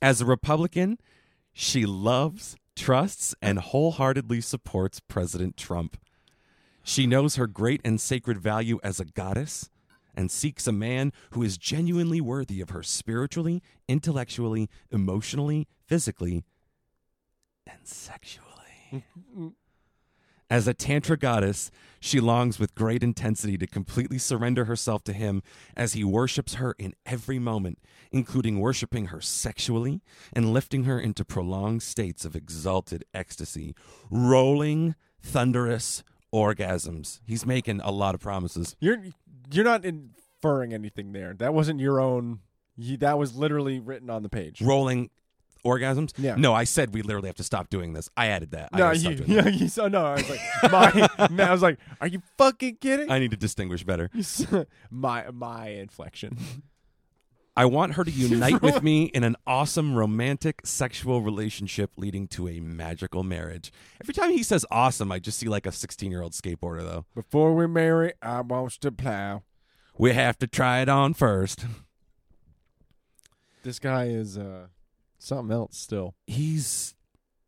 As 0.00 0.20
a 0.20 0.26
Republican, 0.26 0.98
she 1.52 1.86
loves, 1.86 2.56
trusts, 2.76 3.34
and 3.42 3.58
wholeheartedly 3.58 4.40
supports 4.40 5.00
President 5.00 5.56
Trump. 5.56 5.96
She 6.84 7.06
knows 7.06 7.34
her 7.36 7.48
great 7.48 7.80
and 7.84 8.00
sacred 8.00 8.38
value 8.38 8.78
as 8.84 9.00
a 9.00 9.04
goddess 9.04 9.70
and 10.14 10.30
seeks 10.30 10.66
a 10.66 10.72
man 10.72 11.12
who 11.30 11.42
is 11.42 11.58
genuinely 11.58 12.20
worthy 12.20 12.60
of 12.60 12.70
her 12.70 12.82
spiritually, 12.82 13.62
intellectually, 13.88 14.70
emotionally, 14.90 15.66
physically, 15.86 16.44
and 17.66 17.80
sexually. 17.84 18.46
Mm, 18.92 19.02
mm, 19.36 19.52
As 20.48 20.68
a 20.68 20.74
Tantra 20.74 21.16
goddess, 21.16 21.72
she 21.98 22.20
longs 22.20 22.60
with 22.60 22.76
great 22.76 23.02
intensity 23.02 23.58
to 23.58 23.66
completely 23.66 24.18
surrender 24.18 24.66
herself 24.66 25.02
to 25.04 25.12
him 25.12 25.42
as 25.76 25.94
he 25.94 26.04
worships 26.04 26.54
her 26.54 26.76
in 26.78 26.94
every 27.04 27.40
moment, 27.40 27.80
including 28.12 28.60
worshiping 28.60 29.06
her 29.06 29.20
sexually 29.20 30.02
and 30.32 30.52
lifting 30.52 30.84
her 30.84 31.00
into 31.00 31.24
prolonged 31.24 31.82
states 31.82 32.24
of 32.24 32.36
exalted 32.36 33.04
ecstasy, 33.12 33.74
rolling, 34.08 34.94
thunderous 35.20 36.04
orgasms. 36.32 37.20
He's 37.26 37.44
making 37.44 37.80
a 37.80 37.90
lot 37.90 38.14
of 38.14 38.20
promises. 38.20 38.76
You're 38.78 39.02
you're 39.50 39.64
not 39.64 39.84
inferring 39.84 40.72
anything 40.72 41.12
there. 41.12 41.34
That 41.34 41.54
wasn't 41.54 41.80
your 41.80 42.00
own. 42.00 42.40
You, 42.76 42.96
that 42.98 43.18
was 43.18 43.34
literally 43.34 43.80
written 43.80 44.10
on 44.10 44.22
the 44.22 44.28
page. 44.28 44.60
Rolling 44.62 45.10
orgasms? 45.64 46.12
Yeah. 46.18 46.36
No, 46.36 46.54
I 46.54 46.64
said 46.64 46.94
we 46.94 47.02
literally 47.02 47.28
have 47.28 47.36
to 47.36 47.44
stop 47.44 47.70
doing 47.70 47.92
this. 47.92 48.08
I 48.16 48.26
added 48.26 48.50
that. 48.52 48.72
No, 48.72 48.92
stop 48.94 49.10
you, 49.10 49.16
doing 49.18 49.30
yeah, 49.30 49.42
that. 49.42 49.54
you 49.54 49.68
saw. 49.68 49.88
No, 49.88 50.04
I 50.06 50.14
was 50.14 50.30
like, 50.30 50.40
my. 50.72 51.28
no, 51.30 51.44
I 51.44 51.52
was 51.52 51.62
like, 51.62 51.78
are 52.00 52.06
you 52.06 52.22
fucking 52.38 52.76
kidding? 52.80 53.10
I 53.10 53.18
need 53.18 53.30
to 53.30 53.36
distinguish 53.36 53.84
better. 53.84 54.10
my 54.90 55.30
my 55.30 55.68
inflection. 55.68 56.38
I 57.56 57.64
want 57.64 57.94
her 57.94 58.04
to 58.04 58.10
unite 58.10 58.60
with 58.60 58.82
me 58.82 59.04
in 59.04 59.24
an 59.24 59.36
awesome 59.46 59.94
romantic 59.94 60.60
sexual 60.64 61.22
relationship 61.22 61.90
leading 61.96 62.28
to 62.28 62.48
a 62.48 62.60
magical 62.60 63.22
marriage. 63.22 63.72
Every 64.02 64.12
time 64.12 64.30
he 64.30 64.42
says 64.42 64.66
awesome, 64.70 65.10
I 65.10 65.18
just 65.18 65.38
see 65.38 65.48
like 65.48 65.64
a 65.66 65.72
16 65.72 66.10
year 66.10 66.22
old 66.22 66.32
skateboarder, 66.32 66.82
though. 66.82 67.06
Before 67.14 67.54
we 67.54 67.66
marry, 67.66 68.12
I 68.20 68.42
want 68.42 68.72
to 68.72 68.92
plow. 68.92 69.42
We 69.96 70.12
have 70.12 70.38
to 70.38 70.46
try 70.46 70.80
it 70.80 70.90
on 70.90 71.14
first. 71.14 71.64
This 73.62 73.78
guy 73.78 74.04
is 74.04 74.36
uh 74.36 74.66
something 75.18 75.54
else 75.54 75.76
still. 75.76 76.14
He's. 76.26 76.94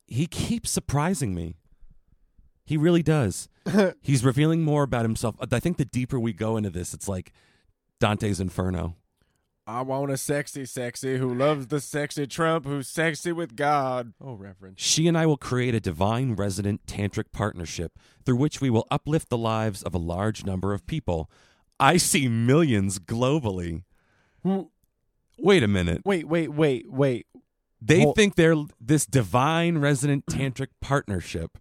He 0.07 0.27
keeps 0.27 0.71
surprising 0.71 1.35
me. 1.35 1.57
He 2.65 2.77
really 2.77 3.03
does. 3.03 3.49
He's 4.03 4.25
revealing 4.25 4.63
more 4.63 4.83
about 4.83 5.03
himself. 5.03 5.37
I 5.53 5.61
think 5.61 5.77
the 5.77 5.85
deeper 5.85 6.19
we 6.19 6.33
go 6.33 6.57
into 6.57 6.71
this, 6.71 6.95
it's 6.95 7.09
like 7.09 7.33
Dante's 8.01 8.41
Inferno. 8.41 8.97
I 9.67 9.83
want 9.83 10.11
a 10.11 10.17
sexy, 10.17 10.65
sexy 10.65 11.19
who 11.19 11.35
loves 11.35 11.67
the 11.67 11.79
sexy 11.79 12.27
Trump, 12.27 12.65
who's 12.65 12.89
sexy 12.89 13.33
with 13.33 13.55
God. 13.55 14.15
Oh, 14.19 14.33
Reverend. 14.33 14.81
She 14.81 15.07
and 15.07 15.17
I 15.17 15.27
will 15.27 15.37
create 15.37 15.75
a 15.75 15.81
divine 15.81 16.35
resident 16.35 16.87
tantric 16.87 17.33
partnership 17.33 17.99
through 18.25 18.37
which 18.37 18.63
we 18.63 18.71
will 18.71 18.87
uplift 18.91 19.29
the 19.29 19.37
lives 19.37 19.83
of 19.83 19.95
a 19.95 19.99
large 19.99 20.47
number 20.47 20.73
of 20.73 20.87
people. 20.87 21.31
I 21.79 21.99
see 21.99 22.29
millions 22.29 22.99
globally. 22.99 23.83
Wait 25.39 25.63
a 25.63 25.69
minute. 25.69 26.01
Wait, 26.05 26.27
wait, 26.27 26.49
wait, 26.49 26.91
wait. 26.91 27.27
They 27.81 28.05
Well- 28.05 28.15
think 28.15 28.35
they're 28.35 28.57
this 28.81 29.07
divine 29.07 29.79
resident 29.79 30.27
tantric 30.27 30.69
partnership 30.81 31.59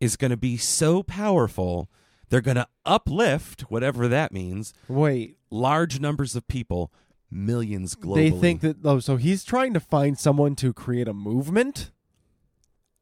is 0.00 0.16
going 0.16 0.30
to 0.30 0.36
be 0.36 0.56
so 0.56 1.02
powerful. 1.02 1.88
They're 2.28 2.40
going 2.40 2.56
to 2.56 2.66
uplift 2.86 3.62
whatever 3.70 4.08
that 4.08 4.32
means. 4.32 4.72
Wait. 4.88 5.36
Large 5.50 6.00
numbers 6.00 6.34
of 6.34 6.48
people, 6.48 6.92
millions 7.30 7.94
globally. 7.94 8.14
They 8.32 8.40
think 8.40 8.60
that 8.62 8.76
oh, 8.84 8.98
so 9.00 9.16
he's 9.16 9.44
trying 9.44 9.72
to 9.74 9.80
find 9.80 10.18
someone 10.18 10.56
to 10.56 10.72
create 10.72 11.08
a 11.08 11.14
movement? 11.14 11.90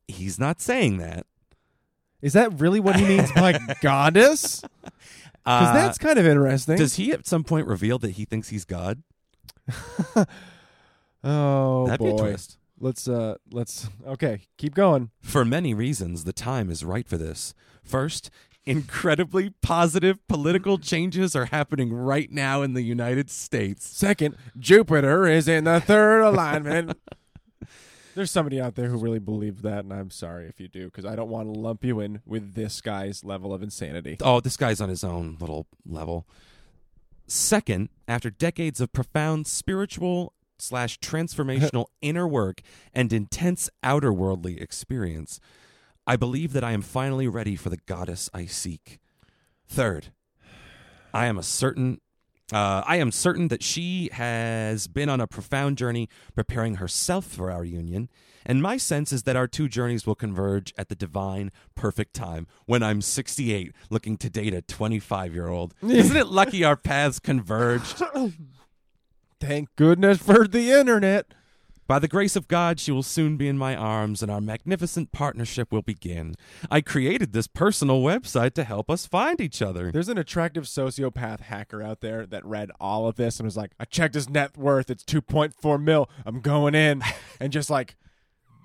he's 0.08 0.38
not 0.38 0.60
saying 0.60 0.98
that. 0.98 1.26
Is 2.20 2.34
that 2.34 2.60
really 2.60 2.80
what 2.80 2.96
he 2.96 3.04
means 3.06 3.32
by 3.32 3.58
goddess? 3.80 4.60
Because 4.60 4.90
Uh, 5.46 5.72
that's 5.72 5.96
kind 5.96 6.18
of 6.18 6.26
interesting. 6.26 6.76
does 6.76 6.96
he 6.96 7.12
at 7.12 7.26
some 7.26 7.44
point 7.44 7.66
reveal 7.66 7.98
that 8.00 8.10
he 8.12 8.26
thinks 8.26 8.48
he's 8.50 8.66
God? 8.66 9.02
oh 11.24 11.86
That'd 11.86 12.04
be 12.04 12.10
a 12.10 12.14
boy. 12.14 12.18
twist. 12.30 12.58
Let's 12.80 13.08
uh 13.08 13.36
let's 13.52 13.88
okay, 14.06 14.42
keep 14.58 14.74
going. 14.74 15.10
For 15.20 15.44
many 15.44 15.72
reasons, 15.74 16.24
the 16.24 16.32
time 16.32 16.70
is 16.70 16.84
right 16.84 17.06
for 17.06 17.16
this. 17.16 17.54
First, 17.84 18.30
incredibly 18.64 19.50
positive 19.62 20.26
political 20.28 20.78
changes 20.78 21.34
are 21.36 21.46
happening 21.46 21.92
right 21.92 22.30
now 22.30 22.62
in 22.62 22.74
the 22.74 22.82
United 22.82 23.30
States. 23.30 23.86
Second, 23.86 24.36
Jupiter 24.58 25.26
is 25.26 25.48
in 25.48 25.64
the 25.64 25.80
third 25.80 26.22
alignment. 26.22 26.98
There's 28.14 28.30
somebody 28.30 28.60
out 28.60 28.74
there 28.74 28.88
who 28.88 28.98
really 28.98 29.18
believes 29.18 29.62
that, 29.62 29.84
and 29.84 29.92
I'm 29.92 30.10
sorry 30.10 30.46
if 30.46 30.60
you 30.60 30.68
do, 30.68 30.84
because 30.86 31.06
I 31.06 31.16
don't 31.16 31.30
want 31.30 31.52
to 31.52 31.58
lump 31.58 31.82
you 31.82 31.98
in 32.00 32.20
with 32.26 32.54
this 32.54 32.82
guy's 32.82 33.24
level 33.24 33.54
of 33.54 33.62
insanity. 33.62 34.18
Oh, 34.20 34.40
this 34.40 34.58
guy's 34.58 34.82
on 34.82 34.90
his 34.90 35.02
own 35.02 35.38
little 35.40 35.66
level. 35.86 36.26
Second, 37.26 37.88
after 38.06 38.28
decades 38.28 38.82
of 38.82 38.92
profound 38.92 39.46
spiritual 39.46 40.34
slash 40.62 40.98
transformational 41.00 41.86
inner 42.00 42.26
work 42.26 42.60
and 42.92 43.12
intense 43.12 43.68
outer 43.82 44.12
worldly 44.12 44.60
experience, 44.60 45.40
I 46.06 46.16
believe 46.16 46.52
that 46.52 46.64
I 46.64 46.72
am 46.72 46.82
finally 46.82 47.28
ready 47.28 47.56
for 47.56 47.70
the 47.70 47.78
goddess 47.86 48.30
I 48.32 48.46
seek. 48.46 48.98
Third, 49.66 50.12
I 51.14 51.26
am 51.26 51.38
a 51.38 51.42
certain 51.42 52.00
uh, 52.52 52.82
I 52.86 52.96
am 52.96 53.10
certain 53.10 53.48
that 53.48 53.62
she 53.62 54.10
has 54.12 54.86
been 54.86 55.08
on 55.08 55.22
a 55.22 55.26
profound 55.26 55.78
journey 55.78 56.10
preparing 56.34 56.74
herself 56.74 57.24
for 57.24 57.50
our 57.50 57.64
union, 57.64 58.10
and 58.44 58.60
my 58.60 58.76
sense 58.76 59.10
is 59.10 59.22
that 59.22 59.36
our 59.36 59.46
two 59.46 59.68
journeys 59.68 60.06
will 60.06 60.14
converge 60.14 60.74
at 60.76 60.90
the 60.90 60.94
divine, 60.94 61.50
perfect 61.74 62.12
time 62.14 62.46
when 62.66 62.82
I'm 62.82 63.00
68, 63.00 63.72
looking 63.88 64.18
to 64.18 64.28
date 64.28 64.52
a 64.52 64.60
25 64.60 65.34
year 65.34 65.48
old. 65.48 65.72
Isn't 65.82 66.16
it 66.16 66.26
lucky 66.26 66.62
our 66.62 66.76
paths 66.76 67.18
converged? 67.18 68.02
Thank 69.42 69.74
goodness 69.74 70.18
for 70.18 70.46
the 70.46 70.70
internet. 70.70 71.34
By 71.88 71.98
the 71.98 72.06
grace 72.06 72.36
of 72.36 72.46
God, 72.46 72.78
she 72.78 72.92
will 72.92 73.02
soon 73.02 73.36
be 73.36 73.48
in 73.48 73.58
my 73.58 73.74
arms, 73.74 74.22
and 74.22 74.30
our 74.30 74.40
magnificent 74.40 75.10
partnership 75.10 75.72
will 75.72 75.82
begin. 75.82 76.36
I 76.70 76.80
created 76.80 77.32
this 77.32 77.48
personal 77.48 78.02
website 78.02 78.54
to 78.54 78.62
help 78.62 78.88
us 78.88 79.04
find 79.04 79.40
each 79.40 79.60
other. 79.60 79.90
There's 79.90 80.08
an 80.08 80.16
attractive 80.16 80.64
sociopath 80.66 81.40
hacker 81.40 81.82
out 81.82 82.02
there 82.02 82.24
that 82.26 82.46
read 82.46 82.70
all 82.78 83.08
of 83.08 83.16
this 83.16 83.40
and 83.40 83.44
was 83.44 83.56
like, 83.56 83.72
I 83.80 83.84
checked 83.84 84.14
his 84.14 84.30
net 84.30 84.56
worth. 84.56 84.90
It's 84.90 85.02
2.4 85.02 85.82
mil. 85.82 86.08
I'm 86.24 86.40
going 86.40 86.76
in. 86.76 87.02
and 87.40 87.52
just 87.52 87.68
like 87.68 87.96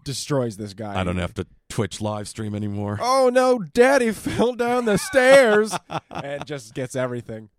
destroys 0.04 0.58
this 0.58 0.76
guy. 0.76 1.00
I 1.00 1.04
don't 1.04 1.18
have 1.18 1.34
to 1.34 1.48
Twitch 1.70 2.00
live 2.02 2.28
stream 2.28 2.54
anymore. 2.54 3.00
Oh 3.02 3.32
no, 3.34 3.58
daddy 3.58 4.12
fell 4.14 4.54
down 4.54 4.86
the 4.86 4.98
stairs 4.98 5.76
and 6.12 6.46
just 6.46 6.76
gets 6.76 6.96
everything. 6.96 7.50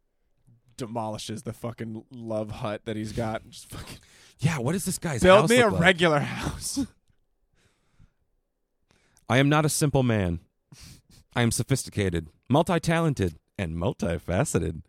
Demolishes 0.78 1.42
the 1.42 1.52
fucking 1.52 2.04
love 2.10 2.50
hut 2.50 2.82
that 2.86 2.96
he's 2.96 3.12
got. 3.12 3.46
Just 3.50 3.68
fucking 3.70 3.98
Yeah, 4.38 4.58
what 4.58 4.74
is 4.74 4.86
this 4.86 4.98
guy's 4.98 5.22
build 5.22 5.42
house 5.42 5.50
me 5.50 5.60
a 5.60 5.64
look 5.64 5.72
like? 5.74 5.82
regular 5.82 6.20
house. 6.20 6.78
I 9.28 9.38
am 9.38 9.48
not 9.48 9.64
a 9.66 9.68
simple 9.68 10.02
man. 10.02 10.40
I 11.36 11.42
am 11.42 11.50
sophisticated, 11.50 12.28
multi 12.48 12.80
talented, 12.80 13.36
and 13.58 13.76
multifaceted. 13.76 14.82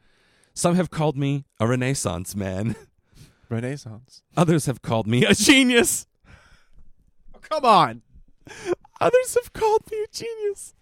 Some 0.54 0.76
have 0.76 0.90
called 0.90 1.18
me 1.18 1.46
a 1.60 1.68
Renaissance 1.68 2.36
man. 2.36 2.76
Renaissance. 3.50 4.22
Others 4.38 4.66
have 4.68 4.82
called 4.82 5.08
me 5.08 5.26
a 5.26 5.34
genius. 5.34 6.08
Oh, 7.36 7.40
come 7.42 7.66
on. 7.66 8.02
Others 9.02 9.36
have 9.36 9.52
called 9.54 9.84
me 9.92 10.04
a 10.04 10.08
genius. 10.08 10.74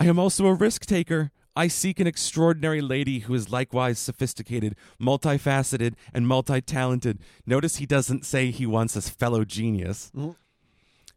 I 0.00 0.06
am 0.06 0.18
also 0.18 0.46
a 0.46 0.54
risk 0.54 0.84
taker. 0.86 1.30
I 1.54 1.68
seek 1.68 2.00
an 2.00 2.06
extraordinary 2.06 2.80
lady 2.80 3.20
who 3.20 3.34
is 3.34 3.50
likewise 3.50 3.98
sophisticated, 3.98 4.74
multifaceted, 5.00 5.94
and 6.14 6.26
multi 6.26 6.60
talented. 6.60 7.18
Notice 7.46 7.76
he 7.76 7.86
doesn't 7.86 8.24
say 8.24 8.50
he 8.50 8.66
wants 8.66 8.96
a 8.96 9.02
fellow 9.02 9.44
genius. 9.44 10.10
Mhm. 10.16 10.36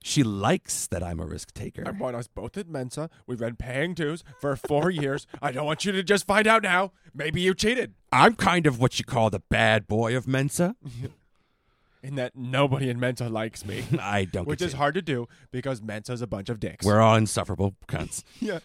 She 0.04 0.22
likes 0.24 0.86
that 0.88 1.02
I'm 1.02 1.20
a 1.20 1.26
risk 1.26 1.52
taker. 1.54 1.84
I 1.88 1.90
want 1.92 2.16
us 2.16 2.28
both 2.28 2.58
at 2.58 2.68
Mensa. 2.68 3.10
We've 3.26 3.40
been 3.40 3.56
paying 3.56 3.96
dues 3.96 4.24
for 4.40 4.56
four 4.56 4.90
years. 4.92 5.26
I 5.42 5.52
don't 5.52 5.66
want 5.66 5.84
you 5.84 5.92
to 5.94 6.04
just 6.04 6.28
find 6.28 6.46
out 6.46 6.62
now. 6.62 6.92
Maybe 7.14 7.42
you 7.42 7.56
cheated. 7.56 7.96
I'm 8.12 8.36
kind 8.36 8.68
of 8.68 8.80
what 8.80 9.00
you 9.00 9.06
call 9.06 9.30
the 9.32 9.40
bad 9.50 9.88
boy 9.88 10.16
of 10.16 10.28
Mensa. 10.28 10.76
In 12.04 12.14
that 12.16 12.36
nobody 12.36 12.92
in 12.92 13.00
Mensa 13.00 13.30
likes 13.30 13.66
me. 13.66 13.84
I 14.00 14.26
don't 14.26 14.48
Which 14.48 14.62
is 14.62 14.74
hard 14.74 14.94
to 14.94 15.02
do 15.02 15.28
because 15.52 15.82
Mensa's 15.82 16.22
a 16.22 16.28
bunch 16.28 16.50
of 16.50 16.60
dicks. 16.60 16.86
We're 16.86 17.00
all 17.02 17.16
insufferable 17.16 17.76
cunts. 17.88 18.24
yeah. 18.40 18.60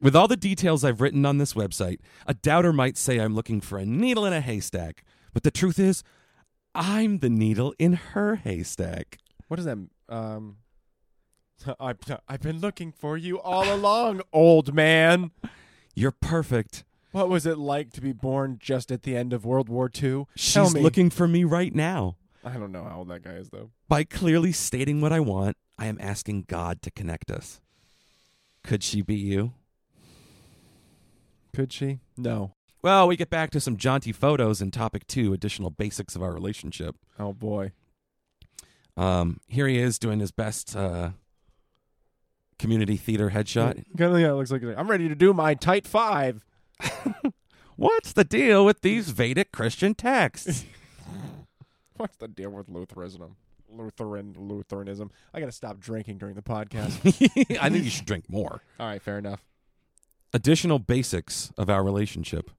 With 0.00 0.16
all 0.16 0.28
the 0.28 0.36
details 0.36 0.82
I've 0.82 1.02
written 1.02 1.26
on 1.26 1.36
this 1.36 1.52
website, 1.52 1.98
a 2.26 2.32
doubter 2.32 2.72
might 2.72 2.96
say 2.96 3.18
I'm 3.18 3.34
looking 3.34 3.60
for 3.60 3.78
a 3.78 3.84
needle 3.84 4.24
in 4.24 4.32
a 4.32 4.40
haystack. 4.40 5.04
But 5.34 5.42
the 5.42 5.50
truth 5.50 5.78
is, 5.78 6.02
I'm 6.74 7.18
the 7.18 7.28
needle 7.28 7.74
in 7.78 7.92
her 7.92 8.36
haystack. 8.36 9.18
What 9.48 9.60
is 9.60 9.66
that? 9.66 9.76
Um, 10.08 10.56
I've, 11.80 11.98
I've 12.26 12.40
been 12.40 12.60
looking 12.60 12.92
for 12.92 13.18
you 13.18 13.38
all 13.40 13.70
along, 13.72 14.22
old 14.32 14.74
man. 14.74 15.32
You're 15.94 16.12
perfect. 16.12 16.84
What 17.12 17.28
was 17.28 17.44
it 17.44 17.58
like 17.58 17.92
to 17.92 18.00
be 18.00 18.12
born 18.12 18.56
just 18.58 18.90
at 18.90 19.02
the 19.02 19.16
end 19.16 19.34
of 19.34 19.44
World 19.44 19.68
War 19.68 19.90
II? 19.92 20.26
She's 20.34 20.74
looking 20.74 21.10
for 21.10 21.28
me 21.28 21.44
right 21.44 21.74
now. 21.74 22.16
I 22.42 22.54
don't 22.54 22.72
know 22.72 22.84
how 22.84 22.98
old 22.98 23.08
that 23.08 23.22
guy 23.22 23.32
is, 23.32 23.50
though. 23.50 23.70
By 23.88 24.04
clearly 24.04 24.52
stating 24.52 25.02
what 25.02 25.12
I 25.12 25.20
want, 25.20 25.58
I 25.76 25.86
am 25.86 25.98
asking 26.00 26.44
God 26.48 26.80
to 26.82 26.90
connect 26.90 27.30
us. 27.30 27.60
Could 28.62 28.82
she 28.82 29.02
be 29.02 29.16
you? 29.16 29.52
Could 31.54 31.72
she? 31.72 32.00
No. 32.16 32.54
Well, 32.82 33.06
we 33.06 33.16
get 33.16 33.28
back 33.30 33.50
to 33.50 33.60
some 33.60 33.76
jaunty 33.76 34.12
photos 34.12 34.62
in 34.62 34.70
topic 34.70 35.06
two, 35.06 35.32
additional 35.32 35.70
basics 35.70 36.16
of 36.16 36.22
our 36.22 36.32
relationship. 36.32 36.96
Oh 37.18 37.32
boy. 37.32 37.72
Um, 38.96 39.40
here 39.48 39.66
he 39.66 39.78
is 39.78 39.98
doing 39.98 40.20
his 40.20 40.30
best 40.30 40.74
uh, 40.74 41.10
community 42.58 42.96
theater 42.96 43.30
headshot. 43.30 43.84
Kind 43.96 44.14
of, 44.14 44.20
yeah, 44.20 44.30
it 44.30 44.34
looks 44.34 44.50
like 44.50 44.62
I'm 44.62 44.90
ready 44.90 45.08
to 45.08 45.14
do 45.14 45.32
my 45.32 45.54
tight 45.54 45.86
five. 45.86 46.44
What's 47.76 48.12
the 48.12 48.24
deal 48.24 48.64
with 48.64 48.82
these 48.82 49.10
Vedic 49.10 49.52
Christian 49.52 49.94
texts? 49.94 50.64
What's 51.96 52.16
the 52.16 52.28
deal 52.28 52.50
with 52.50 52.68
Lutheranism? 52.68 53.36
Lutheran 53.72 54.34
Lutheranism. 54.36 55.10
I 55.32 55.40
got 55.40 55.46
to 55.46 55.52
stop 55.52 55.78
drinking 55.80 56.18
during 56.18 56.34
the 56.34 56.42
podcast. 56.42 56.98
I 57.60 57.70
think 57.70 57.84
you 57.84 57.90
should 57.90 58.06
drink 58.06 58.28
more. 58.28 58.62
All 58.78 58.86
right, 58.86 59.00
fair 59.00 59.18
enough. 59.18 59.44
Additional 60.32 60.78
basics 60.78 61.52
of 61.58 61.68
our 61.68 61.82
relationship. 61.82 62.50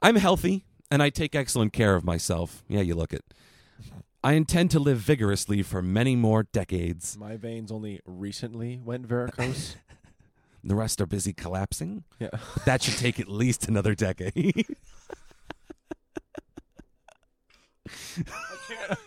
I'm 0.00 0.16
healthy 0.16 0.64
and 0.90 1.02
I 1.02 1.10
take 1.10 1.34
excellent 1.34 1.72
care 1.72 1.96
of 1.96 2.04
myself. 2.04 2.62
Yeah, 2.68 2.80
you 2.82 2.94
look 2.94 3.12
it. 3.12 3.24
I 4.22 4.32
intend 4.34 4.70
to 4.72 4.78
live 4.78 4.98
vigorously 4.98 5.62
for 5.62 5.80
many 5.82 6.16
more 6.16 6.42
decades. 6.44 7.16
My 7.18 7.36
veins 7.36 7.70
only 7.72 8.00
recently 8.04 8.80
went 8.82 9.06
varicose. 9.06 9.76
The 10.64 10.74
rest 10.74 11.00
are 11.00 11.06
busy 11.06 11.32
collapsing. 11.32 12.02
yeah. 12.18 12.30
That 12.66 12.82
should 12.82 12.98
take 12.98 13.20
at 13.20 13.28
least 13.28 13.68
another 13.68 13.94
decade. 13.94 14.66
I 18.18 18.22
can't 18.68 18.98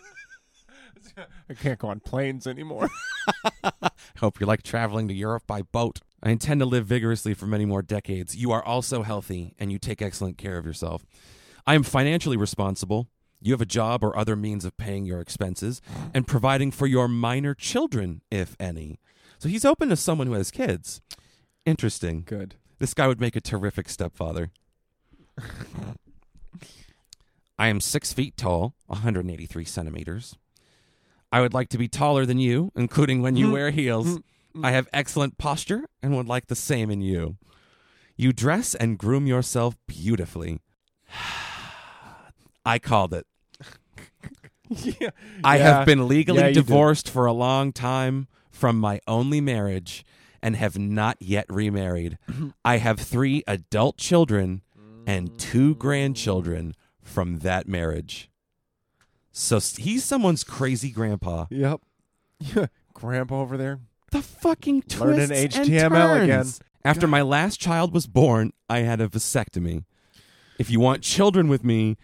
I 1.49 1.53
can't 1.53 1.78
go 1.78 1.89
on 1.89 1.99
planes 1.99 2.47
anymore. 2.47 2.89
I 3.63 3.89
hope 4.17 4.39
you 4.39 4.45
like 4.45 4.63
traveling 4.63 5.07
to 5.07 5.13
Europe 5.13 5.43
by 5.47 5.61
boat. 5.61 5.99
I 6.24 6.30
intend 6.30 6.59
to 6.59 6.65
live 6.65 6.86
vigorously 6.86 7.34
for 7.34 7.47
many 7.47 7.65
more 7.65 7.82
decades. 7.82 8.36
You 8.36 8.51
are 8.51 8.63
also 8.63 9.03
healthy 9.03 9.55
and 9.59 9.72
you 9.72 9.80
take 9.80 10.01
excellent 10.01 10.38
care 10.38 10.57
of 10.57 10.65
yourself. 10.65 11.05
I 11.65 11.76
am 11.76 11.84
financially 11.84 12.38
responsible. 12.38 13.07
You 13.41 13.53
have 13.53 13.61
a 13.61 13.65
job 13.65 14.03
or 14.03 14.15
other 14.15 14.36
means 14.36 14.65
of 14.65 14.78
paying 14.78 15.05
your 15.05 15.19
expenses 15.19 15.82
and 16.13 16.28
providing 16.28 16.72
for 16.72 16.86
your 16.86 17.07
minor 17.07 17.55
children, 17.55 18.22
if 18.30 18.55
any. 18.59 18.99
So 19.39 19.49
he's 19.49 19.65
open 19.65 19.89
to 19.89 19.95
someone 19.95 20.28
who 20.28 20.34
has 20.34 20.51
kids. 20.51 21.01
Interesting. 21.65 22.24
Good. 22.26 22.55
This 22.78 22.93
guy 22.93 23.07
would 23.07 23.19
make 23.19 23.36
a 23.36 23.41
terrific 23.41 23.89
stepfather. 23.89 24.51
I 27.57 27.67
am 27.67 27.80
six 27.80 28.13
feet 28.13 28.38
tall, 28.38 28.76
183 28.88 29.65
centimeters. 29.65 30.36
I 31.32 31.42
would 31.42 31.54
like 31.54 31.70
to 31.70 31.78
be 31.78 31.88
taller 31.88 32.26
than 32.26 32.40
you, 32.40 32.72
including 32.76 33.22
when 33.22 33.36
you 33.36 33.48
hmm. 33.48 33.54
wear 33.54 33.72
heels. 33.72 34.08
Hmm. 34.08 34.18
Hmm. 34.54 34.66
I 34.66 34.72
have 34.72 34.88
excellent 34.92 35.38
posture 35.38 35.86
and 36.02 36.16
would 36.16 36.28
like 36.28 36.48
the 36.48 36.56
same 36.56 36.92
in 36.92 37.02
you. 37.02 37.38
You 38.18 38.34
dress 38.34 38.76
and 38.76 38.98
groom 38.98 39.26
yourself 39.26 39.78
beautifully. 39.88 40.60
I 42.66 42.78
called 42.80 43.14
it. 43.14 43.26
yeah. 44.70 45.10
I 45.44 45.58
Yeah. 45.58 45.64
have 45.64 45.86
been 45.86 46.08
legally 46.08 46.40
Yeah, 46.40 46.48
you 46.50 46.54
did. 46.56 46.66
divorced 46.66 47.10
for 47.10 47.26
a 47.26 47.34
long 47.34 47.74
time 47.74 48.28
from 48.52 48.78
my 48.78 49.00
only 49.08 49.42
marriage 49.42 50.06
and 50.42 50.56
have 50.56 50.78
not 50.78 51.18
yet 51.20 51.46
remarried. 51.50 52.18
I 52.66 52.78
have 52.78 53.00
three 53.00 53.44
adult 53.48 53.98
children 53.98 54.62
and 55.08 55.38
two 55.40 55.76
mm. 55.76 55.80
grandchildren 55.80 56.76
from 57.02 57.40
that 57.40 57.68
marriage. 57.68 58.30
So 59.32 59.60
he's 59.60 60.04
someone's 60.04 60.44
crazy 60.44 60.92
grandpa. 60.92 61.46
Yep. 61.50 61.82
Yeah. 62.56 62.66
Grandpa 62.96 63.40
over 63.42 63.56
there 63.56 63.80
The 64.12 64.24
fucking 64.24 64.82
twists 64.84 65.00
Learning 65.00 65.32
and 65.32 65.52
HTML 65.52 66.24
again. 66.24 66.28
turns. 66.38 66.60
After 66.84 67.06
my 67.08 67.22
last 67.22 67.60
child 67.60 67.94
was 67.94 68.08
born, 68.08 68.52
I 68.68 68.80
had 68.80 69.00
a 69.00 69.08
vasectomy. 69.08 69.84
If 70.58 70.72
you 70.72 70.80
want 70.80 71.04
children 71.04 71.48
with 71.48 71.64
me, 71.64 71.98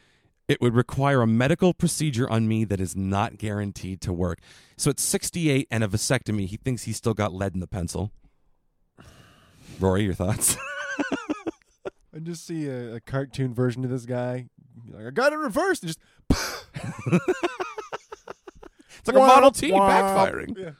it 0.48 0.62
would 0.62 0.76
require 0.76 1.22
a 1.24 1.28
medical 1.28 1.74
procedure 1.74 2.30
on 2.30 2.48
me 2.48 2.66
that 2.66 2.80
is 2.80 2.96
not 2.96 3.38
guaranteed 3.40 4.00
to 4.02 4.14
work. 4.14 4.40
So 4.78 4.92
at 4.92 5.00
68 5.00 5.68
and 5.72 5.84
a 5.84 5.88
vasectomy, 5.88 6.46
he 6.46 6.58
thinks 6.58 6.84
he's 6.84 6.98
still 6.98 7.16
got 7.16 7.34
lead 7.34 7.56
in 7.56 7.60
the 7.60 7.68
pencil. 7.68 8.12
Rory, 9.80 10.04
your 10.04 10.14
thoughts? 10.14 10.56
I 12.18 12.20
just 12.20 12.48
see 12.48 12.68
a, 12.68 12.96
a 12.96 13.00
cartoon 13.00 13.54
version 13.54 13.84
of 13.84 13.92
this 13.92 14.06
guy. 14.08 14.48
Like, 14.90 15.06
I 15.06 15.10
got 15.12 15.34
it 15.34 15.38
reversed. 15.38 15.84
And 15.84 15.94
just 15.94 16.00
It's 19.00 19.08
like 19.08 19.16
a 19.16 19.20
Model 19.20 19.52
T 19.52 19.70
backfiring. 19.72 20.58
Yeah. 20.58 20.72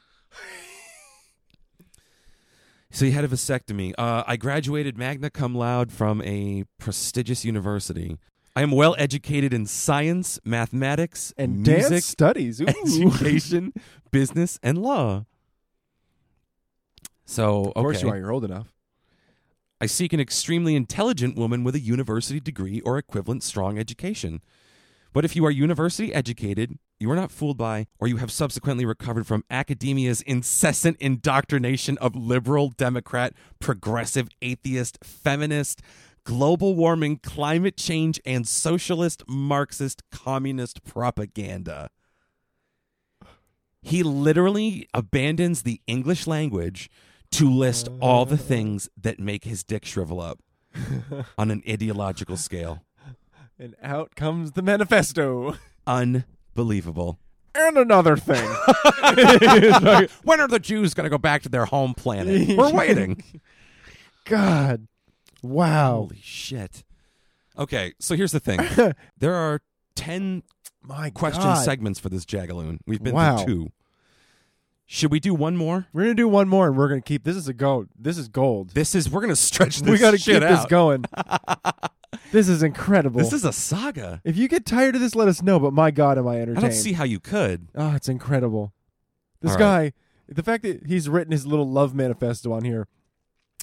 So 2.90 3.04
he 3.04 3.12
had 3.12 3.24
a 3.24 3.28
vasectomy. 3.28 3.94
Uh, 3.96 4.24
I 4.26 4.36
graduated 4.36 4.98
magna 4.98 5.30
cum 5.30 5.54
laude 5.54 5.92
from 5.92 6.20
a 6.22 6.64
prestigious 6.78 7.44
university. 7.44 8.18
I 8.56 8.62
am 8.62 8.72
well 8.72 8.96
educated 8.98 9.54
in 9.54 9.66
science, 9.66 10.40
mathematics, 10.44 11.32
And 11.38 11.62
music, 11.62 11.90
dance 11.90 12.06
studies. 12.06 12.60
Ooh. 12.60 12.66
education, 12.66 13.72
business, 14.10 14.58
and 14.60 14.78
law. 14.78 15.26
So, 17.24 17.66
Of 17.76 17.82
course 17.84 18.02
you 18.02 18.08
are. 18.08 18.16
You're 18.16 18.32
old 18.32 18.44
enough. 18.44 18.74
I 19.80 19.86
seek 19.86 20.12
an 20.12 20.20
extremely 20.20 20.74
intelligent 20.74 21.36
woman 21.36 21.62
with 21.62 21.76
a 21.76 21.80
university 21.80 22.40
degree 22.40 22.80
or 22.80 22.98
equivalent 22.98 23.44
strong 23.44 23.78
education. 23.78 24.40
But 25.12 25.24
if 25.24 25.36
you 25.36 25.46
are 25.46 25.50
university 25.50 26.12
educated, 26.12 26.78
you 26.98 27.10
are 27.10 27.16
not 27.16 27.30
fooled 27.30 27.56
by, 27.56 27.86
or 28.00 28.08
you 28.08 28.16
have 28.16 28.32
subsequently 28.32 28.84
recovered 28.84 29.26
from 29.26 29.44
academia's 29.50 30.20
incessant 30.22 30.96
indoctrination 30.98 31.96
of 31.98 32.16
liberal, 32.16 32.70
Democrat, 32.70 33.34
progressive, 33.60 34.28
atheist, 34.42 34.98
feminist, 35.02 35.80
global 36.24 36.74
warming, 36.74 37.18
climate 37.18 37.76
change, 37.76 38.20
and 38.26 38.48
socialist, 38.48 39.22
Marxist, 39.28 40.02
communist 40.10 40.84
propaganda. 40.84 41.88
He 43.80 44.02
literally 44.02 44.88
abandons 44.92 45.62
the 45.62 45.80
English 45.86 46.26
language 46.26 46.90
to 47.32 47.50
list 47.50 47.88
all 48.00 48.24
the 48.24 48.38
things 48.38 48.88
that 49.00 49.18
make 49.20 49.44
his 49.44 49.62
dick 49.62 49.84
shrivel 49.84 50.20
up 50.20 50.40
on 51.38 51.50
an 51.50 51.62
ideological 51.68 52.36
scale. 52.36 52.84
And 53.58 53.74
out 53.82 54.14
comes 54.14 54.52
the 54.52 54.62
manifesto. 54.62 55.56
Unbelievable. 55.86 57.18
And 57.54 57.76
another 57.76 58.16
thing. 58.16 58.44
When 60.22 60.40
are 60.40 60.48
the 60.48 60.60
Jews 60.60 60.94
going 60.94 61.04
to 61.04 61.10
go 61.10 61.18
back 61.18 61.42
to 61.42 61.48
their 61.48 61.64
home 61.64 61.94
planet? 61.94 62.56
We're 62.56 62.72
waiting. 62.72 63.22
God. 64.24 64.86
Wow. 65.42 65.94
Holy 66.08 66.20
shit. 66.22 66.84
Okay, 67.58 67.94
so 67.98 68.14
here's 68.14 68.32
the 68.32 68.38
thing. 68.40 68.60
there 69.18 69.34
are 69.34 69.60
10 69.96 70.42
My 70.82 71.10
question 71.10 71.42
God. 71.42 71.64
segments 71.64 71.98
for 71.98 72.08
this 72.08 72.24
Jagaloon. 72.24 72.78
We've 72.86 73.02
been 73.02 73.14
Wow. 73.14 73.38
through 73.38 73.46
two. 73.64 73.72
Should 74.90 75.12
we 75.12 75.20
do 75.20 75.34
one 75.34 75.54
more? 75.54 75.86
We're 75.92 76.04
gonna 76.04 76.14
do 76.14 76.26
one 76.26 76.48
more, 76.48 76.66
and 76.66 76.74
we're 76.74 76.88
gonna 76.88 77.02
keep. 77.02 77.22
This 77.22 77.36
is 77.36 77.46
a 77.46 77.52
gold. 77.52 77.88
This 77.94 78.16
is 78.16 78.26
gold. 78.26 78.70
This 78.70 78.94
is 78.94 79.10
we're 79.10 79.20
going 79.20 79.28
to 79.28 79.36
stretch 79.36 79.80
this 79.80 79.90
we 79.90 79.98
gotta 79.98 80.16
shit 80.16 80.40
keep 80.40 80.48
this 80.48 80.64
going. 80.64 81.04
this 82.32 82.48
is 82.48 82.62
incredible. 82.62 83.20
This 83.20 83.34
is 83.34 83.44
a 83.44 83.52
saga. 83.52 84.22
if 84.24 84.38
you 84.38 84.48
get 84.48 84.64
tired 84.64 84.94
of 84.94 85.02
this, 85.02 85.14
let 85.14 85.28
us 85.28 85.42
know. 85.42 85.60
But 85.60 85.74
my 85.74 85.90
God, 85.90 86.16
am 86.16 86.26
I 86.26 86.36
entertained? 86.36 86.58
I 86.58 86.60
don't 86.62 86.72
see 86.72 86.94
how 86.94 87.04
you 87.04 87.20
could. 87.20 87.68
Oh, 87.74 87.94
it's 87.94 88.08
incredible. 88.08 88.72
This 89.42 89.52
All 89.52 89.58
guy, 89.58 89.92
the 90.26 90.42
fact 90.42 90.62
that 90.62 90.86
he's 90.86 91.06
written 91.06 91.32
his 91.32 91.46
little 91.46 91.68
love 91.68 91.94
manifesto 91.94 92.50
on 92.52 92.64
here, 92.64 92.88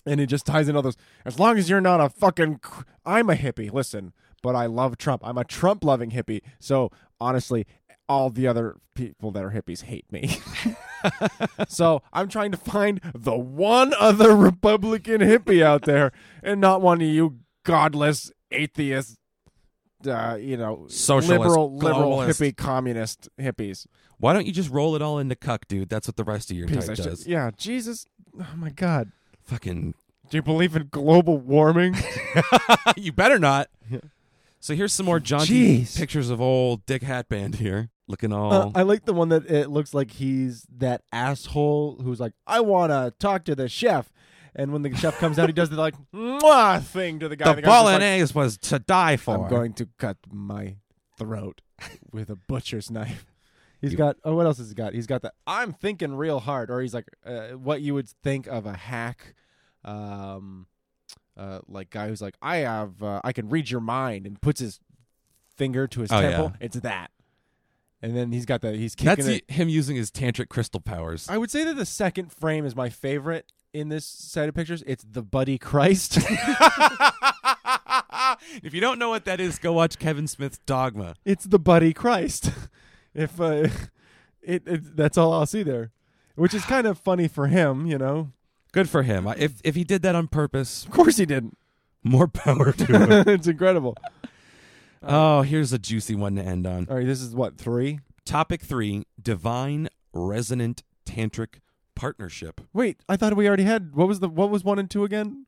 and 0.06 0.20
he 0.20 0.28
just 0.28 0.46
ties 0.46 0.70
in 0.70 0.76
all 0.76 0.84
those. 0.84 0.98
As 1.26 1.40
long 1.40 1.58
as 1.58 1.72
you're 1.72 1.82
not 1.82 2.02
a 2.02 2.10
fucking, 2.10 2.60
cr- 2.60 2.84
I'm 3.04 3.32
a 3.32 3.36
hippie. 3.36 3.74
Listen, 3.74 4.14
but 4.44 4.56
I 4.56 4.68
love 4.68 5.00
Trump. 5.00 5.24
I'm 5.26 5.40
a 5.40 5.44
Trump 5.44 5.84
loving 5.84 6.12
hippie. 6.12 6.42
So 6.60 6.92
honestly, 7.20 7.66
all 8.08 8.30
the 8.30 8.46
other 8.46 8.78
people 8.94 9.32
that 9.32 9.44
are 9.44 9.50
hippies 9.52 9.84
hate 9.84 10.06
me. 10.12 10.38
so 11.68 12.02
I'm 12.14 12.28
trying 12.30 12.52
to 12.52 12.58
find 12.58 13.00
the 13.14 13.36
one 13.36 13.94
other 14.00 14.36
Republican 14.36 15.22
hippie 15.22 15.62
out 15.64 15.84
there, 15.84 16.12
and 16.44 16.60
not 16.62 16.82
one 16.82 17.02
of 17.02 17.08
you 17.08 17.40
godless 17.64 18.32
atheist. 18.52 19.18
Uh, 20.06 20.38
you 20.40 20.56
know, 20.56 20.86
Socialist, 20.88 21.40
liberal, 21.40 21.76
liberal 21.76 22.18
globalist. 22.18 22.28
hippie, 22.52 22.56
communist 22.56 23.28
hippies. 23.40 23.88
Why 24.20 24.34
don't 24.34 24.46
you 24.46 24.52
just 24.52 24.70
roll 24.70 24.96
it 24.96 25.02
all 25.02 25.18
into 25.18 25.36
cuck, 25.36 25.68
dude? 25.68 25.90
That's 25.90 26.08
what 26.08 26.16
the 26.16 26.24
rest 26.24 26.52
of 26.52 26.58
your 26.58 26.68
Piece 26.68 26.82
type 26.82 26.90
of 26.90 26.98
shit. 26.98 27.06
does. 27.06 27.28
Yeah, 27.28 27.50
Jesus. 27.58 28.06
Oh 28.40 28.54
my 28.56 28.70
God. 28.70 29.12
Fucking 29.44 29.96
Do 30.30 30.38
you 30.38 30.42
believe 30.44 30.76
in 30.76 30.90
global 30.92 31.38
warming? 31.38 31.96
you 32.96 33.12
better 33.14 33.40
not. 33.40 33.70
Yeah. 33.90 34.00
So 34.60 34.76
here's 34.76 34.94
some 34.94 35.06
more 35.08 35.20
jaunty 35.20 35.82
Jeez. 35.82 35.98
pictures 35.98 36.30
of 36.30 36.40
old 36.42 36.86
Dick 36.86 37.02
Hatband 37.02 37.56
here, 37.56 37.90
looking 38.08 38.32
all. 38.34 38.52
Uh, 38.54 38.72
I 38.76 38.82
like 38.84 39.06
the 39.06 39.14
one 39.14 39.30
that 39.30 39.50
it 39.50 39.70
looks 39.70 39.94
like 39.94 40.12
he's 40.12 40.66
that 40.78 41.02
asshole 41.12 41.98
who's 42.04 42.20
like, 42.20 42.34
I 42.48 42.60
want 42.62 42.92
to 42.92 43.14
talk 43.20 43.44
to 43.46 43.56
the 43.56 43.68
chef. 43.70 44.12
And 44.58 44.72
when 44.72 44.84
the 44.84 44.96
chef 44.96 45.20
comes 45.20 45.38
out, 45.38 45.50
he 45.50 45.54
does 45.54 45.70
the 45.70 45.76
like 45.76 45.96
Mwah! 46.16 46.82
thing 46.82 47.20
to 47.20 47.28
the 47.28 47.36
guy. 47.36 47.54
the 47.54 47.62
guy's 47.62 47.66
just 47.66 47.86
like, 47.86 48.00
bolognese 48.00 48.34
was 48.34 48.58
to 48.60 48.80
die 48.80 49.18
for. 49.18 49.44
I'm 49.46 49.50
going 49.50 49.74
to 49.74 49.90
cut 49.98 50.18
my 50.32 50.78
throat 51.18 51.62
with 52.12 52.30
a 52.30 52.36
butcher's 52.38 52.90
knife. 52.90 53.26
He's 53.82 53.92
You- 53.92 53.98
got. 53.98 54.16
Oh, 54.24 54.34
what 54.36 54.46
else 54.46 54.58
has 54.60 54.70
he 54.70 54.76
got? 54.76 54.94
He's 54.94 55.08
got 55.08 55.22
the. 55.22 55.34
I'm 55.46 55.74
thinking 55.74 56.16
real 56.16 56.40
hard, 56.40 56.72
or 56.72 56.80
he's 56.82 56.94
like, 56.94 57.08
uh, 57.26 57.50
what 57.50 57.82
you 57.82 57.94
would 57.94 58.08
think 58.24 58.48
of 58.48 58.66
a 58.66 58.74
hack, 58.74 59.36
um, 59.84 60.68
uh, 61.38 61.60
like 61.68 61.90
guy 61.90 62.08
who's 62.08 62.22
like, 62.22 62.36
I 62.42 62.58
have, 62.58 63.04
uh, 63.04 63.20
I 63.24 63.34
can 63.34 63.50
read 63.50 63.70
your 63.70 63.82
mind, 63.82 64.26
and 64.26 64.40
puts 64.42 64.62
his 64.62 64.80
finger 65.58 65.88
to 65.88 66.02
his 66.02 66.12
Oh, 66.12 66.22
temple. 66.22 66.52
yeah. 66.60 66.66
It's 66.66 66.78
that. 66.80 67.12
And 68.06 68.16
then 68.16 68.32
he's 68.32 68.46
got 68.46 68.62
the. 68.62 68.74
He's 68.74 68.94
kicking 68.94 69.08
That's 69.26 69.28
it. 69.28 69.50
him 69.50 69.68
using 69.68 69.96
his 69.96 70.12
tantric 70.12 70.48
crystal 70.48 70.80
powers. 70.80 71.28
I 71.28 71.40
would 71.40 71.50
say 71.50 71.64
that 71.64 71.76
the 71.76 71.88
second 71.88 72.32
frame 72.32 72.64
is 72.64 72.76
my 72.76 72.88
favorite 72.88 73.52
in 73.74 73.90
this 73.90 74.06
set 74.06 74.48
of 74.48 74.54
pictures. 74.54 74.84
It's 74.86 75.04
the 75.04 75.24
Buddy 75.24 75.58
Christ. 75.58 76.18
if 78.64 78.76
you 78.76 78.80
don't 78.80 79.00
know 79.00 79.10
what 79.10 79.26
that 79.26 79.40
is, 79.40 79.58
go 79.58 79.74
watch 79.74 79.98
Kevin 79.98 80.28
Smith's 80.28 80.60
Dogma. 80.68 81.16
it's 81.26 81.46
the 81.46 81.58
Buddy 81.58 81.94
Christ. 81.94 82.52
if 83.16 83.42
uh, 83.42 83.70
it, 84.44 84.62
it, 84.68 84.96
that's 84.96 85.18
all 85.18 85.34
I'll 85.34 85.48
see 85.48 85.64
there, 85.64 85.92
which 86.36 86.54
is 86.54 86.64
kind 86.64 86.86
of 86.86 87.00
funny 87.00 87.28
for 87.28 87.48
him, 87.48 87.88
you 87.88 87.98
know. 87.98 88.32
Good 88.72 88.88
for 88.88 89.02
him. 89.02 89.28
If 89.36 89.62
if 89.64 89.74
he 89.74 89.84
did 89.84 90.04
that 90.04 90.14
on 90.14 90.28
purpose, 90.28 90.86
Of 90.86 90.92
course 90.92 91.18
he 91.18 91.26
didn't. 91.26 91.58
more 92.04 92.28
power 92.28 92.72
to 92.72 92.86
him. 92.86 93.12
it's 93.30 93.48
incredible. 93.48 93.98
Oh, 95.06 95.42
here's 95.42 95.74
a 95.74 95.80
juicy 95.80 96.16
one 96.16 96.36
to 96.36 96.42
end 96.44 96.66
on. 96.68 96.88
All 96.90 96.98
right, 96.98 97.06
this 97.06 97.22
is 97.22 97.36
what 97.36 97.58
three. 97.58 98.00
Topic 98.26 98.62
three: 98.62 99.06
Divine 99.22 99.90
Resonant 100.14 100.84
Tantric 101.06 101.60
Partnership. 101.96 102.62
Wait, 102.74 103.02
I 103.08 103.16
thought 103.16 103.36
we 103.36 103.48
already 103.48 103.64
had. 103.64 103.96
What 103.96 104.08
was 104.08 104.20
the 104.20 104.30
what 104.30 104.50
was 104.50 104.64
one 104.64 104.80
and 104.80 104.90
two 104.90 105.04
again? 105.04 105.46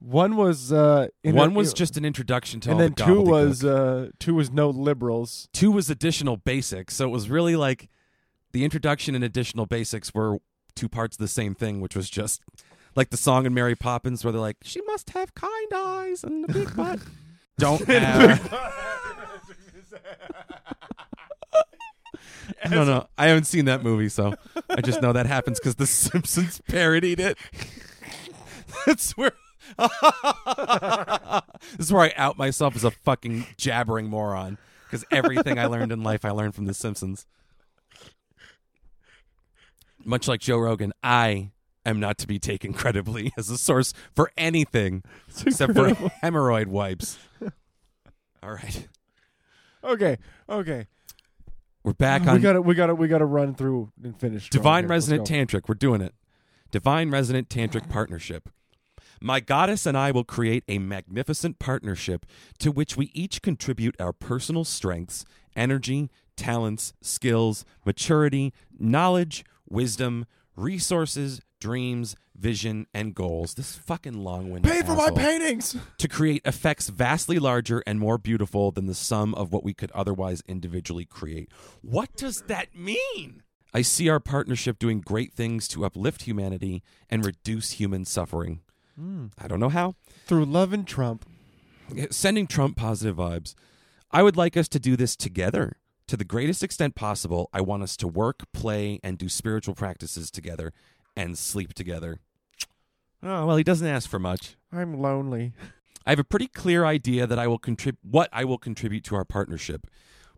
One 0.00 0.34
was 0.34 0.72
uh, 0.72 1.08
One 1.22 1.54
was 1.54 1.72
just 1.72 1.96
an 1.96 2.04
introduction 2.04 2.58
to 2.60 2.70
and 2.70 2.74
all 2.74 2.80
then 2.80 2.94
the 2.96 3.04
two 3.04 3.22
gobbledygook. 3.22 3.26
was 3.28 3.64
uh, 3.64 4.08
two 4.18 4.34
was 4.34 4.50
no 4.50 4.68
liberals. 4.68 5.48
two 5.52 5.70
was 5.70 5.88
additional 5.88 6.36
basics. 6.36 6.96
So 6.96 7.04
it 7.06 7.10
was 7.10 7.30
really 7.30 7.54
like 7.54 7.88
the 8.52 8.64
introduction 8.64 9.14
and 9.14 9.22
additional 9.22 9.66
basics 9.66 10.12
were 10.12 10.38
two 10.74 10.88
parts 10.88 11.14
of 11.16 11.20
the 11.20 11.28
same 11.28 11.54
thing, 11.54 11.80
which 11.80 11.94
was 11.94 12.10
just 12.10 12.40
like 12.96 13.10
the 13.10 13.16
song 13.16 13.46
in 13.46 13.54
Mary 13.54 13.76
Poppins 13.76 14.24
where 14.24 14.32
they're 14.32 14.40
like, 14.40 14.56
"She 14.62 14.80
must 14.82 15.10
have 15.10 15.34
kind 15.34 15.72
eyes 15.72 16.24
and 16.24 16.50
a 16.50 16.52
big 16.52 16.74
butt." 16.74 16.98
Don't 17.60 17.84
have. 17.86 18.52
no, 22.70 22.84
no, 22.84 23.06
I 23.18 23.28
haven't 23.28 23.44
seen 23.44 23.66
that 23.66 23.82
movie, 23.82 24.08
so 24.08 24.34
I 24.68 24.80
just 24.80 25.02
know 25.02 25.12
that 25.12 25.26
happens 25.26 25.58
because 25.60 25.74
The 25.74 25.86
Simpsons 25.86 26.60
parodied 26.68 27.20
it. 27.20 27.38
That's 28.86 29.16
where. 29.16 29.32
this 29.78 29.88
is 31.78 31.92
where 31.92 32.02
I 32.02 32.12
out 32.16 32.38
myself 32.38 32.74
as 32.76 32.84
a 32.84 32.90
fucking 32.90 33.46
jabbering 33.56 34.08
moron 34.08 34.58
because 34.84 35.04
everything 35.10 35.58
I 35.58 35.66
learned 35.66 35.92
in 35.92 36.02
life 36.02 36.24
I 36.24 36.30
learned 36.30 36.54
from 36.54 36.64
The 36.66 36.74
Simpsons. 36.74 37.26
Much 40.04 40.26
like 40.26 40.40
Joe 40.40 40.58
Rogan, 40.58 40.92
I 41.02 41.50
am 41.86 42.00
not 42.00 42.18
to 42.18 42.26
be 42.26 42.38
taken 42.38 42.72
credibly 42.72 43.32
as 43.38 43.50
a 43.50 43.58
source 43.58 43.92
for 44.14 44.30
anything 44.36 45.02
except 45.46 45.74
for 45.74 45.88
hemorrhoid 46.22 46.66
wipes. 46.66 47.18
All 48.42 48.52
right, 48.52 48.88
Okay, 49.84 50.18
okay. 50.48 50.86
we're 51.84 51.92
back 51.92 52.22
we 52.22 52.28
on 52.28 52.40
gotta 52.40 52.62
we 52.62 52.74
gotta 52.74 52.94
we 52.94 53.06
gotta 53.08 53.24
run 53.26 53.54
through 53.54 53.92
and 54.02 54.18
finish. 54.18 54.48
Divine 54.50 54.84
here. 54.84 54.90
Resonant. 54.90 55.26
Tantric. 55.28 55.68
We're 55.68 55.74
doing 55.74 56.00
it. 56.00 56.14
Divine 56.70 57.10
Resonant 57.10 57.48
Tantric 57.48 57.88
Partnership. 57.90 58.48
My 59.20 59.40
goddess 59.40 59.84
and 59.84 59.98
I 59.98 60.10
will 60.12 60.24
create 60.24 60.64
a 60.68 60.78
magnificent 60.78 61.58
partnership 61.58 62.24
to 62.58 62.72
which 62.72 62.96
we 62.96 63.10
each 63.12 63.42
contribute 63.42 63.94
our 64.00 64.14
personal 64.14 64.64
strengths, 64.64 65.26
energy, 65.54 66.08
talents, 66.36 66.94
skills, 67.02 67.66
maturity, 67.84 68.54
knowledge, 68.78 69.44
wisdom, 69.68 70.24
resources, 70.60 71.40
dreams, 71.60 72.16
vision, 72.36 72.86
and 72.94 73.14
goals. 73.14 73.54
This 73.54 73.76
fucking 73.76 74.24
long-winded 74.24 74.70
Pay 74.70 74.82
for 74.82 74.94
my 74.94 75.10
paintings. 75.10 75.76
to 75.98 76.08
create 76.08 76.42
effects 76.44 76.88
vastly 76.88 77.38
larger 77.38 77.82
and 77.86 77.98
more 77.98 78.18
beautiful 78.18 78.70
than 78.70 78.86
the 78.86 78.94
sum 78.94 79.34
of 79.34 79.52
what 79.52 79.64
we 79.64 79.74
could 79.74 79.90
otherwise 79.92 80.42
individually 80.46 81.04
create. 81.04 81.50
What 81.82 82.14
does 82.16 82.42
that 82.42 82.74
mean? 82.74 83.42
I 83.72 83.82
see 83.82 84.08
our 84.08 84.20
partnership 84.20 84.78
doing 84.78 85.00
great 85.00 85.32
things 85.32 85.68
to 85.68 85.84
uplift 85.84 86.22
humanity 86.22 86.82
and 87.08 87.24
reduce 87.24 87.72
human 87.72 88.04
suffering. 88.04 88.60
Hmm. 88.96 89.26
I 89.38 89.46
don't 89.48 89.60
know 89.60 89.68
how. 89.68 89.94
Through 90.26 90.46
love 90.46 90.72
and 90.72 90.86
Trump. 90.86 91.24
Sending 92.10 92.46
Trump 92.46 92.76
positive 92.76 93.16
vibes. 93.16 93.54
I 94.10 94.22
would 94.22 94.36
like 94.36 94.56
us 94.56 94.68
to 94.68 94.80
do 94.80 94.96
this 94.96 95.14
together. 95.14 95.76
To 96.10 96.16
the 96.16 96.24
greatest 96.24 96.64
extent 96.64 96.96
possible, 96.96 97.48
I 97.52 97.60
want 97.60 97.84
us 97.84 97.96
to 97.98 98.08
work, 98.08 98.42
play, 98.52 98.98
and 99.04 99.16
do 99.16 99.28
spiritual 99.28 99.76
practices 99.76 100.28
together 100.28 100.72
and 101.16 101.38
sleep 101.38 101.72
together. 101.72 102.18
Oh, 103.22 103.46
well, 103.46 103.56
he 103.56 103.62
doesn't 103.62 103.86
ask 103.86 104.10
for 104.10 104.18
much. 104.18 104.56
I'm 104.72 105.00
lonely. 105.00 105.52
I 106.06 106.10
have 106.10 106.18
a 106.18 106.24
pretty 106.24 106.48
clear 106.48 106.84
idea 106.84 107.28
that 107.28 107.38
I 107.38 107.46
will 107.46 107.60
contribute 107.60 108.00
what 108.02 108.28
I 108.32 108.42
will 108.42 108.58
contribute 108.58 109.04
to 109.04 109.14
our 109.14 109.24
partnership, 109.24 109.86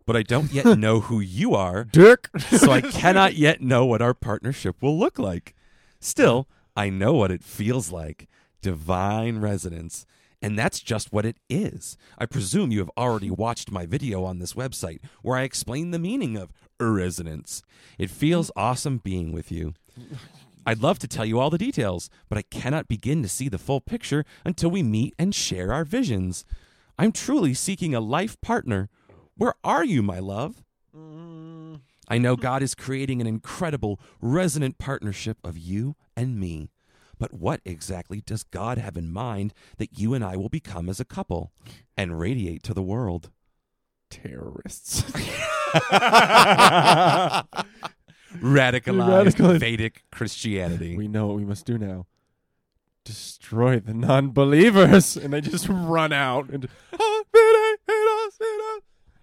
but 0.05 0.15
I 0.15 0.21
don't 0.21 0.53
yet 0.53 0.65
know 0.77 0.99
who 0.99 1.19
you 1.19 1.55
are, 1.55 1.85
Dick. 1.85 2.29
so 2.37 2.71
I 2.71 2.81
cannot 2.91 3.33
yet 3.33 3.59
know 3.59 3.83
what 3.83 4.03
our 4.03 4.13
partnership 4.13 4.79
will 4.79 4.99
look 4.99 5.17
like. 5.17 5.55
Still, 5.99 6.47
I 6.75 6.91
know 6.91 7.13
what 7.13 7.31
it 7.31 7.43
feels 7.43 7.91
like 7.91 8.27
divine 8.61 9.39
resonance. 9.39 10.05
And 10.43 10.59
that's 10.59 10.81
just 10.81 11.13
what 11.13 11.25
it 11.25 11.37
is. 11.49 11.97
I 12.17 12.25
presume 12.25 12.69
you 12.69 12.79
have 12.79 12.91
already 12.97 13.31
watched 13.31 13.71
my 13.71 13.85
video 13.85 14.25
on 14.25 14.39
this 14.39 14.53
website 14.53 14.99
where 15.21 15.37
I 15.37 15.43
explain 15.43 15.91
the 15.91 15.99
meaning 15.99 16.35
of 16.35 16.51
resonance. 16.81 17.63
It 17.97 18.09
feels 18.09 18.51
awesome 18.53 18.97
being 18.97 19.31
with 19.31 19.53
you. 19.53 19.73
I'd 20.65 20.83
love 20.83 20.99
to 20.99 21.07
tell 21.07 21.25
you 21.25 21.39
all 21.39 21.49
the 21.49 21.57
details, 21.57 22.09
but 22.27 22.37
I 22.37 22.41
cannot 22.41 22.89
begin 22.89 23.21
to 23.23 23.29
see 23.29 23.47
the 23.47 23.57
full 23.57 23.79
picture 23.79 24.25
until 24.43 24.69
we 24.69 24.83
meet 24.83 25.13
and 25.17 25.33
share 25.33 25.71
our 25.71 25.85
visions. 25.85 26.43
I'm 26.99 27.13
truly 27.13 27.53
seeking 27.53 27.95
a 27.95 28.01
life 28.01 28.39
partner. 28.41 28.89
Where 29.37 29.53
are 29.63 29.85
you, 29.85 30.03
my 30.03 30.19
love? 30.19 30.61
I 32.09 32.17
know 32.17 32.35
God 32.35 32.61
is 32.61 32.75
creating 32.75 33.21
an 33.21 33.27
incredible, 33.27 33.97
resonant 34.21 34.77
partnership 34.77 35.37
of 35.41 35.57
you 35.57 35.95
and 36.17 36.37
me. 36.37 36.72
But 37.23 37.33
what 37.35 37.61
exactly 37.63 38.19
does 38.19 38.43
God 38.43 38.77
have 38.77 38.97
in 38.97 39.09
mind 39.09 39.53
that 39.77 39.97
you 39.97 40.13
and 40.13 40.25
I 40.25 40.35
will 40.35 40.49
become 40.49 40.89
as 40.89 40.99
a 40.99 41.05
couple 41.05 41.53
and 41.95 42.19
radiate 42.19 42.63
to 42.63 42.73
the 42.73 42.81
world? 42.81 43.29
Terrorists. 44.09 45.03
Radicalized 45.13 47.45
Radicalized. 48.41 49.59
Vedic 49.61 50.03
Christianity. 50.11 50.97
we 50.97 51.07
know 51.07 51.27
what 51.27 51.37
we 51.37 51.45
must 51.45 51.65
do 51.65 51.77
now. 51.77 52.07
Destroy 53.05 53.79
the 53.79 53.93
non-believers, 53.93 55.15
and 55.15 55.31
they 55.31 55.39
just 55.39 55.69
run 55.69 56.11
out 56.11 56.49
and 56.49 56.67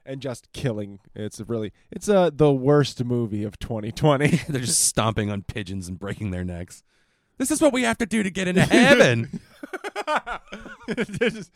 and 0.07 0.22
just 0.22 0.51
killing. 0.55 1.01
It's 1.14 1.38
really 1.46 1.70
it's 1.90 2.09
uh 2.09 2.30
the 2.32 2.51
worst 2.51 3.05
movie 3.05 3.44
of 3.44 3.59
2020. 3.59 4.28
They're 4.48 4.62
just 4.62 4.86
stomping 4.86 5.30
on 5.30 5.42
pigeons 5.42 5.86
and 5.86 5.98
breaking 5.98 6.30
their 6.30 6.46
necks. 6.46 6.82
This 7.41 7.51
is 7.51 7.62
what 7.62 7.72
we 7.72 7.84
have 7.84 7.97
to 7.97 8.05
do 8.07 8.22
to 8.22 8.30
get 8.30 8.49
into 8.49 8.61
heaven. 8.66 9.41
They're 10.86 11.30
just 11.30 11.51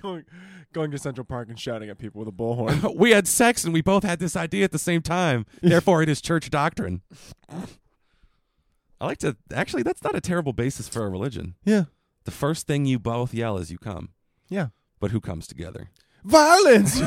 going 0.00 0.24
going 0.72 0.90
to 0.90 0.96
Central 0.96 1.26
Park 1.26 1.50
and 1.50 1.60
shouting 1.60 1.90
at 1.90 1.98
people 1.98 2.20
with 2.20 2.28
a 2.28 2.32
bullhorn. 2.32 2.96
we 2.96 3.10
had 3.10 3.28
sex 3.28 3.62
and 3.62 3.74
we 3.74 3.82
both 3.82 4.04
had 4.04 4.20
this 4.20 4.34
idea 4.36 4.64
at 4.64 4.72
the 4.72 4.78
same 4.78 5.02
time. 5.02 5.44
Therefore, 5.60 6.02
it 6.02 6.08
is 6.08 6.22
church 6.22 6.48
doctrine. 6.48 7.02
I 8.98 9.04
like 9.04 9.18
to 9.18 9.36
actually. 9.52 9.82
That's 9.82 10.02
not 10.02 10.16
a 10.16 10.20
terrible 10.22 10.54
basis 10.54 10.88
for 10.88 11.04
a 11.04 11.10
religion. 11.10 11.56
yeah, 11.62 11.84
The 12.24 12.30
first 12.30 12.66
thing 12.66 12.86
you 12.86 12.98
both 12.98 13.34
yell 13.34 13.58
is 13.58 13.70
"You 13.70 13.76
come," 13.76 14.08
yeah. 14.48 14.68
but 14.98 15.10
who 15.10 15.20
comes 15.20 15.46
together? 15.46 15.90
Violence. 16.24 16.98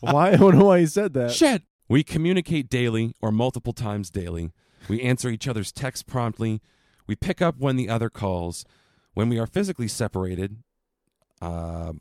why? 0.00 0.30
I 0.32 0.36
don't 0.36 0.56
know 0.58 0.64
why 0.64 0.80
he 0.80 0.86
said 0.86 1.12
that. 1.12 1.32
Shit. 1.32 1.64
We 1.86 2.02
communicate 2.02 2.70
daily 2.70 3.14
or 3.20 3.30
multiple 3.30 3.74
times 3.74 4.08
daily. 4.08 4.52
We 4.88 5.00
answer 5.02 5.28
each 5.28 5.48
other's 5.48 5.72
texts 5.72 6.02
promptly. 6.02 6.60
We 7.06 7.16
pick 7.16 7.42
up 7.42 7.58
when 7.58 7.76
the 7.76 7.88
other 7.88 8.10
calls. 8.10 8.64
When 9.14 9.28
we 9.28 9.38
are 9.38 9.46
physically 9.46 9.88
separated, 9.88 10.62
uh, 11.40 11.92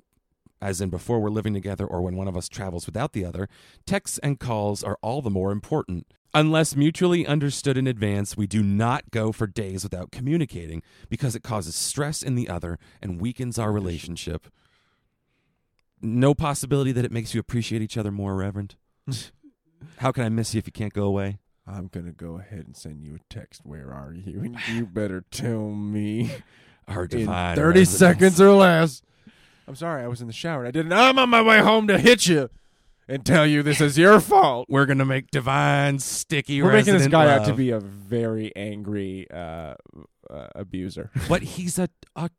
as 0.62 0.80
in 0.80 0.90
before 0.90 1.20
we're 1.20 1.30
living 1.30 1.54
together 1.54 1.86
or 1.86 2.02
when 2.02 2.16
one 2.16 2.28
of 2.28 2.38
us 2.38 2.48
travels 2.48 2.86
without 2.86 3.14
the 3.14 3.26
other, 3.26 3.50
texts 3.86 4.20
and 4.20 4.40
calls 4.40 4.84
are 4.84 4.98
all 5.02 5.22
the 5.22 5.30
more 5.30 5.52
important. 5.52 6.06
Unless 6.34 6.78
mutually 6.78 7.28
understood 7.28 7.76
in 7.76 7.88
advance, 7.88 8.38
we 8.38 8.48
do 8.48 8.64
not 8.64 9.12
go 9.12 9.34
for 9.34 9.48
days 9.48 9.84
without 9.84 10.12
communicating 10.12 10.82
because 11.10 11.36
it 11.36 11.44
causes 11.44 11.76
stress 11.76 12.24
in 12.24 12.36
the 12.36 12.48
other 12.48 12.80
and 13.02 13.20
weakens 13.20 13.60
our 13.60 13.72
relationship. 13.72 14.48
No 16.02 16.34
possibility 16.34 16.94
that 16.94 17.04
it 17.04 17.12
makes 17.12 17.34
you 17.34 17.40
appreciate 17.40 17.82
each 17.82 17.98
other 17.98 18.12
more, 18.12 18.36
Reverend. 18.36 18.76
How 19.98 20.12
can 20.12 20.24
I 20.24 20.30
miss 20.30 20.54
you 20.54 20.60
if 20.60 20.68
you 20.68 20.72
can't 20.72 20.94
go 20.94 21.04
away? 21.04 21.40
I'm 21.72 21.88
gonna 21.88 22.12
go 22.12 22.38
ahead 22.38 22.66
and 22.66 22.76
send 22.76 23.02
you 23.04 23.16
a 23.16 23.34
text. 23.34 23.62
Where 23.64 23.94
are 23.94 24.14
you? 24.14 24.42
And 24.42 24.58
you 24.70 24.86
better 24.86 25.24
tell 25.32 25.70
me 25.70 26.32
Our 26.88 27.04
in 27.04 27.28
30 27.28 27.30
residence. 27.30 27.90
seconds 27.90 28.42
or 28.42 28.52
less. 28.52 29.02
I'm 29.68 29.76
sorry, 29.76 30.04
I 30.04 30.08
was 30.08 30.20
in 30.22 30.28
the 30.28 30.34
shower. 30.34 30.66
I 30.66 30.72
didn't. 30.72 30.92
I'm 30.92 31.18
on 31.18 31.30
my 31.30 31.42
way 31.42 31.60
home 31.60 31.88
to 31.88 31.98
hit 31.98 32.28
you 32.28 32.50
and 33.08 33.26
tell 33.26 33.46
you 33.46 33.64
this 33.64 33.80
is 33.80 33.98
your 33.98 34.20
fault. 34.20 34.68
We're 34.70 34.86
gonna 34.86 35.06
make 35.06 35.32
divine 35.32 36.00
sticky. 36.00 36.62
We're 36.62 36.74
making 36.74 36.94
this 36.98 37.08
guy 37.08 37.34
out 37.34 37.46
to 37.46 37.54
be 37.54 37.70
a 37.70 37.80
very 37.80 38.54
angry 38.56 39.28
uh, 39.32 39.76
uh, 40.30 40.48
abuser. 40.56 41.12
but 41.30 41.42
he's 41.44 41.80
a 41.80 41.90
a 42.16 42.30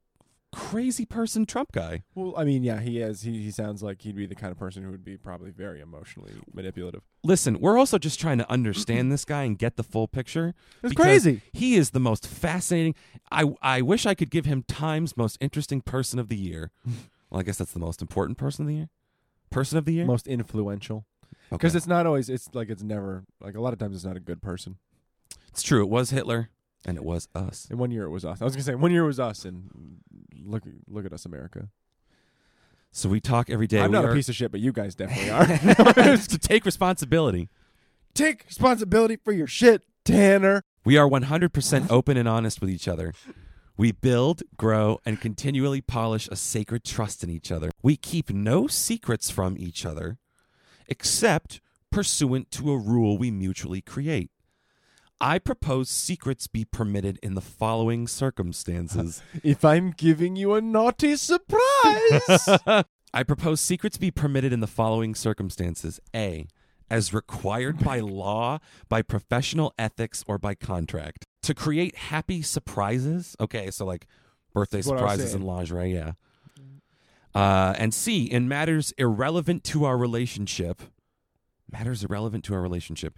crazy 0.52 1.04
person, 1.04 1.46
Trump 1.46 1.72
guy. 1.72 2.02
Well, 2.14 2.34
I 2.36 2.44
mean, 2.44 2.62
yeah, 2.62 2.80
he 2.80 3.00
is. 3.00 3.22
He, 3.22 3.42
he 3.42 3.50
sounds 3.50 3.82
like 3.82 4.02
he'd 4.02 4.16
be 4.16 4.26
the 4.26 4.34
kind 4.34 4.52
of 4.52 4.58
person 4.58 4.82
who 4.82 4.90
would 4.90 5.04
be 5.04 5.16
probably 5.16 5.50
very 5.50 5.80
emotionally 5.80 6.32
manipulative. 6.52 7.02
Listen, 7.24 7.58
we're 7.60 7.78
also 7.78 7.98
just 7.98 8.20
trying 8.20 8.38
to 8.38 8.50
understand 8.50 9.10
this 9.10 9.24
guy 9.24 9.42
and 9.44 9.58
get 9.58 9.76
the 9.76 9.82
full 9.82 10.06
picture. 10.08 10.54
It's 10.82 10.94
crazy. 10.94 11.40
He 11.52 11.74
is 11.74 11.90
the 11.90 12.00
most 12.00 12.26
fascinating. 12.26 12.94
I 13.30 13.54
I 13.62 13.82
wish 13.82 14.06
I 14.06 14.14
could 14.14 14.30
give 14.30 14.44
him 14.44 14.64
Time's 14.68 15.16
most 15.16 15.38
interesting 15.40 15.80
person 15.80 16.18
of 16.18 16.28
the 16.28 16.36
year. 16.36 16.70
well, 17.30 17.40
I 17.40 17.42
guess 17.42 17.58
that's 17.58 17.72
the 17.72 17.80
most 17.80 18.02
important 18.02 18.38
person 18.38 18.64
of 18.64 18.68
the 18.68 18.74
year. 18.74 18.88
Person 19.50 19.78
of 19.78 19.84
the 19.84 19.92
year. 19.94 20.04
Most 20.04 20.26
influential. 20.26 21.06
Okay. 21.52 21.58
Because 21.58 21.74
it's 21.74 21.86
not 21.86 22.06
always. 22.06 22.28
It's 22.28 22.48
like 22.54 22.70
it's 22.70 22.82
never. 22.82 23.24
Like 23.40 23.54
a 23.54 23.60
lot 23.60 23.72
of 23.72 23.78
times, 23.78 23.96
it's 23.96 24.04
not 24.04 24.16
a 24.16 24.20
good 24.20 24.40
person. 24.42 24.76
It's 25.48 25.62
true. 25.62 25.82
It 25.82 25.90
was 25.90 26.10
Hitler, 26.10 26.48
and 26.86 26.96
it 26.96 27.04
was 27.04 27.28
us. 27.34 27.66
And 27.70 27.78
one 27.78 27.90
year 27.90 28.04
it 28.04 28.10
was 28.10 28.24
us. 28.24 28.40
I 28.40 28.44
was 28.44 28.54
gonna 28.54 28.64
say 28.64 28.74
one 28.74 28.90
year 28.90 29.04
it 29.04 29.08
was 29.08 29.20
us, 29.20 29.44
and 29.44 29.98
look, 30.46 30.62
look 30.88 31.04
at 31.06 31.12
us, 31.12 31.24
America. 31.24 31.68
So 32.90 33.08
we 33.08 33.20
talk 33.20 33.48
every 33.48 33.66
day. 33.66 33.80
I'm 33.80 33.90
We 33.90 33.92
not 33.96 34.04
are- 34.04 34.10
a 34.10 34.14
piece 34.14 34.28
of 34.28 34.34
shit, 34.34 34.50
but 34.52 34.60
you 34.60 34.72
guys 34.72 34.94
definitely 34.94 35.30
are. 35.30 36.16
to 36.16 36.38
take 36.40 36.64
responsibility. 36.64 37.48
Take 38.14 38.44
responsibility 38.46 39.16
for 39.16 39.32
your 39.32 39.46
shit, 39.46 39.82
Tanner. 40.04 40.64
We 40.84 40.98
are 40.98 41.08
100% 41.08 41.90
open 41.90 42.16
and 42.18 42.28
honest 42.28 42.60
with 42.60 42.68
each 42.68 42.86
other. 42.88 43.14
We 43.78 43.92
build, 43.92 44.42
grow, 44.58 44.98
and 45.06 45.18
continually 45.18 45.80
polish 45.80 46.28
a 46.30 46.36
sacred 46.36 46.84
trust 46.84 47.24
in 47.24 47.30
each 47.30 47.50
other. 47.50 47.70
We 47.82 47.96
keep 47.96 48.28
no 48.30 48.66
secrets 48.66 49.30
from 49.30 49.56
each 49.56 49.86
other, 49.86 50.18
except 50.88 51.60
pursuant 51.90 52.50
to 52.50 52.70
a 52.72 52.76
rule 52.76 53.16
we 53.16 53.30
mutually 53.30 53.80
create. 53.80 54.30
I 55.22 55.38
propose 55.38 55.88
secrets 55.88 56.48
be 56.48 56.64
permitted 56.64 57.20
in 57.22 57.34
the 57.34 57.40
following 57.40 58.08
circumstances. 58.08 59.22
If 59.44 59.64
I'm 59.64 59.92
giving 59.92 60.34
you 60.34 60.54
a 60.54 60.60
naughty 60.60 61.16
surprise, 61.16 62.48
I 63.14 63.22
propose 63.24 63.60
secrets 63.60 63.98
be 63.98 64.10
permitted 64.10 64.52
in 64.52 64.58
the 64.58 64.66
following 64.66 65.14
circumstances. 65.14 66.00
A. 66.14 66.48
As 66.90 67.14
required 67.14 67.78
by 67.78 68.00
law, 68.00 68.58
by 68.88 69.00
professional 69.02 69.72
ethics, 69.78 70.24
or 70.26 70.38
by 70.38 70.54
contract. 70.56 71.24
To 71.44 71.54
create 71.54 71.96
happy 71.96 72.42
surprises. 72.42 73.36
Okay, 73.40 73.70
so 73.70 73.86
like 73.86 74.06
birthday 74.52 74.82
what 74.82 74.98
I 74.98 75.02
was 75.02 75.12
surprises 75.12 75.34
and 75.34 75.44
lingerie, 75.44 75.94
yeah. 75.94 76.12
Uh, 77.32 77.74
and 77.78 77.94
C. 77.94 78.24
In 78.24 78.48
matters 78.48 78.92
irrelevant 78.98 79.62
to 79.64 79.84
our 79.84 79.96
relationship. 79.96 80.82
Matters 81.70 82.02
irrelevant 82.04 82.44
to 82.44 82.54
our 82.54 82.60
relationship. 82.60 83.16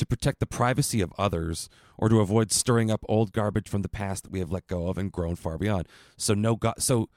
To 0.00 0.06
protect 0.06 0.40
the 0.40 0.46
privacy 0.46 1.02
of 1.02 1.12
others 1.18 1.68
or 1.98 2.08
to 2.08 2.20
avoid 2.20 2.50
stirring 2.50 2.90
up 2.90 3.04
old 3.06 3.32
garbage 3.32 3.68
from 3.68 3.82
the 3.82 3.88
past 3.88 4.24
that 4.24 4.32
we 4.32 4.38
have 4.38 4.50
let 4.50 4.66
go 4.66 4.88
of 4.88 4.96
and 4.96 5.12
grown 5.12 5.36
far 5.36 5.58
beyond. 5.58 5.86
So 6.16 6.32
no 6.32 6.56
go- 6.56 6.72
so 6.78 7.10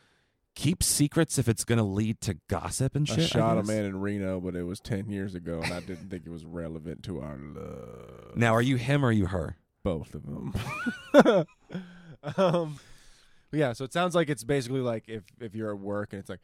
keep 0.53 0.83
secrets 0.83 1.37
if 1.37 1.47
it's 1.47 1.63
going 1.63 1.77
to 1.77 1.83
lead 1.85 2.19
to 2.21 2.37
gossip 2.49 2.93
and 2.93 3.07
shit. 3.07 3.19
I 3.19 3.23
I 3.23 3.27
shot 3.27 3.57
a 3.57 3.63
man 3.63 3.85
in 3.85 4.01
Reno, 4.01 4.41
but 4.41 4.53
it 4.55 4.63
was 4.63 4.81
ten 4.81 5.09
years 5.09 5.33
ago, 5.33 5.61
and 5.63 5.73
I 5.73 5.79
didn't 5.79 6.09
think 6.09 6.25
it 6.25 6.29
was 6.29 6.43
relevant 6.45 7.03
to 7.03 7.21
our 7.21 7.37
love. 7.37 8.35
Now, 8.35 8.53
are 8.53 8.61
you 8.61 8.75
him 8.75 9.05
or 9.05 9.07
are 9.07 9.11
you 9.11 9.27
her? 9.27 9.55
both 9.83 10.15
of 10.15 10.25
them. 10.25 10.53
um, 12.37 12.79
yeah, 13.51 13.73
so 13.73 13.83
it 13.85 13.93
sounds 13.93 14.15
like 14.15 14.29
it's 14.29 14.43
basically 14.43 14.81
like 14.81 15.03
if 15.07 15.23
if 15.39 15.55
you're 15.55 15.71
at 15.71 15.79
work 15.79 16.13
and 16.13 16.19
it's 16.19 16.29
like, 16.29 16.39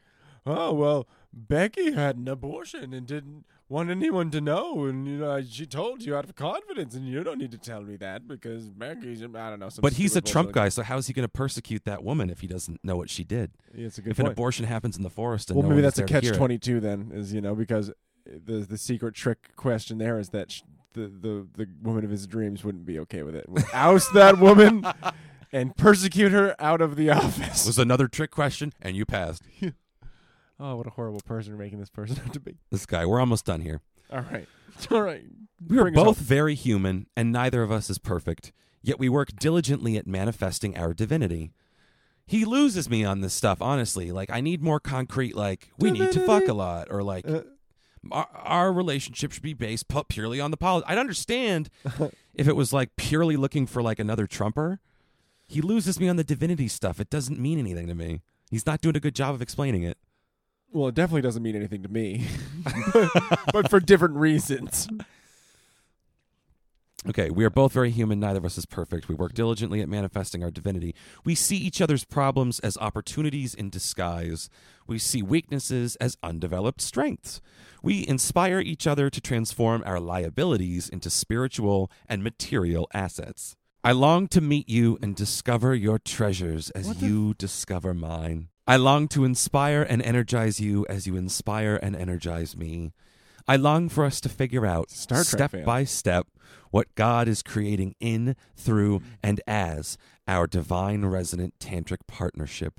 oh 0.46 0.72
well, 0.72 1.06
Becky 1.32 1.92
had 1.92 2.16
an 2.16 2.28
abortion 2.28 2.92
and 2.92 3.06
didn't 3.06 3.44
want 3.68 3.88
anyone 3.88 4.30
to 4.32 4.40
know, 4.40 4.84
and 4.84 5.06
you 5.06 5.18
know 5.18 5.40
she 5.42 5.64
told 5.64 6.02
you 6.02 6.16
out 6.16 6.24
of 6.24 6.34
confidence, 6.34 6.94
and 6.94 7.06
you 7.06 7.22
don't 7.22 7.38
need 7.38 7.52
to 7.52 7.58
tell 7.58 7.82
me 7.82 7.96
that 7.96 8.26
because 8.26 8.68
Becky's 8.68 9.22
I 9.22 9.26
don't 9.26 9.60
know. 9.60 9.68
Some 9.68 9.82
But 9.82 9.94
he's 9.94 10.16
a 10.16 10.20
Trump 10.20 10.52
guy, 10.52 10.68
so 10.68 10.82
how 10.82 10.96
is 10.98 11.06
he 11.06 11.12
going 11.12 11.24
to 11.24 11.28
persecute 11.28 11.84
that 11.84 12.02
woman 12.02 12.30
if 12.30 12.40
he 12.40 12.46
doesn't 12.46 12.84
know 12.84 12.96
what 12.96 13.08
she 13.10 13.22
did? 13.22 13.52
Yeah, 13.74 13.86
it's 13.86 13.98
a 13.98 14.02
good 14.02 14.10
if 14.10 14.18
an 14.18 14.26
abortion 14.26 14.66
happens 14.66 14.96
in 14.96 15.04
the 15.04 15.10
forest, 15.10 15.50
and 15.50 15.56
well, 15.56 15.62
no 15.62 15.70
maybe 15.70 15.82
that's 15.82 15.98
a 15.98 16.04
catch 16.04 16.24
it. 16.24 16.34
twenty 16.34 16.58
two. 16.58 16.80
Then 16.80 17.12
is 17.14 17.32
you 17.32 17.40
know 17.40 17.54
because 17.54 17.92
the 18.26 18.58
the 18.58 18.78
secret 18.78 19.14
trick 19.14 19.54
question 19.56 19.98
there 19.98 20.18
is 20.18 20.30
that 20.30 20.50
sh- 20.50 20.62
the 20.94 21.02
the 21.02 21.46
the 21.56 21.68
woman 21.82 22.04
of 22.04 22.10
his 22.10 22.26
dreams 22.26 22.64
wouldn't 22.64 22.86
be 22.86 22.98
okay 22.98 23.22
with 23.22 23.36
it. 23.36 23.48
Would 23.48 23.64
oust 23.72 24.12
that 24.14 24.40
woman 24.40 24.84
and 25.52 25.76
persecute 25.76 26.32
her 26.32 26.56
out 26.58 26.80
of 26.80 26.96
the 26.96 27.10
office. 27.10 27.66
was 27.66 27.78
another 27.78 28.08
trick 28.08 28.30
question, 28.32 28.72
and 28.82 28.96
you 28.96 29.06
passed. 29.06 29.42
oh, 30.60 30.76
what 30.76 30.86
a 30.86 30.90
horrible 30.90 31.20
person 31.24 31.50
you're 31.52 31.58
making 31.58 31.80
this 31.80 31.90
person 31.90 32.18
out 32.26 32.32
to 32.32 32.40
be. 32.40 32.58
This 32.70 32.86
guy, 32.86 33.06
we're 33.06 33.20
almost 33.20 33.44
done 33.44 33.60
here. 33.62 33.80
All 34.12 34.20
right, 34.30 34.46
all 34.90 35.02
right. 35.02 35.24
We 35.66 35.78
are 35.78 35.90
both 35.90 36.18
very 36.18 36.54
human, 36.54 37.06
and 37.16 37.32
neither 37.32 37.62
of 37.62 37.70
us 37.72 37.90
is 37.90 37.98
perfect. 37.98 38.52
Yet 38.82 38.98
we 38.98 39.08
work 39.08 39.28
diligently 39.38 39.96
at 39.98 40.06
manifesting 40.06 40.76
our 40.76 40.94
divinity. 40.94 41.52
He 42.26 42.44
loses 42.44 42.88
me 42.88 43.04
on 43.04 43.20
this 43.20 43.34
stuff, 43.34 43.60
honestly. 43.60 44.10
Like, 44.12 44.30
I 44.30 44.40
need 44.40 44.62
more 44.62 44.80
concrete, 44.80 45.34
like, 45.36 45.70
we 45.78 45.90
need 45.90 46.12
to 46.12 46.20
fuck 46.24 46.46
a 46.48 46.54
lot, 46.54 46.88
or 46.90 47.02
like, 47.02 47.28
Uh, 47.28 47.42
our, 48.10 48.28
our 48.32 48.72
relationship 48.72 49.32
should 49.32 49.42
be 49.42 49.52
based 49.52 49.88
pu- 49.88 50.04
purely 50.04 50.40
on 50.40 50.50
the 50.50 50.56
policy. 50.56 50.86
I'd 50.88 50.96
understand 50.96 51.68
if 52.34 52.48
it 52.48 52.56
was 52.56 52.72
like 52.72 52.96
purely 52.96 53.36
looking 53.36 53.66
for 53.66 53.82
like 53.82 53.98
another 53.98 54.26
Trumper. 54.26 54.80
He 55.46 55.60
loses 55.60 56.00
me 56.00 56.08
on 56.08 56.16
the 56.16 56.24
divinity 56.24 56.68
stuff. 56.68 56.98
It 57.00 57.10
doesn't 57.10 57.38
mean 57.38 57.58
anything 57.58 57.88
to 57.88 57.94
me. 57.94 58.22
He's 58.50 58.64
not 58.64 58.80
doing 58.80 58.96
a 58.96 59.00
good 59.00 59.14
job 59.14 59.34
of 59.34 59.42
explaining 59.42 59.82
it. 59.82 59.98
Well, 60.72 60.88
it 60.88 60.94
definitely 60.94 61.22
doesn't 61.22 61.42
mean 61.42 61.56
anything 61.56 61.82
to 61.82 61.88
me, 61.88 62.26
but 63.52 63.68
for 63.70 63.80
different 63.80 64.16
reasons. 64.16 64.88
Okay, 67.08 67.30
we 67.30 67.46
are 67.46 67.50
both 67.50 67.72
very 67.72 67.90
human. 67.90 68.20
Neither 68.20 68.38
of 68.38 68.44
us 68.44 68.58
is 68.58 68.66
perfect. 68.66 69.08
We 69.08 69.14
work 69.14 69.32
diligently 69.32 69.80
at 69.80 69.88
manifesting 69.88 70.44
our 70.44 70.50
divinity. 70.50 70.94
We 71.24 71.34
see 71.34 71.56
each 71.56 71.80
other's 71.80 72.04
problems 72.04 72.58
as 72.60 72.76
opportunities 72.76 73.54
in 73.54 73.70
disguise. 73.70 74.50
We 74.86 74.98
see 74.98 75.22
weaknesses 75.22 75.96
as 75.96 76.18
undeveloped 76.22 76.82
strengths. 76.82 77.40
We 77.82 78.06
inspire 78.06 78.60
each 78.60 78.86
other 78.86 79.08
to 79.08 79.20
transform 79.20 79.82
our 79.86 79.98
liabilities 79.98 80.90
into 80.90 81.08
spiritual 81.08 81.90
and 82.06 82.22
material 82.22 82.86
assets. 82.92 83.56
I 83.82 83.92
long 83.92 84.28
to 84.28 84.42
meet 84.42 84.68
you 84.68 84.98
and 85.00 85.16
discover 85.16 85.74
your 85.74 85.98
treasures 85.98 86.68
as 86.70 87.00
you 87.00 87.32
discover 87.38 87.94
mine. 87.94 88.48
I 88.70 88.76
long 88.76 89.08
to 89.08 89.24
inspire 89.24 89.82
and 89.82 90.00
energize 90.00 90.60
you 90.60 90.86
as 90.88 91.04
you 91.04 91.16
inspire 91.16 91.74
and 91.82 91.96
energize 91.96 92.56
me. 92.56 92.92
I 93.48 93.56
long 93.56 93.88
for 93.88 94.04
us 94.04 94.20
to 94.20 94.28
figure 94.28 94.64
out 94.64 94.92
Star 94.92 95.24
Trek 95.24 95.26
step 95.26 95.50
fan. 95.50 95.64
by 95.64 95.82
step 95.82 96.28
what 96.70 96.94
God 96.94 97.26
is 97.26 97.42
creating 97.42 97.96
in, 97.98 98.36
through, 98.54 99.02
and 99.24 99.40
as 99.44 99.98
our 100.28 100.46
divine 100.46 101.04
resonant 101.06 101.54
tantric 101.58 102.06
partnership. 102.06 102.78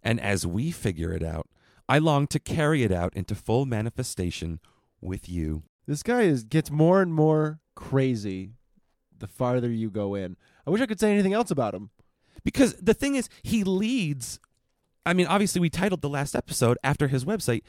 And 0.00 0.20
as 0.20 0.46
we 0.46 0.70
figure 0.70 1.12
it 1.12 1.24
out, 1.24 1.48
I 1.88 1.98
long 1.98 2.28
to 2.28 2.38
carry 2.38 2.84
it 2.84 2.92
out 2.92 3.12
into 3.16 3.34
full 3.34 3.66
manifestation 3.66 4.60
with 5.00 5.28
you. 5.28 5.64
This 5.88 6.04
guy 6.04 6.22
is 6.22 6.44
gets 6.44 6.70
more 6.70 7.02
and 7.02 7.12
more 7.12 7.58
crazy 7.74 8.52
the 9.18 9.26
farther 9.26 9.72
you 9.72 9.90
go 9.90 10.14
in. 10.14 10.36
I 10.64 10.70
wish 10.70 10.80
I 10.80 10.86
could 10.86 11.00
say 11.00 11.10
anything 11.10 11.32
else 11.32 11.50
about 11.50 11.74
him. 11.74 11.90
Because 12.44 12.74
the 12.74 12.94
thing 12.94 13.16
is, 13.16 13.28
he 13.42 13.64
leads. 13.64 14.38
I 15.04 15.12
mean, 15.14 15.26
obviously, 15.26 15.60
we 15.60 15.70
titled 15.70 16.00
the 16.00 16.08
last 16.08 16.34
episode 16.36 16.78
after 16.84 17.08
his 17.08 17.24
website, 17.24 17.62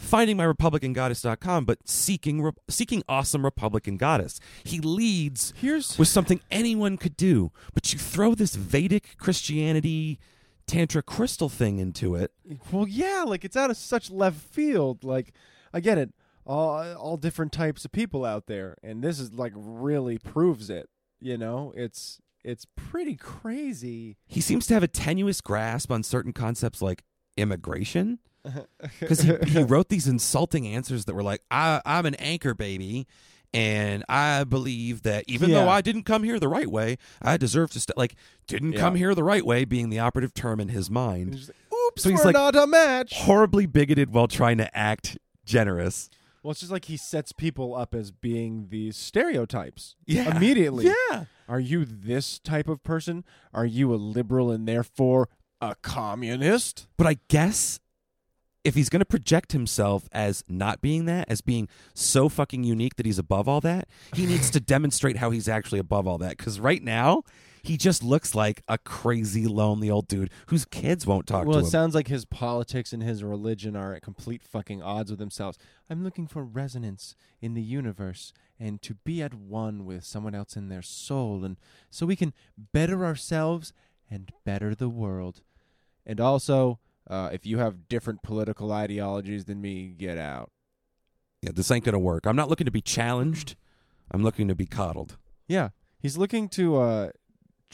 findingmyrepublicangoddess.com, 0.00 1.64
but 1.64 1.78
seeking 1.84 2.42
re- 2.42 2.52
seeking 2.68 3.02
awesome 3.08 3.44
Republican 3.44 3.96
goddess. 3.96 4.38
He 4.64 4.78
leads 4.80 5.52
Here's 5.56 5.98
with 5.98 6.08
something 6.08 6.40
anyone 6.50 6.96
could 6.96 7.16
do, 7.16 7.50
but 7.74 7.92
you 7.92 7.98
throw 7.98 8.34
this 8.34 8.54
Vedic 8.54 9.16
Christianity 9.18 10.18
Tantra 10.66 11.02
crystal 11.02 11.48
thing 11.48 11.78
into 11.78 12.16
it. 12.16 12.32
well, 12.72 12.88
yeah, 12.88 13.24
like 13.26 13.44
it's 13.44 13.56
out 13.56 13.70
of 13.70 13.76
such 13.76 14.10
left 14.10 14.38
field. 14.38 15.04
Like 15.04 15.32
I 15.72 15.80
get 15.80 15.96
it, 15.98 16.12
all 16.44 16.94
all 16.96 17.16
different 17.16 17.52
types 17.52 17.84
of 17.84 17.92
people 17.92 18.24
out 18.24 18.46
there, 18.46 18.76
and 18.82 19.02
this 19.02 19.20
is 19.20 19.32
like 19.32 19.52
really 19.54 20.18
proves 20.18 20.68
it. 20.68 20.88
You 21.20 21.38
know, 21.38 21.72
it's 21.76 22.20
it's 22.46 22.66
pretty 22.76 23.16
crazy. 23.16 24.16
He 24.26 24.40
seems 24.40 24.66
to 24.68 24.74
have 24.74 24.82
a 24.82 24.88
tenuous 24.88 25.40
grasp 25.40 25.90
on 25.90 26.02
certain 26.02 26.32
concepts 26.32 26.80
like 26.80 27.02
immigration. 27.36 28.18
because 29.00 29.20
he, 29.22 29.34
he 29.46 29.62
wrote 29.64 29.88
these 29.88 30.06
insulting 30.06 30.66
answers 30.68 31.04
that 31.06 31.14
were 31.14 31.22
like, 31.22 31.42
I, 31.50 31.80
"I'm 31.84 32.06
an 32.06 32.14
anchor 32.14 32.54
baby, 32.54 33.06
and 33.52 34.04
I 34.08 34.44
believe 34.44 35.02
that 35.02 35.24
even 35.26 35.50
though 35.50 35.68
I 35.68 35.80
didn't 35.80 36.04
come 36.04 36.22
here 36.22 36.38
the 36.38 36.46
right 36.48 36.70
way, 36.70 36.96
I 37.20 37.36
deserve 37.38 37.70
to 37.72 37.80
st-. 37.80 37.96
like 37.98 38.14
didn't 38.46 38.74
Yeah. 38.74 38.80
come 38.80 38.94
here 38.94 39.14
the 39.16 39.24
right 39.24 39.44
way." 39.44 39.64
Being 39.64 39.90
the 39.90 39.98
operative 39.98 40.32
term 40.32 40.60
in 40.60 40.68
his 40.68 40.88
mind, 40.88 41.34
Oops, 41.88 42.02
So 42.02 42.08
he's 42.10 42.18
we're 42.20 42.26
like- 42.26 42.34
not 42.34 42.54
a 42.54 42.66
match. 42.68 43.14
horribly 43.14 43.66
bigoted 43.66 44.12
while 44.12 44.28
trying 44.28 44.58
to 44.58 44.76
act 44.78 45.18
generous. 45.44 46.08
Well, 46.46 46.52
it's 46.52 46.60
just 46.60 46.70
like 46.70 46.84
he 46.84 46.96
sets 46.96 47.32
people 47.32 47.74
up 47.74 47.92
as 47.92 48.12
being 48.12 48.68
these 48.70 48.96
stereotypes. 48.96 49.96
Yeah. 50.06 50.36
Immediately. 50.36 50.86
Yeah, 51.10 51.24
Are 51.48 51.58
you 51.58 51.84
this 51.84 52.38
type 52.38 52.68
of 52.68 52.84
person? 52.84 53.24
Are 53.52 53.66
you 53.66 53.92
a 53.92 53.96
liberal 53.96 54.52
and 54.52 54.68
therefore 54.68 55.28
a 55.60 55.74
communist? 55.82 56.86
but 56.96 57.08
I 57.08 57.16
guess. 57.26 57.80
If 58.62 58.76
he's 58.76 58.88
going 58.88 59.00
to 59.00 59.06
project 59.06 59.52
himself 59.52 60.08
as 60.12 60.44
not 60.48 60.80
being 60.80 61.04
that, 61.06 61.28
as 61.28 61.40
being 61.40 61.68
so 61.94 62.28
fucking 62.28 62.62
unique 62.62 62.94
that 62.96 63.06
he's 63.06 63.18
above 63.18 63.48
all 63.48 63.60
that, 63.62 63.88
he 64.14 64.26
needs 64.26 64.48
to 64.50 64.60
demonstrate 64.74 65.16
how 65.16 65.30
he's 65.30 65.48
actually 65.48 65.78
above 65.80 66.06
all 66.06 66.18
that. 66.18 66.36
Because 66.36 66.58
right 66.60 66.82
now, 66.82 67.22
he 67.66 67.76
just 67.76 68.04
looks 68.04 68.32
like 68.32 68.62
a 68.68 68.78
crazy, 68.78 69.46
lonely 69.46 69.90
old 69.90 70.06
dude 70.06 70.30
whose 70.46 70.64
kids 70.64 71.04
won't 71.04 71.26
talk 71.26 71.46
well, 71.46 71.54
to 71.54 71.58
him. 71.58 71.62
Well, 71.62 71.66
it 71.66 71.70
sounds 71.70 71.96
like 71.96 72.06
his 72.06 72.24
politics 72.24 72.92
and 72.92 73.02
his 73.02 73.24
religion 73.24 73.74
are 73.74 73.92
at 73.92 74.02
complete 74.02 74.44
fucking 74.44 74.84
odds 74.84 75.10
with 75.10 75.18
themselves. 75.18 75.58
I'm 75.90 76.04
looking 76.04 76.28
for 76.28 76.44
resonance 76.44 77.16
in 77.40 77.54
the 77.54 77.62
universe 77.62 78.32
and 78.60 78.80
to 78.82 78.94
be 78.94 79.20
at 79.20 79.34
one 79.34 79.84
with 79.84 80.04
someone 80.04 80.32
else 80.32 80.56
in 80.56 80.68
their 80.68 80.80
soul 80.82 81.44
and 81.44 81.56
so 81.90 82.06
we 82.06 82.14
can 82.14 82.32
better 82.72 83.04
ourselves 83.04 83.72
and 84.08 84.30
better 84.44 84.72
the 84.72 84.88
world. 84.88 85.42
And 86.06 86.20
also, 86.20 86.78
uh, 87.10 87.30
if 87.32 87.44
you 87.46 87.58
have 87.58 87.88
different 87.88 88.22
political 88.22 88.70
ideologies 88.70 89.46
than 89.46 89.60
me, 89.60 89.88
get 89.88 90.18
out. 90.18 90.52
yeah, 91.42 91.50
this 91.52 91.72
ain't 91.72 91.84
gonna 91.84 91.98
work. 91.98 92.26
I'm 92.26 92.36
not 92.36 92.48
looking 92.48 92.66
to 92.66 92.70
be 92.70 92.80
challenged. 92.80 93.56
I'm 94.12 94.22
looking 94.22 94.46
to 94.46 94.54
be 94.54 94.66
coddled. 94.66 95.16
Yeah, 95.48 95.70
he's 95.98 96.16
looking 96.16 96.48
to 96.50 96.76
uh 96.76 97.10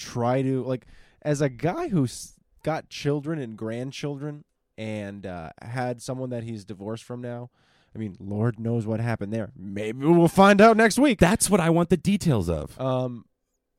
try 0.02 0.42
to 0.42 0.62
like 0.64 0.86
as 1.22 1.40
a 1.40 1.48
guy 1.48 1.88
who's 1.88 2.34
got 2.62 2.88
children 2.88 3.38
and 3.38 3.56
grandchildren 3.56 4.44
and 4.76 5.26
uh 5.26 5.50
had 5.62 6.02
someone 6.02 6.30
that 6.30 6.44
he's 6.44 6.64
divorced 6.64 7.04
from 7.04 7.20
now. 7.20 7.50
I 7.94 7.98
mean, 7.98 8.16
Lord 8.18 8.58
knows 8.58 8.86
what 8.86 9.00
happened 9.00 9.32
there. 9.32 9.52
Maybe 9.54 10.06
we'll 10.06 10.28
find 10.28 10.60
out 10.60 10.76
next 10.76 10.98
week. 10.98 11.18
That's 11.18 11.50
what 11.50 11.60
I 11.60 11.68
want 11.70 11.90
the 11.90 11.96
details 11.96 12.48
of. 12.48 12.78
Um 12.80 13.24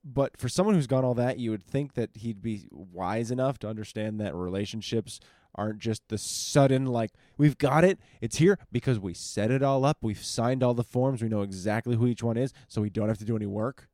but 0.05 0.35
for 0.37 0.49
someone 0.49 0.75
who's 0.75 0.87
gone 0.87 1.05
all 1.05 1.13
that, 1.13 1.39
you 1.39 1.51
would 1.51 1.63
think 1.63 1.93
that 1.93 2.09
he'd 2.13 2.41
be 2.41 2.67
wise 2.71 3.31
enough 3.31 3.57
to 3.59 3.69
understand 3.69 4.19
that 4.19 4.35
relationships 4.35 5.19
aren't 5.55 5.79
just 5.79 6.01
the 6.09 6.17
sudden 6.17 6.85
like 6.85 7.11
we've 7.37 7.57
got 7.57 7.83
it, 7.83 7.99
it's 8.21 8.37
here 8.37 8.57
because 8.71 8.99
we 8.99 9.13
set 9.13 9.51
it 9.51 9.63
all 9.63 9.85
up, 9.85 9.97
we've 10.01 10.23
signed 10.23 10.63
all 10.63 10.73
the 10.73 10.83
forms, 10.83 11.21
we 11.21 11.29
know 11.29 11.41
exactly 11.41 11.95
who 11.95 12.07
each 12.07 12.23
one 12.23 12.37
is, 12.37 12.51
so 12.67 12.81
we 12.81 12.89
don't 12.89 13.07
have 13.07 13.19
to 13.19 13.25
do 13.25 13.35
any 13.35 13.45
work. 13.45 13.87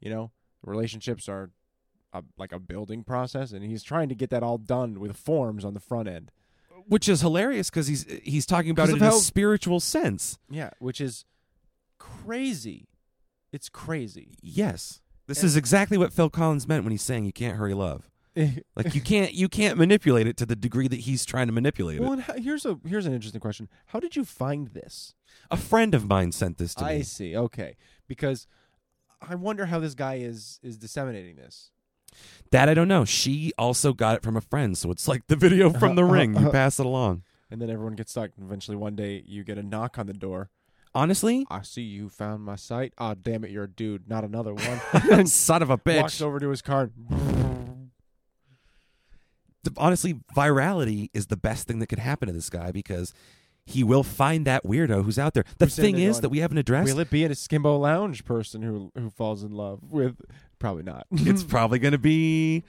You 0.00 0.10
know, 0.10 0.32
relationships 0.62 1.28
are 1.28 1.50
a, 2.14 2.22
like 2.38 2.52
a 2.52 2.58
building 2.58 3.04
process, 3.04 3.52
and 3.52 3.62
he's 3.64 3.82
trying 3.82 4.08
to 4.08 4.14
get 4.14 4.30
that 4.30 4.42
all 4.42 4.56
done 4.56 5.00
with 5.00 5.16
forms 5.16 5.64
on 5.64 5.74
the 5.74 5.80
front 5.80 6.08
end. 6.08 6.30
Which 6.86 7.08
is 7.08 7.20
hilarious 7.20 7.70
because 7.70 7.86
he's 7.86 8.04
he's 8.22 8.46
talking 8.46 8.70
about 8.70 8.88
it 8.90 8.96
in 8.96 9.02
a 9.02 9.12
spiritual 9.12 9.80
sense. 9.80 10.38
Yeah, 10.50 10.70
which 10.78 11.00
is 11.00 11.24
crazy. 11.98 12.88
It's 13.52 13.68
crazy. 13.68 14.36
Yes, 14.42 15.00
this 15.26 15.38
And- 15.38 15.46
is 15.46 15.56
exactly 15.56 15.96
what 15.96 16.12
Phil 16.12 16.30
Collins 16.30 16.68
meant 16.68 16.84
when 16.84 16.90
he's 16.90 17.02
saying 17.02 17.24
you 17.24 17.32
can't 17.32 17.56
hurry 17.56 17.74
love. 17.74 18.10
Like 18.76 18.94
you 18.96 19.00
can't 19.00 19.32
you 19.32 19.48
can't 19.48 19.78
manipulate 19.78 20.26
it 20.26 20.36
to 20.38 20.46
the 20.46 20.56
degree 20.56 20.88
that 20.88 21.00
he's 21.00 21.24
trying 21.24 21.46
to 21.46 21.52
manipulate 21.52 22.00
well, 22.00 22.14
it. 22.14 22.20
how, 22.20 22.34
here's 22.34 22.66
a 22.66 22.78
here's 22.84 23.06
an 23.06 23.14
interesting 23.14 23.40
question. 23.40 23.68
How 23.86 24.00
did 24.00 24.16
you 24.16 24.24
find 24.24 24.68
this? 24.68 25.14
A 25.52 25.56
friend 25.56 25.94
of 25.94 26.08
mine 26.08 26.32
sent 26.32 26.58
this 26.58 26.74
to 26.76 26.84
I 26.84 26.88
me. 26.88 26.98
I 26.98 27.02
see. 27.02 27.36
Okay, 27.36 27.76
because 28.08 28.48
I 29.22 29.36
wonder 29.36 29.66
how 29.66 29.78
this 29.78 29.94
guy 29.94 30.16
is 30.16 30.58
is 30.64 30.76
disseminating 30.76 31.36
this. 31.36 31.70
That 32.50 32.68
I 32.68 32.74
don't 32.74 32.88
know. 32.88 33.04
She 33.04 33.52
also 33.58 33.92
got 33.92 34.16
it 34.16 34.22
from 34.22 34.36
a 34.36 34.40
friend, 34.40 34.76
so 34.76 34.90
it's 34.90 35.08
like 35.08 35.26
the 35.26 35.36
video 35.36 35.70
from 35.70 35.96
The 35.96 36.04
Ring. 36.04 36.38
You 36.38 36.50
pass 36.52 36.78
it 36.78 36.86
along. 36.86 37.22
And 37.50 37.60
then 37.60 37.70
everyone 37.70 37.94
gets 37.94 38.12
stuck. 38.12 38.30
And 38.36 38.46
eventually, 38.46 38.76
one 38.76 38.96
day, 38.96 39.22
you 39.26 39.44
get 39.44 39.58
a 39.58 39.62
knock 39.62 39.98
on 39.98 40.06
the 40.06 40.12
door. 40.12 40.50
Honestly, 40.94 41.44
I 41.50 41.62
see 41.62 41.82
you 41.82 42.08
found 42.08 42.44
my 42.44 42.54
site. 42.54 42.94
Ah, 42.98 43.14
damn 43.14 43.42
it, 43.44 43.50
you're 43.50 43.64
a 43.64 43.68
dude, 43.68 44.08
not 44.08 44.22
another 44.22 44.54
one. 44.54 45.26
son 45.26 45.60
of 45.60 45.70
a 45.70 45.76
bitch. 45.76 46.00
Walks 46.00 46.18
bitch. 46.18 46.22
over 46.22 46.38
to 46.38 46.50
his 46.50 46.62
car. 46.62 46.90
The- 49.64 49.72
honestly, 49.76 50.20
virality 50.36 51.10
is 51.12 51.26
the 51.26 51.36
best 51.36 51.66
thing 51.66 51.80
that 51.80 51.88
could 51.88 51.98
happen 51.98 52.28
to 52.28 52.32
this 52.32 52.48
guy 52.48 52.70
because 52.70 53.12
he 53.66 53.82
will 53.82 54.02
find 54.02 54.44
that 54.46 54.62
weirdo 54.64 55.04
who's 55.04 55.18
out 55.18 55.34
there. 55.34 55.44
The 55.58 55.66
Who's 55.66 55.74
sitting 55.74 55.94
thing 55.94 56.02
there 56.02 56.10
is 56.10 56.16
going, 56.16 56.22
that 56.22 56.28
we 56.28 56.38
haven't 56.38 56.58
addressed. 56.58 56.92
Will 56.92 57.00
it 57.00 57.10
be 57.10 57.24
a 57.24 57.30
Skimbo 57.30 57.80
Lounge 57.80 58.24
person 58.24 58.62
who 58.62 58.92
who 58.94 59.10
falls 59.10 59.42
in 59.42 59.52
love 59.52 59.80
with? 59.82 60.20
Probably 60.64 60.82
not. 60.82 61.06
it's 61.12 61.44
probably 61.48 61.78
going 61.78 61.92
to 61.92 61.98
be 61.98 62.64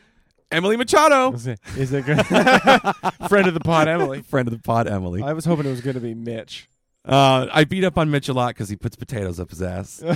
Emily 0.52 0.76
Machado, 0.76 1.32
Is 1.32 1.48
it 1.48 1.62
good? 2.06 2.26
friend 3.30 3.48
of 3.48 3.54
the 3.54 3.62
pod, 3.64 3.88
Emily? 3.88 4.22
friend 4.22 4.50
of 4.50 4.54
the 4.54 4.60
pod, 4.60 4.86
Emily. 4.86 5.24
I 5.24 5.32
was 5.32 5.46
hoping 5.46 5.66
it 5.66 5.70
was 5.70 5.80
going 5.80 5.94
to 5.94 6.02
be 6.02 6.14
Mitch. 6.14 6.68
Uh, 7.06 7.48
I 7.54 7.64
beat 7.64 7.86
up 7.86 7.98
on 7.98 8.12
Mitch 8.12 8.28
a 8.28 8.34
lot 8.34 8.50
because 8.50 8.68
he 8.68 8.76
puts 8.76 8.98
potatoes 8.98 9.40
up 9.40 9.50
his 9.50 9.62
ass. 9.62 10.04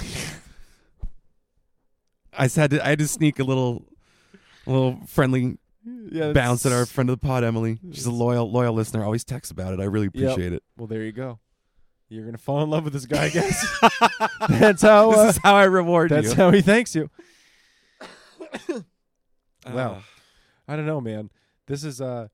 I 2.37 2.43
just 2.47 2.57
had 2.57 2.71
to, 2.71 2.85
I 2.85 2.89
had 2.89 2.99
to 2.99 3.07
sneak 3.07 3.39
a 3.39 3.45
little, 3.45 3.85
a 4.67 4.71
little 4.71 4.99
friendly 5.07 5.57
yeah, 6.11 6.33
bounce 6.33 6.65
at 6.65 6.73
our 6.73 6.85
friend 6.85 7.09
of 7.09 7.17
the 7.17 7.25
pod, 7.25 7.45
Emily. 7.45 7.79
She's 7.93 8.07
a 8.07 8.11
loyal, 8.11 8.51
loyal 8.51 8.73
listener. 8.73 9.05
Always 9.05 9.23
texts 9.23 9.51
about 9.51 9.73
it. 9.73 9.79
I 9.79 9.85
really 9.85 10.09
Yep. 10.13 10.31
appreciate 10.33 10.51
it. 10.51 10.63
Well, 10.75 10.87
there 10.87 11.03
you 11.03 11.13
go. 11.13 11.39
You're 12.09 12.25
gonna 12.25 12.37
fall 12.37 12.61
in 12.61 12.69
love 12.69 12.83
with 12.83 12.91
this 12.91 13.05
guy, 13.05 13.25
I 13.25 13.29
guess. 13.29 13.79
that's 14.49 14.81
how. 14.81 15.11
Uh, 15.11 15.27
this 15.27 15.35
is 15.37 15.41
how 15.43 15.55
I 15.55 15.63
reward 15.63 16.09
that's 16.09 16.29
you. 16.31 16.35
how 16.35 16.51
he 16.51 16.61
thanks 16.61 16.93
you. 16.93 17.09
Uh, 19.65 19.99
I 20.69 20.77
don't 20.77 20.85
know, 20.85 21.01
man. 21.01 21.29
This 21.67 21.83
is 21.83 21.99
uh, 21.99 22.29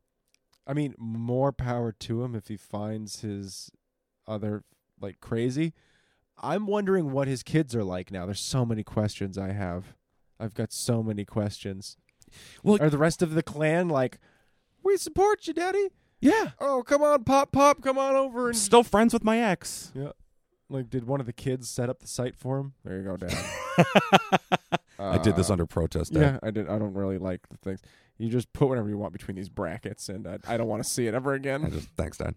I 0.67 0.73
mean, 0.73 0.95
more 0.97 1.51
power 1.51 1.91
to 1.91 2.23
him 2.23 2.35
if 2.35 2.47
he 2.47 2.57
finds 2.57 3.21
his 3.21 3.71
other 4.27 4.63
like 5.01 5.19
crazy. 5.21 5.73
I'm 6.37 6.67
wondering 6.67 7.11
what 7.11 7.27
his 7.27 7.43
kids 7.43 7.75
are 7.75 7.83
like 7.83 8.11
now. 8.11 8.25
There's 8.25 8.39
so 8.39 8.65
many 8.65 8.83
questions 8.83 9.37
I 9.37 9.53
have. 9.53 9.95
I've 10.39 10.53
got 10.53 10.73
so 10.73 11.01
many 11.01 11.25
questions. 11.25 11.97
Well- 12.63 12.81
are 12.81 12.89
the 12.89 12.97
rest 12.97 13.21
of 13.21 13.33
the 13.33 13.43
clan 13.43 13.87
like, 13.89 14.19
we 14.83 14.97
support 14.97 15.47
you, 15.47 15.53
Daddy? 15.53 15.87
yeah. 16.19 16.51
Oh, 16.59 16.83
come 16.83 17.01
on, 17.01 17.23
pop, 17.23 17.51
pop, 17.51 17.81
come 17.81 17.97
on 17.97 18.15
over 18.15 18.49
and 18.49 18.57
Still 18.57 18.83
friends 18.83 19.13
with 19.13 19.23
my 19.23 19.39
ex. 19.39 19.91
Yeah. 19.95 20.11
Like, 20.69 20.89
did 20.89 21.05
one 21.05 21.19
of 21.19 21.25
the 21.25 21.33
kids 21.33 21.69
set 21.69 21.89
up 21.89 21.99
the 21.99 22.07
site 22.07 22.35
for 22.35 22.57
him? 22.57 22.73
There 22.83 22.97
you 22.97 23.03
go, 23.03 23.17
Dad. 23.17 23.37
I 25.15 25.21
did 25.23 25.35
this 25.35 25.49
Uh, 25.49 25.53
under 25.53 25.65
protest. 25.65 26.13
Dad. 26.13 26.19
Yeah, 26.21 26.39
I 26.43 26.51
did. 26.51 26.67
I 26.69 26.77
don't 26.79 26.93
really 26.93 27.17
like 27.17 27.41
the 27.49 27.57
things. 27.57 27.81
You 28.17 28.29
just 28.29 28.51
put 28.53 28.69
whatever 28.69 28.87
you 28.89 28.97
want 28.97 29.13
between 29.13 29.35
these 29.35 29.49
brackets, 29.49 30.07
and 30.09 30.27
I, 30.27 30.37
I 30.47 30.57
don't 30.57 30.67
want 30.67 30.83
to 30.83 30.89
see 30.89 31.07
it 31.07 31.13
ever 31.13 31.33
I 31.33 31.35
again. 31.35 31.69
just 31.71 31.89
thanks, 31.97 32.17
Dad. 32.17 32.35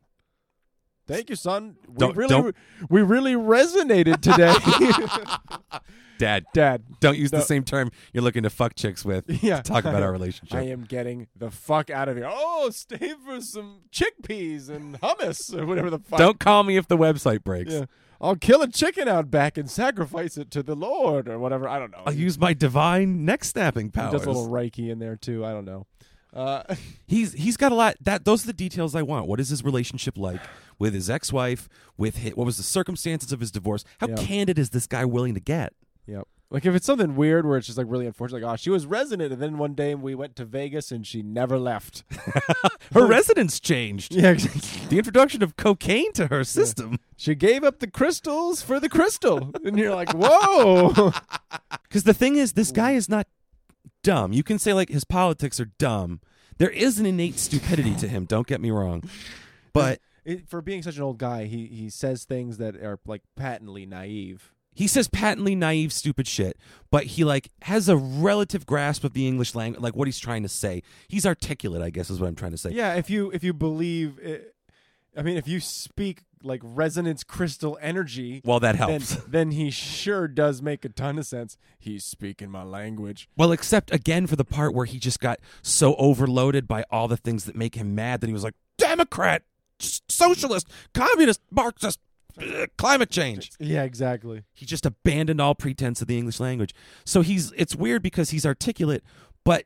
Thank 1.06 1.30
you, 1.30 1.36
son. 1.36 1.76
We 1.88 1.94
Don't- 1.96 2.16
really, 2.16 2.28
don't- 2.28 2.56
we 2.90 3.00
really 3.02 3.32
resonated 3.34 4.20
today, 4.20 4.52
Dad, 6.18 6.44
Dad. 6.52 6.82
don't 7.00 7.16
use 7.16 7.32
No. 7.32 7.38
the 7.38 7.44
same 7.44 7.62
term 7.64 7.90
you're 8.12 8.24
looking 8.24 8.42
to 8.42 8.50
fuck 8.50 8.74
chicks 8.74 9.04
with. 9.04 9.24
Yeah, 9.42 9.62
Talk 9.62 9.84
about 9.84 10.02
our 10.02 10.10
relationship. 10.18 10.52
I 10.54 10.58
relationship. 10.58 10.78
am 10.80 10.84
getting 10.86 11.26
the 11.36 11.50
fuck 11.50 11.90
out 11.90 12.08
of 12.08 12.16
here. 12.16 12.28
Oh, 12.28 12.70
stay 12.70 13.14
for 13.24 13.40
some 13.40 13.82
chickpeas 13.92 14.68
and 14.68 15.00
hummus 15.00 15.56
or 15.56 15.64
whatever 15.64 15.90
the 15.90 16.00
fuck. 16.00 16.18
Don't 16.18 16.40
call 16.40 16.64
me 16.64 16.76
if 16.76 16.88
the 16.88 16.98
website 16.98 17.44
breaks. 17.44 17.72
Yeah. 17.72 17.84
I'll 18.20 18.36
kill 18.36 18.62
a 18.62 18.68
chicken 18.68 19.06
out 19.08 19.30
back 19.30 19.56
and 19.56 19.70
sacrifice 19.70 20.36
it 20.36 20.50
to 20.52 20.62
the 20.62 20.74
Lord 20.74 21.28
or 21.28 21.38
whatever. 21.38 21.68
I 21.68 21.78
don't 21.78 21.92
know. 21.92 22.02
I'll 22.06 22.12
use 22.12 22.38
my 22.38 22.52
divine 22.52 23.24
neck 23.24 23.44
snapping 23.44 23.86
He 23.86 23.90
powers. 23.92 24.12
does 24.12 24.24
a 24.24 24.30
little 24.30 24.48
reiki 24.48 24.90
in 24.90 24.98
there 24.98 25.16
too. 25.16 25.44
I 25.44 25.52
don't 25.52 25.64
know. 25.64 25.86
Uh, 26.34 26.62
He's 27.06 27.32
he's 27.32 27.56
got 27.56 27.72
a 27.72 27.74
lot. 27.74 27.94
That 28.02 28.24
those 28.24 28.44
are 28.44 28.48
the 28.48 28.52
details 28.52 28.94
I 28.94 29.02
want. 29.02 29.26
What 29.28 29.40
is 29.40 29.48
his 29.48 29.64
relationship 29.64 30.18
like 30.18 30.40
with 30.78 30.92
his 30.94 31.08
ex-wife? 31.08 31.68
With 31.96 32.16
his, 32.16 32.34
what 32.36 32.44
was 32.44 32.56
the 32.58 32.62
circumstances 32.62 33.32
of 33.32 33.40
his 33.40 33.50
divorce? 33.50 33.84
How 33.98 34.08
Yeah. 34.08 34.16
candid 34.16 34.58
is 34.58 34.70
this 34.70 34.86
guy 34.86 35.04
willing 35.06 35.32
to 35.34 35.40
get? 35.40 35.72
Yep. 36.06 36.26
Like 36.50 36.64
if 36.64 36.74
it's 36.74 36.86
something 36.86 37.14
weird 37.14 37.44
where 37.46 37.58
it's 37.58 37.66
just 37.66 37.76
like 37.76 37.86
really 37.90 38.06
unfortunate, 38.06 38.42
like 38.42 38.52
oh 38.52 38.56
she 38.56 38.70
was 38.70 38.86
resident, 38.86 39.32
and 39.34 39.42
then 39.42 39.58
one 39.58 39.74
day 39.74 39.94
we 39.94 40.14
went 40.14 40.34
to 40.36 40.46
Vegas 40.46 40.90
and 40.90 41.06
she 41.06 41.22
never 41.22 41.58
left. 41.58 42.04
Her 42.94 43.06
residence 43.06 43.60
changed. 43.60 44.14
yeah, 44.14 44.30
exactly. 44.30 44.86
The 44.88 44.96
introduction 44.96 45.42
of 45.42 45.56
cocaine 45.56 46.12
to 46.14 46.28
her 46.28 46.44
system. 46.44 46.98
she 47.18 47.34
gave 47.34 47.62
up 47.64 47.80
the 47.80 47.86
crystals 47.86 48.62
for 48.62 48.80
the 48.80 48.88
crystal, 48.88 49.50
and 49.62 49.78
you're 49.78 49.94
like, 49.94 50.10
whoa. 50.14 51.12
Because 51.82 52.04
the 52.04 52.14
thing 52.14 52.36
is, 52.36 52.52
this 52.54 52.70
guy 52.70 52.92
is 52.92 53.08
not 53.08 53.26
dumb. 54.02 54.32
You 54.32 54.42
can 54.42 54.58
say 54.58 54.72
like 54.72 54.88
his 54.88 55.04
politics 55.04 55.58
are 55.60 55.70
dumb. 55.78 56.20
There 56.58 56.70
is 56.70 56.98
an 56.98 57.06
innate 57.06 57.38
stupidity 57.38 57.94
to 57.96 58.08
him. 58.08 58.24
Don't 58.24 58.46
get 58.46 58.60
me 58.60 58.70
wrong, 58.70 59.02
but 59.72 60.00
It, 60.24 60.48
for 60.48 60.60
being 60.62 60.82
such 60.82 60.96
an 60.96 61.02
old 61.02 61.18
guy, 61.18 61.44
he 61.44 61.66
he 61.66 61.88
says 61.90 62.24
things 62.24 62.56
that 62.58 62.76
are 62.76 62.98
like 63.06 63.22
patently 63.36 63.84
naive. 63.86 64.52
He 64.78 64.86
says 64.86 65.08
patently 65.08 65.56
naive, 65.56 65.92
stupid 65.92 66.28
shit. 66.28 66.56
But 66.92 67.02
he 67.02 67.24
like 67.24 67.50
has 67.62 67.88
a 67.88 67.96
relative 67.96 68.64
grasp 68.64 69.02
of 69.02 69.12
the 69.12 69.26
English 69.26 69.56
language, 69.56 69.82
like 69.82 69.96
what 69.96 70.06
he's 70.06 70.20
trying 70.20 70.44
to 70.44 70.48
say. 70.48 70.84
He's 71.08 71.26
articulate, 71.26 71.82
I 71.82 71.90
guess, 71.90 72.10
is 72.10 72.20
what 72.20 72.28
I'm 72.28 72.36
trying 72.36 72.52
to 72.52 72.58
say. 72.58 72.70
Yeah, 72.70 72.94
if 72.94 73.10
you 73.10 73.28
if 73.32 73.42
you 73.42 73.52
believe, 73.52 74.20
it, 74.20 74.54
I 75.16 75.22
mean, 75.22 75.36
if 75.36 75.48
you 75.48 75.58
speak 75.58 76.22
like 76.44 76.60
resonance 76.62 77.24
crystal 77.24 77.76
energy. 77.82 78.40
Well, 78.44 78.60
that 78.60 78.78
Then, 78.78 78.88
helps. 78.88 79.14
then 79.28 79.50
he 79.50 79.72
sure 79.72 80.28
does 80.28 80.62
make 80.62 80.84
a 80.84 80.88
ton 80.88 81.18
of 81.18 81.26
sense. 81.26 81.58
He's 81.80 82.04
speaking 82.04 82.48
my 82.48 82.62
language. 82.62 83.28
Well, 83.36 83.50
except 83.50 83.92
again 83.92 84.28
for 84.28 84.36
the 84.36 84.44
part 84.44 84.74
where 84.74 84.86
he 84.86 85.00
just 85.00 85.18
got 85.18 85.40
so 85.60 85.96
overloaded 85.96 86.68
by 86.68 86.84
all 86.88 87.08
the 87.08 87.16
things 87.16 87.46
that 87.46 87.56
make 87.56 87.74
him 87.74 87.96
mad 87.96 88.20
that 88.20 88.28
he 88.28 88.32
was 88.32 88.44
like, 88.44 88.54
Democrat, 88.76 89.42
socialist, 89.80 90.68
communist, 90.94 91.40
Marxist, 91.50 91.98
climate 92.76 93.10
change. 93.10 93.50
Yeah, 93.58 93.82
exactly. 93.84 94.44
He 94.54 94.66
just 94.66 94.86
abandoned 94.86 95.40
all 95.40 95.54
pretense 95.54 96.00
of 96.02 96.08
the 96.08 96.16
English 96.18 96.40
language. 96.40 96.74
So 97.04 97.22
he's 97.22 97.52
it's 97.56 97.74
weird 97.76 98.02
because 98.02 98.30
he's 98.30 98.46
articulate, 98.46 99.02
but 99.44 99.64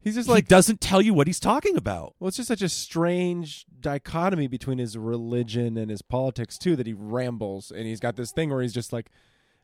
He's 0.00 0.16
just 0.16 0.28
he 0.28 0.34
like 0.34 0.48
doesn't 0.48 0.82
tell 0.82 1.00
you 1.00 1.14
what 1.14 1.26
he's 1.26 1.40
talking 1.40 1.78
about. 1.78 2.14
Well, 2.20 2.28
it's 2.28 2.36
just 2.36 2.48
such 2.48 2.60
a 2.60 2.68
strange 2.68 3.64
dichotomy 3.80 4.48
between 4.48 4.76
his 4.76 4.98
religion 4.98 5.78
and 5.78 5.90
his 5.90 6.02
politics 6.02 6.58
too 6.58 6.76
that 6.76 6.86
he 6.86 6.92
rambles 6.92 7.70
and 7.70 7.86
he's 7.86 8.00
got 8.00 8.14
this 8.16 8.30
thing 8.30 8.50
where 8.50 8.60
he's 8.60 8.74
just 8.74 8.92
like, 8.92 9.10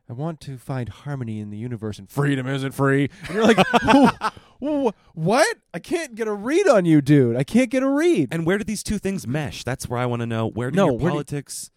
"I 0.09 0.13
want 0.13 0.41
to 0.41 0.57
find 0.57 0.89
harmony 0.89 1.39
in 1.41 1.51
the 1.51 1.57
universe 1.59 1.99
and 1.99 2.09
freedom 2.09 2.47
isn't 2.47 2.71
free." 2.71 3.11
And 3.27 3.35
you're 3.35 3.45
like, 3.45 3.63
"What? 4.59 5.57
I 5.75 5.79
can't 5.79 6.15
get 6.15 6.27
a 6.27 6.33
read 6.33 6.67
on 6.67 6.85
you, 6.85 7.01
dude. 7.01 7.35
I 7.35 7.43
can't 7.43 7.69
get 7.69 7.83
a 7.83 7.89
read." 7.89 8.29
And 8.31 8.43
where 8.43 8.57
do 8.57 8.63
these 8.63 8.81
two 8.81 8.97
things 8.97 9.27
mesh? 9.27 9.63
That's 9.63 9.87
where 9.87 9.99
I 9.99 10.07
want 10.07 10.21
to 10.21 10.25
know. 10.25 10.47
Where 10.47 10.71
do 10.71 10.75
No, 10.75 10.85
your 10.85 10.93
where 10.93 10.99
do- 10.99 11.09
politics? 11.11 11.69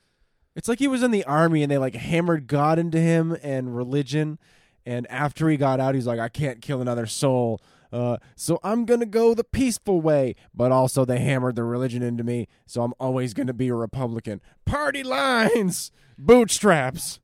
It's 0.56 0.68
like 0.68 0.78
he 0.78 0.88
was 0.88 1.02
in 1.02 1.10
the 1.10 1.24
army 1.24 1.62
and 1.62 1.70
they 1.70 1.78
like 1.78 1.94
hammered 1.94 2.46
God 2.46 2.78
into 2.78 2.98
him 2.98 3.36
and 3.42 3.76
religion. 3.76 4.38
And 4.86 5.10
after 5.10 5.48
he 5.48 5.56
got 5.56 5.80
out, 5.80 5.94
he's 5.94 6.06
like, 6.06 6.20
I 6.20 6.28
can't 6.28 6.60
kill 6.60 6.80
another 6.80 7.06
soul. 7.06 7.60
Uh, 7.92 8.18
so 8.36 8.58
I'm 8.62 8.84
going 8.84 9.00
to 9.00 9.06
go 9.06 9.34
the 9.34 9.44
peaceful 9.44 10.00
way. 10.00 10.34
But 10.54 10.72
also, 10.72 11.04
they 11.04 11.18
hammered 11.20 11.56
the 11.56 11.64
religion 11.64 12.02
into 12.02 12.24
me. 12.24 12.48
So 12.66 12.82
I'm 12.82 12.92
always 13.00 13.34
going 13.34 13.46
to 13.46 13.52
be 13.54 13.68
a 13.68 13.74
Republican. 13.74 14.40
Party 14.64 15.02
lines, 15.02 15.90
bootstraps. 16.18 17.20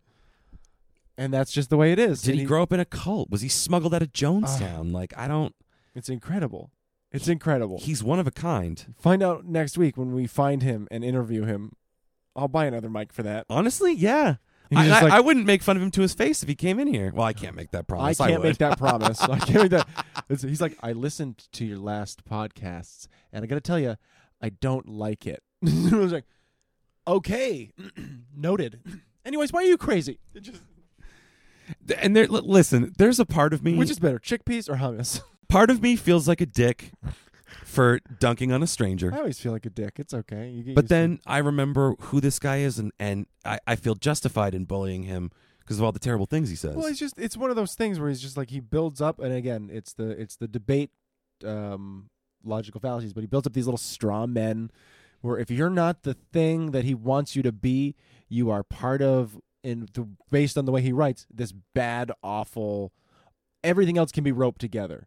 And 1.18 1.34
that's 1.34 1.52
just 1.52 1.70
the 1.70 1.76
way 1.76 1.92
it 1.92 1.98
is. 1.98 2.22
Did 2.22 2.32
And 2.32 2.40
he 2.40 2.46
grow 2.46 2.62
up 2.62 2.72
in 2.72 2.80
a 2.80 2.84
cult? 2.84 3.30
Was 3.30 3.42
he 3.42 3.48
smuggled 3.48 3.94
out 3.94 4.00
of 4.02 4.12
Jonestown? 4.12 4.92
like 4.92 5.12
I 5.16 5.28
don't. 5.28 5.54
It's 5.94 6.08
incredible. 6.08 6.70
It's 7.12 7.28
incredible. 7.28 7.78
He's 7.80 8.02
one 8.02 8.20
of 8.20 8.26
a 8.26 8.30
kind. 8.30 8.94
Find 8.96 9.22
out 9.22 9.44
next 9.44 9.76
week 9.76 9.96
when 9.96 10.14
we 10.14 10.26
find 10.26 10.62
him 10.62 10.86
and 10.90 11.04
interview 11.04 11.44
him. 11.44 11.72
I'll 12.36 12.48
buy 12.48 12.66
another 12.66 12.88
mic 12.90 13.12
for 13.12 13.22
that. 13.22 13.46
Honestly, 13.50 13.92
yeah. 13.92 14.36
I, 14.72 14.86
I- 14.86 15.00
like- 15.02 15.12
I 15.12 15.20
wouldn't 15.20 15.46
make 15.46 15.62
fun 15.62 15.76
of 15.76 15.82
him 15.82 15.90
to 15.92 16.00
his 16.00 16.14
face 16.14 16.42
if 16.42 16.48
he 16.48 16.54
came 16.54 16.78
in 16.78 16.86
here. 16.86 17.10
Well, 17.14 17.26
I 17.26 17.32
can't 17.32 17.56
make 17.56 17.72
that 17.72 17.88
promise. 17.88 18.20
I 18.20 18.28
can't 18.28 18.42
would. 18.42 18.48
make 18.48 18.58
that 18.58 18.78
promise. 18.78 19.20
I 19.22 19.38
can't 19.38 19.62
make 19.62 19.70
that. 19.72 19.88
It's, 20.28 20.42
he's 20.42 20.60
like, 20.60 20.78
I 20.80 20.92
listened 20.92 21.48
to 21.54 21.64
your 21.64 21.78
last 21.78 22.24
podcasts, 22.24 23.08
and 23.32 23.42
I 23.42 23.48
got 23.48 23.56
to 23.56 23.60
tell 23.60 23.80
you, 23.80 23.96
I 24.40 24.50
don't 24.50 24.88
like 24.88 25.26
it. 25.26 25.42
I 25.66 25.96
was 25.96 26.12
like, 26.12 26.24
okay, 27.06 27.72
noted. 28.36 28.80
Anyways, 29.24 29.52
why 29.52 29.62
are 29.62 29.66
you 29.66 29.76
crazy? 29.76 30.20
It 30.34 30.42
just, 30.42 30.62
And 31.98 32.14
there, 32.14 32.28
li- 32.28 32.42
listen, 32.44 32.92
there's 32.96 33.18
a 33.18 33.26
part 33.26 33.52
of 33.52 33.64
me. 33.64 33.74
which 33.74 33.90
is 33.90 33.98
better, 33.98 34.20
chickpeas 34.20 34.68
or 34.70 34.76
hummus? 34.76 35.20
part 35.48 35.68
of 35.68 35.82
me 35.82 35.96
feels 35.96 36.28
like 36.28 36.40
a 36.40 36.46
dick 36.46 36.92
for 37.64 38.00
dunking 38.18 38.52
on 38.52 38.62
a 38.62 38.66
stranger. 38.66 39.12
I 39.12 39.18
always 39.18 39.38
feel 39.38 39.52
like 39.52 39.66
a 39.66 39.70
dick. 39.70 39.94
It's 39.98 40.14
okay. 40.14 40.50
You 40.50 40.62
get 40.62 40.74
But 40.74 40.84
used 40.84 40.88
to 40.88 40.94
then 40.94 41.20
I 41.26 41.38
remember 41.38 41.94
who 42.00 42.20
this 42.20 42.38
guy 42.38 42.58
is, 42.58 42.78
and, 42.78 42.92
and 42.98 43.26
I, 43.44 43.58
I 43.66 43.76
feel 43.76 43.94
justified 43.94 44.54
in 44.54 44.64
bullying 44.64 45.04
him 45.04 45.30
because 45.60 45.78
of 45.78 45.84
all 45.84 45.92
the 45.92 45.98
terrible 45.98 46.26
things 46.26 46.50
he 46.50 46.56
says. 46.56 46.74
well, 46.74 46.86
it's 46.86 46.98
just 46.98 47.18
it's 47.18 47.36
one 47.36 47.50
of 47.50 47.56
those 47.56 47.74
things 47.74 48.00
where 48.00 48.08
he's 48.08 48.20
just 48.20 48.36
like 48.36 48.50
he 48.50 48.60
builds 48.60 49.00
up, 49.00 49.20
and 49.20 49.32
again, 49.32 49.70
it's 49.72 49.92
the 49.92 50.10
it's 50.10 50.36
the 50.36 50.48
debate, 50.48 50.90
um, 51.44 52.10
logical 52.44 52.80
fallacies. 52.80 53.12
But 53.12 53.22
he 53.22 53.26
builds 53.26 53.46
up 53.46 53.52
these 53.52 53.66
little 53.66 53.78
straw 53.78 54.26
men, 54.26 54.70
where 55.20 55.38
if 55.38 55.50
you're 55.50 55.70
not 55.70 56.02
the 56.02 56.14
thing 56.14 56.72
that 56.72 56.84
he 56.84 56.94
wants 56.94 57.36
you 57.36 57.42
to 57.42 57.52
be, 57.52 57.94
you 58.28 58.50
are 58.50 58.62
part 58.62 59.02
of. 59.02 59.38
And 59.62 59.90
the, 59.92 60.08
based 60.30 60.56
on 60.56 60.64
the 60.64 60.72
way 60.72 60.80
he 60.80 60.90
writes, 60.90 61.26
this 61.30 61.52
bad, 61.52 62.10
awful, 62.22 62.92
everything 63.62 63.98
else 63.98 64.10
can 64.10 64.24
be 64.24 64.32
roped 64.32 64.58
together. 64.58 65.06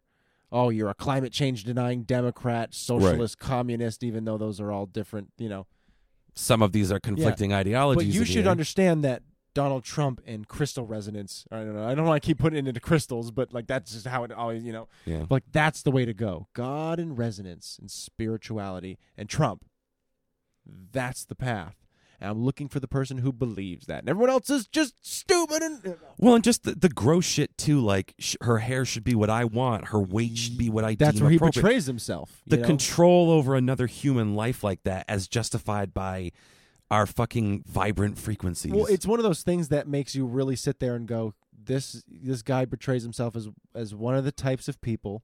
Oh, 0.52 0.68
you're 0.68 0.88
a 0.88 0.94
climate 0.94 1.32
change 1.32 1.64
denying 1.64 2.02
Democrat, 2.02 2.74
socialist, 2.74 3.38
communist, 3.38 4.04
even 4.04 4.24
though 4.24 4.38
those 4.38 4.60
are 4.60 4.70
all 4.70 4.86
different, 4.86 5.32
you 5.36 5.48
know. 5.48 5.66
Some 6.34 6.62
of 6.62 6.72
these 6.72 6.90
are 6.92 7.00
conflicting 7.00 7.50
But 7.50 7.56
ideologies. 7.56 8.14
you 8.14 8.24
should 8.24 8.46
understand 8.46 9.04
that 9.04 9.22
Donald 9.54 9.84
Trump 9.84 10.20
and 10.26 10.46
crystal 10.48 10.84
resonance. 10.84 11.46
I 11.50 11.58
don't 11.58 11.74
know. 11.74 11.86
I 11.86 11.94
don't 11.94 12.06
want 12.06 12.20
to 12.20 12.26
keep 12.26 12.38
putting 12.38 12.58
it 12.58 12.68
into 12.68 12.80
crystals, 12.80 13.30
but 13.30 13.52
like 13.52 13.66
that's 13.68 13.92
just 13.92 14.06
how 14.06 14.24
it 14.24 14.32
always, 14.32 14.64
you 14.64 14.72
know. 14.72 14.88
Yeah. 15.06 15.26
Like 15.30 15.44
that's 15.52 15.82
the 15.82 15.92
way 15.92 16.04
to 16.04 16.12
go. 16.12 16.48
God 16.54 16.98
and 16.98 17.16
resonance 17.16 17.78
and 17.80 17.90
spirituality 17.90 18.98
and 19.16 19.28
Trump. 19.28 19.64
That's 20.66 21.24
the 21.24 21.36
path. 21.36 21.76
And 22.20 22.30
I'm 22.30 22.44
looking 22.44 22.68
for 22.68 22.80
the 22.80 22.88
person 22.88 23.18
who 23.18 23.32
believes 23.32 23.86
that. 23.86 24.00
And 24.00 24.08
everyone 24.08 24.30
else 24.30 24.50
is 24.50 24.66
just 24.66 24.94
stupid 25.02 25.62
and 25.62 25.96
Well, 26.16 26.34
and 26.34 26.44
just 26.44 26.64
the, 26.64 26.74
the 26.74 26.88
gross 26.88 27.24
shit 27.24 27.56
too. 27.58 27.80
Like 27.80 28.14
sh- 28.18 28.36
her 28.40 28.58
hair 28.58 28.84
should 28.84 29.04
be 29.04 29.14
what 29.14 29.30
I 29.30 29.44
want. 29.44 29.88
Her 29.88 30.00
weight 30.00 30.36
should 30.36 30.58
be 30.58 30.70
what 30.70 30.84
I. 30.84 30.94
that's 30.94 31.14
deem 31.14 31.22
where 31.22 31.30
he 31.30 31.36
appropriate. 31.36 31.62
betrays 31.62 31.86
himself. 31.86 32.42
the 32.46 32.56
know? 32.56 32.66
control 32.66 33.30
over 33.30 33.54
another 33.54 33.86
human 33.86 34.34
life 34.34 34.62
like 34.64 34.82
that, 34.84 35.04
as 35.08 35.28
justified 35.28 35.92
by 35.92 36.32
our 36.90 37.06
fucking 37.06 37.64
vibrant 37.66 38.18
frequencies. 38.18 38.72
Well, 38.72 38.86
it's 38.86 39.06
one 39.06 39.18
of 39.18 39.24
those 39.24 39.42
things 39.42 39.68
that 39.68 39.88
makes 39.88 40.14
you 40.14 40.26
really 40.26 40.56
sit 40.56 40.80
there 40.80 40.94
and 40.94 41.08
go, 41.08 41.34
"This 41.52 42.04
this 42.06 42.42
guy 42.42 42.64
betrays 42.64 43.02
himself 43.02 43.34
as 43.34 43.48
as 43.74 43.94
one 43.94 44.14
of 44.14 44.24
the 44.24 44.32
types 44.32 44.68
of 44.68 44.80
people 44.80 45.22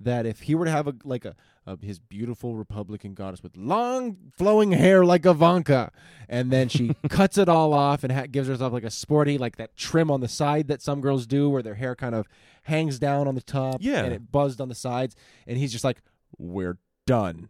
that 0.00 0.26
if 0.26 0.42
he 0.42 0.54
were 0.54 0.64
to 0.64 0.70
have 0.70 0.86
a 0.86 0.94
like 1.04 1.24
a, 1.24 1.34
a 1.66 1.76
his 1.80 1.98
beautiful 1.98 2.54
Republican 2.56 3.14
goddess 3.14 3.42
with 3.42 3.56
long 3.56 4.16
flowing 4.36 4.72
hair 4.72 5.04
like 5.04 5.26
Ivanka, 5.26 5.90
and 6.28 6.50
then 6.50 6.68
she 6.68 6.94
cuts 7.08 7.36
it 7.38 7.48
all 7.48 7.72
off 7.74 8.04
and 8.04 8.12
ha- 8.12 8.26
gives 8.30 8.48
herself 8.48 8.72
like 8.72 8.84
a 8.84 8.90
sporty 8.90 9.38
like 9.38 9.56
that 9.56 9.76
trim 9.76 10.10
on 10.10 10.20
the 10.20 10.28
side 10.28 10.68
that 10.68 10.80
some 10.82 11.00
girls 11.00 11.26
do, 11.26 11.48
where 11.50 11.62
their 11.62 11.74
hair 11.74 11.94
kind 11.96 12.14
of 12.14 12.26
hangs 12.62 12.98
down 12.98 13.26
on 13.26 13.34
the 13.34 13.40
top, 13.40 13.76
Yeah. 13.80 14.04
and 14.04 14.12
it 14.12 14.30
buzzed 14.30 14.60
on 14.60 14.68
the 14.68 14.74
sides, 14.74 15.16
and 15.46 15.58
he's 15.58 15.72
just 15.72 15.84
like, 15.84 16.00
"We're 16.38 16.78
done, 17.06 17.48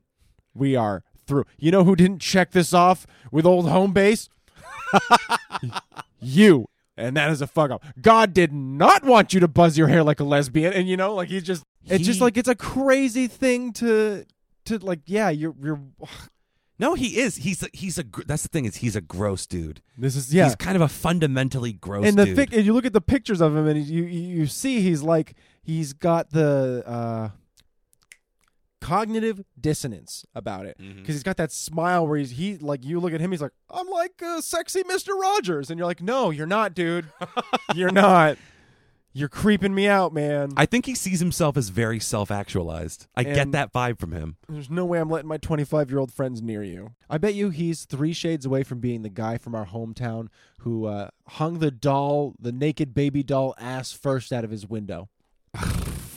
we 0.55 0.75
are." 0.77 1.05
Through. 1.27 1.45
You 1.59 1.71
know 1.71 1.85
who 1.85 1.95
didn't 1.95 2.21
check 2.23 2.53
this 2.53 2.73
off 2.73 3.07
with 3.31 3.45
old 3.45 3.69
home 3.69 3.93
base? 3.93 4.31
you. 6.21 6.67
And 6.97 7.17
that 7.17 7.31
is 7.31 7.41
a 7.41 7.47
fuck 7.47 7.71
up. 7.71 7.85
God 8.01 8.33
did 8.35 8.53
not 8.53 9.05
want 9.05 9.33
you 9.33 9.39
to 9.41 9.47
buzz 9.47 9.79
your 9.79 9.87
hair 9.87 10.03
like 10.03 10.19
a 10.21 10.25
lesbian. 10.25 10.73
And 10.73 10.89
you 10.89 10.97
know, 10.97 11.15
like 11.15 11.29
he's 11.29 11.45
just 11.45 11.63
it's 11.91 12.07
just 12.07 12.21
like 12.21 12.37
it's 12.37 12.49
a 12.49 12.55
crazy 12.55 13.27
thing 13.27 13.73
to 13.75 14.25
to 14.67 14.79
like 14.79 15.01
yeah, 15.07 15.29
you're 15.31 15.55
you're 15.61 15.81
no, 16.79 16.95
he 16.95 17.19
is. 17.19 17.37
He's 17.37 17.63
a, 17.63 17.69
he's 17.73 17.99
a. 17.99 18.05
That's 18.27 18.43
the 18.43 18.49
thing 18.49 18.65
is 18.65 18.77
he's 18.77 18.97
a 18.97 19.01
gross 19.01 19.47
dude. 19.47 19.83
this 19.97 20.17
is 20.17 20.33
yeah. 20.33 20.45
He's 20.45 20.57
kind 20.57 20.77
of 20.77 20.83
a 20.83 20.89
fundamentally 20.89 21.73
gross 21.73 22.07
and 22.07 22.17
the 22.17 22.27
dude. 22.27 22.53
and 22.53 22.65
you 22.65 22.73
look 22.73 22.87
at 22.87 22.93
the 22.93 23.01
pictures 23.01 23.41
of 23.41 23.57
him 23.57 23.67
and 23.67 23.85
you 23.85 24.05
you 24.05 24.47
see 24.47 24.81
he's 24.81 25.03
like 25.03 25.35
he's 25.63 25.93
got 25.93 26.31
the 26.31 26.83
uh 26.87 27.29
cognitive 28.81 29.43
dissonance 29.61 30.25
about 30.37 30.65
it 30.65 30.77
because 30.79 31.15
he's 31.17 31.25
got 31.25 31.37
that 31.37 31.51
smile 31.51 32.07
where 32.07 32.17
he's 32.17 32.31
he 32.31 32.57
like 32.59 32.85
you 32.85 33.01
look 33.01 33.13
at 33.13 33.21
him 33.21 33.33
he's 33.33 33.43
like 33.43 33.53
I'm 33.69 33.89
like 33.89 34.23
uh, 34.23 34.41
sexy 34.41 34.85
Mr. 34.85 35.19
Rogers 35.21 35.69
and 35.69 35.79
you're 35.79 35.87
like 35.87 36.01
no 36.01 36.31
you're 36.31 36.47
not 36.47 36.75
dude 36.75 37.07
you're 37.75 37.91
not 37.93 38.39
you're 39.19 39.29
creeping 39.29 39.75
me 39.75 39.89
out 39.89 40.13
man 40.13 40.53
I 40.57 40.67
think 40.67 40.87
he 40.87 40.95
sees 40.95 41.21
himself 41.21 41.57
as 41.57 41.71
very 41.71 41.99
self-actualized. 41.99 43.07
I 43.17 43.25
get 43.25 43.53
that 43.53 43.73
vibe 43.73 43.99
from 43.99 44.13
him. 44.13 44.37
There's 44.49 44.71
no 44.71 44.85
way 44.85 45.01
I'm 45.01 45.11
letting 45.11 45.29
my 45.29 45.39
25 45.39 45.91
year 45.91 45.99
old 45.99 46.13
friends 46.13 46.41
near 46.41 46.63
you. 46.63 46.93
I 47.11 47.19
bet 47.19 47.35
you 47.35 47.51
he's 47.51 47.85
three 47.85 48.13
shades 48.13 48.47
away 48.47 48.63
from 48.63 48.81
being 48.81 49.03
the 49.03 49.09
guy 49.09 49.39
from 49.39 49.55
our 49.55 49.67
hometown 49.67 50.29
who 50.61 50.87
uh, 50.87 51.09
hung 51.27 51.59
the 51.59 51.71
doll, 51.71 52.35
the 52.39 52.53
naked 52.53 52.95
baby 52.95 53.23
doll 53.23 53.55
ass 53.59 53.93
first 53.93 54.33
out 54.33 54.45
of 54.45 54.51
his 54.51 54.67
window. 54.67 55.09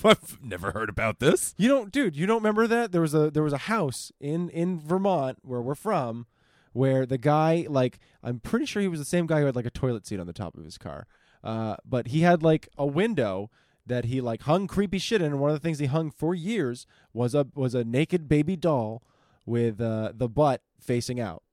I've 0.03 0.39
never 0.41 0.71
heard 0.71 0.89
about 0.89 1.19
this. 1.19 1.53
You 1.57 1.69
don't, 1.69 1.91
dude. 1.91 2.15
You 2.15 2.25
don't 2.25 2.37
remember 2.37 2.67
that? 2.67 2.91
There 2.91 3.01
was 3.01 3.13
a 3.13 3.29
there 3.31 3.43
was 3.43 3.53
a 3.53 3.59
house 3.59 4.11
in 4.19 4.49
in 4.49 4.79
Vermont 4.79 5.39
where 5.43 5.61
we're 5.61 5.75
from, 5.75 6.25
where 6.73 7.05
the 7.05 7.17
guy 7.17 7.67
like 7.69 7.99
I'm 8.23 8.39
pretty 8.39 8.65
sure 8.65 8.81
he 8.81 8.87
was 8.87 8.99
the 8.99 9.05
same 9.05 9.27
guy 9.27 9.39
who 9.39 9.45
had 9.45 9.55
like 9.55 9.65
a 9.65 9.71
toilet 9.71 10.07
seat 10.07 10.19
on 10.19 10.27
the 10.27 10.33
top 10.33 10.57
of 10.57 10.63
his 10.63 10.77
car, 10.77 11.07
uh, 11.43 11.75
but 11.85 12.07
he 12.07 12.21
had 12.21 12.43
like 12.43 12.69
a 12.77 12.85
window 12.85 13.49
that 13.85 14.05
he 14.05 14.21
like 14.21 14.43
hung 14.43 14.67
creepy 14.67 14.99
shit 14.99 15.21
in. 15.21 15.31
And 15.31 15.39
one 15.39 15.49
of 15.49 15.55
the 15.55 15.59
things 15.59 15.79
he 15.79 15.87
hung 15.87 16.11
for 16.11 16.35
years 16.35 16.85
was 17.13 17.33
a 17.35 17.47
was 17.55 17.75
a 17.75 17.83
naked 17.83 18.27
baby 18.29 18.55
doll 18.55 19.01
with 19.45 19.81
uh, 19.81 20.11
the 20.15 20.29
butt 20.29 20.61
facing 20.79 21.19
out. 21.19 21.43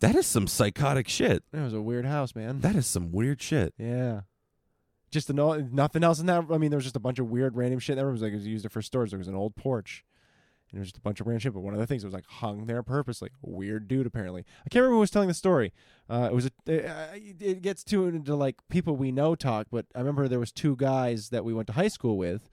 That 0.00 0.14
is 0.14 0.26
some 0.26 0.46
psychotic 0.46 1.08
shit. 1.08 1.42
That 1.52 1.62
was 1.62 1.74
a 1.74 1.82
weird 1.82 2.06
house, 2.06 2.34
man. 2.34 2.60
That 2.60 2.74
is 2.76 2.86
some 2.86 3.12
weird 3.12 3.42
shit. 3.42 3.74
yeah. 3.76 4.22
Just 5.10 5.32
know 5.32 5.54
nothing 5.72 6.04
else 6.04 6.20
in 6.20 6.26
that. 6.26 6.44
I 6.52 6.56
mean, 6.58 6.70
there 6.70 6.76
was 6.76 6.84
just 6.84 6.94
a 6.94 7.00
bunch 7.00 7.18
of 7.18 7.28
weird 7.28 7.56
random 7.56 7.80
shit. 7.80 7.96
That 7.96 8.04
room 8.04 8.12
was 8.12 8.22
like 8.22 8.30
it 8.32 8.36
was 8.36 8.46
used 8.46 8.64
it 8.64 8.70
for 8.70 8.80
storage. 8.80 9.10
There 9.10 9.18
was 9.18 9.26
an 9.26 9.34
old 9.34 9.56
porch. 9.56 10.04
And 10.70 10.78
there 10.78 10.80
was 10.80 10.88
just 10.88 10.98
a 10.98 11.00
bunch 11.00 11.20
of 11.20 11.26
random 11.26 11.40
shit. 11.40 11.54
But 11.54 11.60
one 11.60 11.74
of 11.74 11.80
the 11.80 11.86
things 11.86 12.04
it 12.04 12.06
was 12.06 12.14
like 12.14 12.26
hung 12.26 12.66
there 12.66 12.82
purposely. 12.82 13.30
Weird 13.42 13.88
dude, 13.88 14.06
apparently. 14.06 14.44
I 14.64 14.68
can't 14.68 14.82
remember 14.82 14.94
who 14.94 15.00
was 15.00 15.10
telling 15.10 15.28
the 15.28 15.34
story. 15.34 15.72
Uh, 16.08 16.28
it 16.30 16.34
was 16.34 16.46
a. 16.46 16.88
Uh, 16.88 17.06
it 17.14 17.62
gets 17.62 17.82
too 17.82 18.06
into 18.06 18.34
like 18.34 18.56
people 18.68 18.96
we 18.96 19.10
know 19.10 19.34
talk. 19.34 19.66
But 19.70 19.86
I 19.94 19.98
remember 19.98 20.28
there 20.28 20.38
was 20.38 20.52
two 20.52 20.76
guys 20.76 21.30
that 21.30 21.44
we 21.44 21.52
went 21.52 21.66
to 21.68 21.72
high 21.72 21.88
school 21.88 22.16
with, 22.16 22.48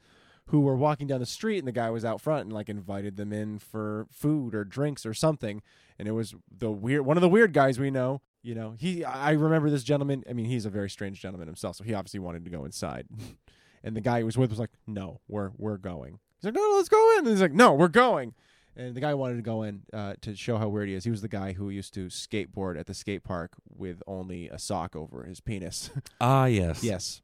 who 0.47 0.61
were 0.61 0.75
walking 0.75 1.07
down 1.07 1.19
the 1.19 1.25
street, 1.25 1.59
and 1.59 1.67
the 1.67 1.71
guy 1.71 1.89
was 1.89 2.03
out 2.03 2.21
front 2.21 2.45
and 2.45 2.53
like 2.53 2.69
invited 2.69 3.17
them 3.17 3.31
in 3.31 3.59
for 3.59 4.07
food 4.11 4.55
or 4.55 4.63
drinks 4.63 5.05
or 5.05 5.13
something. 5.13 5.61
And 5.99 6.07
it 6.07 6.11
was 6.11 6.35
the 6.55 6.71
weird 6.71 7.05
one 7.05 7.17
of 7.17 7.21
the 7.21 7.29
weird 7.29 7.53
guys 7.53 7.79
we 7.79 7.91
know. 7.91 8.21
You 8.41 8.55
know, 8.55 8.75
he. 8.79 9.03
I 9.03 9.31
remember 9.31 9.69
this 9.69 9.83
gentleman. 9.83 10.23
I 10.29 10.33
mean, 10.33 10.45
he's 10.45 10.65
a 10.65 10.69
very 10.69 10.89
strange 10.89 11.21
gentleman 11.21 11.47
himself, 11.47 11.75
so 11.75 11.83
he 11.83 11.93
obviously 11.93 12.19
wanted 12.19 12.45
to 12.45 12.51
go 12.51 12.65
inside. 12.65 13.07
and 13.83 13.95
the 13.95 14.01
guy 14.01 14.19
he 14.19 14.23
was 14.23 14.37
with 14.37 14.49
was 14.49 14.59
like, 14.59 14.71
"No, 14.87 15.21
we're 15.27 15.51
we're 15.57 15.77
going." 15.77 16.19
He's 16.37 16.45
like, 16.45 16.53
"No, 16.53 16.61
no, 16.61 16.75
let's 16.77 16.89
go 16.89 17.11
in." 17.13 17.19
And 17.19 17.27
he's 17.29 17.41
like, 17.41 17.53
"No, 17.53 17.73
we're 17.73 17.87
going." 17.87 18.33
And 18.75 18.93
the 18.93 19.01
guy 19.01 19.13
wanted 19.15 19.37
to 19.37 19.41
go 19.41 19.63
in 19.63 19.81
uh, 19.91 20.13
to 20.21 20.35
show 20.35 20.57
how 20.57 20.67
weird 20.67 20.87
he 20.87 20.93
is. 20.93 21.03
He 21.03 21.09
was 21.09 21.21
the 21.21 21.27
guy 21.27 21.53
who 21.53 21.69
used 21.69 21.95
to 21.95 22.05
skateboard 22.07 22.79
at 22.79 22.85
the 22.85 22.93
skate 22.93 23.23
park 23.23 23.53
with 23.67 24.03
only 24.05 24.49
a 24.49 24.59
sock 24.59 24.95
over 24.95 25.23
his 25.23 25.39
penis. 25.39 25.89
Ah, 26.21 26.45
yes. 26.45 26.83
yes. 26.83 27.21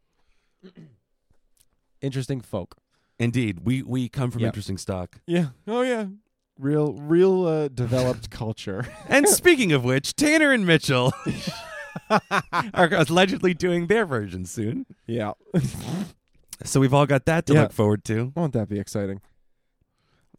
Interesting 2.01 2.41
folk. 2.41 2.75
Indeed. 3.19 3.59
We 3.63 3.81
we 3.83 4.09
come 4.09 4.31
from 4.31 4.41
Yep. 4.41 4.47
interesting 4.49 4.77
stock. 4.77 5.21
Yeah. 5.27 5.47
Oh 5.67 5.81
yeah. 5.83 6.07
Real, 6.59 6.93
real 6.93 7.45
uh, 7.45 7.67
developed 7.67 8.29
culture. 8.41 8.85
And 9.07 9.27
speaking 9.27 9.71
of 9.71 9.83
which, 9.83 10.15
Tanner 10.15 10.51
and 10.51 10.65
Mitchell 10.67 11.13
are 12.09 12.93
allegedly 12.93 13.53
doing 13.53 13.87
their 13.87 14.05
version 14.05 14.45
soon. 14.45 14.85
yeah. 15.07 15.33
So 16.63 16.79
we've 16.79 16.93
all 16.93 17.05
got 17.05 17.25
that 17.25 17.45
to 17.47 17.53
Yeah. 17.53 17.61
look 17.63 17.73
forward 17.73 18.03
to. 18.05 18.31
Won't 18.35 18.53
that 18.53 18.69
be 18.69 18.79
exciting? 18.79 19.21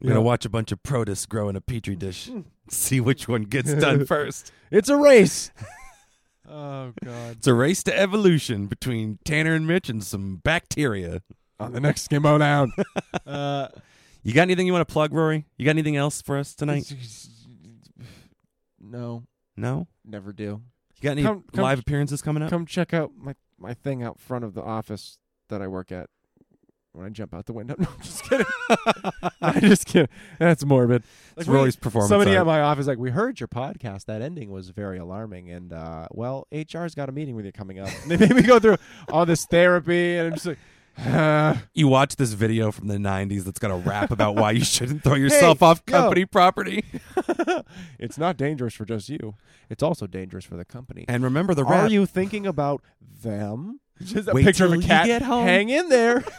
We're 0.00 0.08
gonna 0.10 0.22
watch 0.22 0.44
a 0.44 0.48
bunch 0.50 0.72
of 0.72 0.82
protists 0.82 1.24
grow 1.26 1.48
in 1.48 1.56
a 1.56 1.60
petri 1.60 1.96
dish. 1.96 2.30
See 2.68 3.00
which 3.00 3.28
one 3.28 3.42
gets 3.42 3.72
done 3.74 4.04
first. 4.06 4.52
It's 4.70 4.88
a 4.88 4.96
race. 4.96 5.50
oh 6.48 6.92
God. 7.02 7.36
It's 7.38 7.46
a 7.46 7.54
race 7.54 7.82
to 7.84 7.98
evolution 7.98 8.66
between 8.66 9.18
Tanner 9.24 9.54
and 9.54 9.66
Mitch 9.66 9.88
and 9.88 10.02
some 10.04 10.36
bacteria. 10.36 11.22
On 11.60 11.72
the 11.72 11.80
next 11.80 12.08
Skimbo 12.08 12.38
down. 12.38 12.72
uh, 13.26 13.68
You 14.26 14.32
got 14.32 14.42
anything 14.42 14.66
you 14.66 14.72
want 14.72 14.86
to 14.88 14.92
plug, 14.92 15.12
Rory? 15.12 15.44
You 15.58 15.66
got 15.66 15.70
anything 15.72 15.96
else 15.96 16.22
for 16.22 16.38
us 16.38 16.54
tonight? 16.54 16.90
No, 18.80 19.24
No. 19.56 19.86
never 20.04 20.32
do. 20.32 20.62
You 20.96 21.02
got 21.02 21.10
any 21.12 21.22
Come- 21.22 21.44
come- 21.52 21.62
live 21.62 21.78
appearances 21.78 22.22
coming 22.22 22.42
up? 22.42 22.50
Come 22.50 22.66
check 22.66 22.92
out 22.94 23.12
my 23.16 23.34
my 23.58 23.72
thing 23.74 24.02
out 24.02 24.18
front 24.18 24.44
of 24.44 24.54
the 24.54 24.62
office 24.62 25.18
that 25.48 25.62
I 25.62 25.68
work 25.68 25.92
at. 25.92 26.08
When 26.95 27.05
I 27.07 27.09
jump 27.09 27.34
out 27.34 27.47
the 27.47 27.53
window, 27.53 27.74
no, 27.78 27.88
I'm 27.88 28.01
just 28.03 28.22
kidding. 28.22 28.47
I'm 29.42 29.61
just 29.62 29.86
kidding. 29.86 30.09
That's 30.38 30.64
morbid. 30.64 31.03
It's 31.36 31.49
we- 31.49 31.57
Rory's 31.57 31.74
performance 31.74 32.09
Somebody 32.09 32.36
art. 32.36 32.42
at 32.42 32.47
my 32.47 32.61
office 32.61 32.86
like, 32.86 32.99
we 32.99 33.11
heard 33.11 33.40
your 33.40 33.49
podcast. 33.49 34.05
That 34.05 34.22
ending 34.22 34.49
was 34.49 34.70
very 34.70 34.99
alarming, 34.99 35.51
and 35.51 35.72
uh, 35.72 36.07
well, 36.12 36.47
HR's 36.53 36.95
got 36.95 37.09
a 37.09 37.12
meeting 37.12 37.34
with 37.34 37.47
you 37.47 37.53
coming 37.53 37.80
up. 37.80 37.88
And 38.05 38.11
they 38.12 38.16
made 38.16 38.36
me 38.36 38.42
go 38.42 38.61
through 38.61 38.76
all 39.09 39.26
this 39.26 39.45
therapy, 39.47 40.16
and 40.16 40.28
I'm 40.28 40.34
just 40.34 40.47
like, 40.47 40.59
uh, 41.05 41.57
you 41.72 41.88
watch 41.88 42.14
this 42.14 42.32
video 42.34 42.70
from 42.70 42.86
the 42.86 42.97
90s 42.97 43.42
that's 43.42 43.59
got 43.59 43.72
a 43.72 43.76
rap 43.76 44.12
about 44.12 44.36
why 44.36 44.53
you 44.53 44.64
shouldn't 44.64 45.03
throw 45.03 45.14
yourself 45.14 45.62
off 45.64 45.82
yo. 45.88 45.92
company 45.92 46.24
property. 46.24 46.84
it's 47.99 48.16
not 48.18 48.36
dangerous 48.36 48.74
for 48.74 48.84
just 48.84 49.09
you. 49.09 49.34
It's 49.68 49.82
also 49.82 50.07
dangerous 50.07 50.45
for 50.45 50.57
the 50.57 50.64
company. 50.64 51.05
And 51.09 51.24
remember 51.24 51.55
the 51.55 51.64
Are 51.64 51.88
you 51.88 52.07
thinking 52.07 52.47
about 52.47 52.82
them? 53.01 53.80
Just 54.03 54.28
a 54.28 54.32
Wait 54.32 54.45
picture 54.45 54.64
of 54.66 54.72
a 54.72 54.76
you 54.76 54.82
cat. 54.82 55.07
get 55.07 55.22
home. 55.22 55.47
Hang 55.47 55.68
in 55.68 55.88
there. 55.88 56.20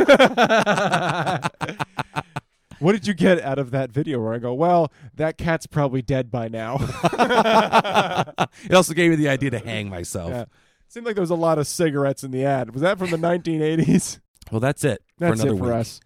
what 2.80 2.92
did 2.92 3.08
you 3.08 3.14
get 3.14 3.42
out 3.42 3.58
of 3.60 3.72
that 3.72 3.92
video 3.92 4.20
where 4.22 4.34
I 4.34 4.40
go, 4.40 4.54
well, 4.54 4.92
that 5.16 5.38
cat's 5.38 5.66
probably 5.66 6.02
dead 6.02 6.30
by 6.30 6.48
now? 6.50 6.78
it 8.64 8.74
also 8.74 8.94
gave 8.94 9.10
me 9.12 9.16
the 9.16 9.30
idea 9.30 9.52
to 9.52 9.60
hang 9.60 9.90
myself. 9.90 10.32
yeah. 10.32 10.46
Seemed 10.88 11.06
like 11.06 11.16
there 11.16 11.22
was 11.22 11.30
a 11.32 11.36
lot 11.36 11.58
of 11.58 11.68
cigarettes 11.68 12.24
in 12.24 12.32
the 12.32 12.46
ad. 12.46 12.72
Was 12.74 12.82
that 12.82 12.98
from 13.00 13.10
the 13.12 13.18
1980s? 13.18 14.20
Well, 14.52 14.60
that's 14.60 14.84
it 14.84 15.02
That's 15.18 15.40
for 15.42 15.48
another 15.48 15.56
it 15.58 15.60
for 15.60 15.66
week. 15.72 15.74
us. 15.74 16.00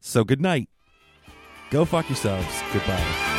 So 0.00 0.22
good 0.24 0.40
night. 0.40 0.68
Go 1.70 1.84
fuck 1.84 2.08
yourselves. 2.08 2.46
Goodbye. 2.72 3.35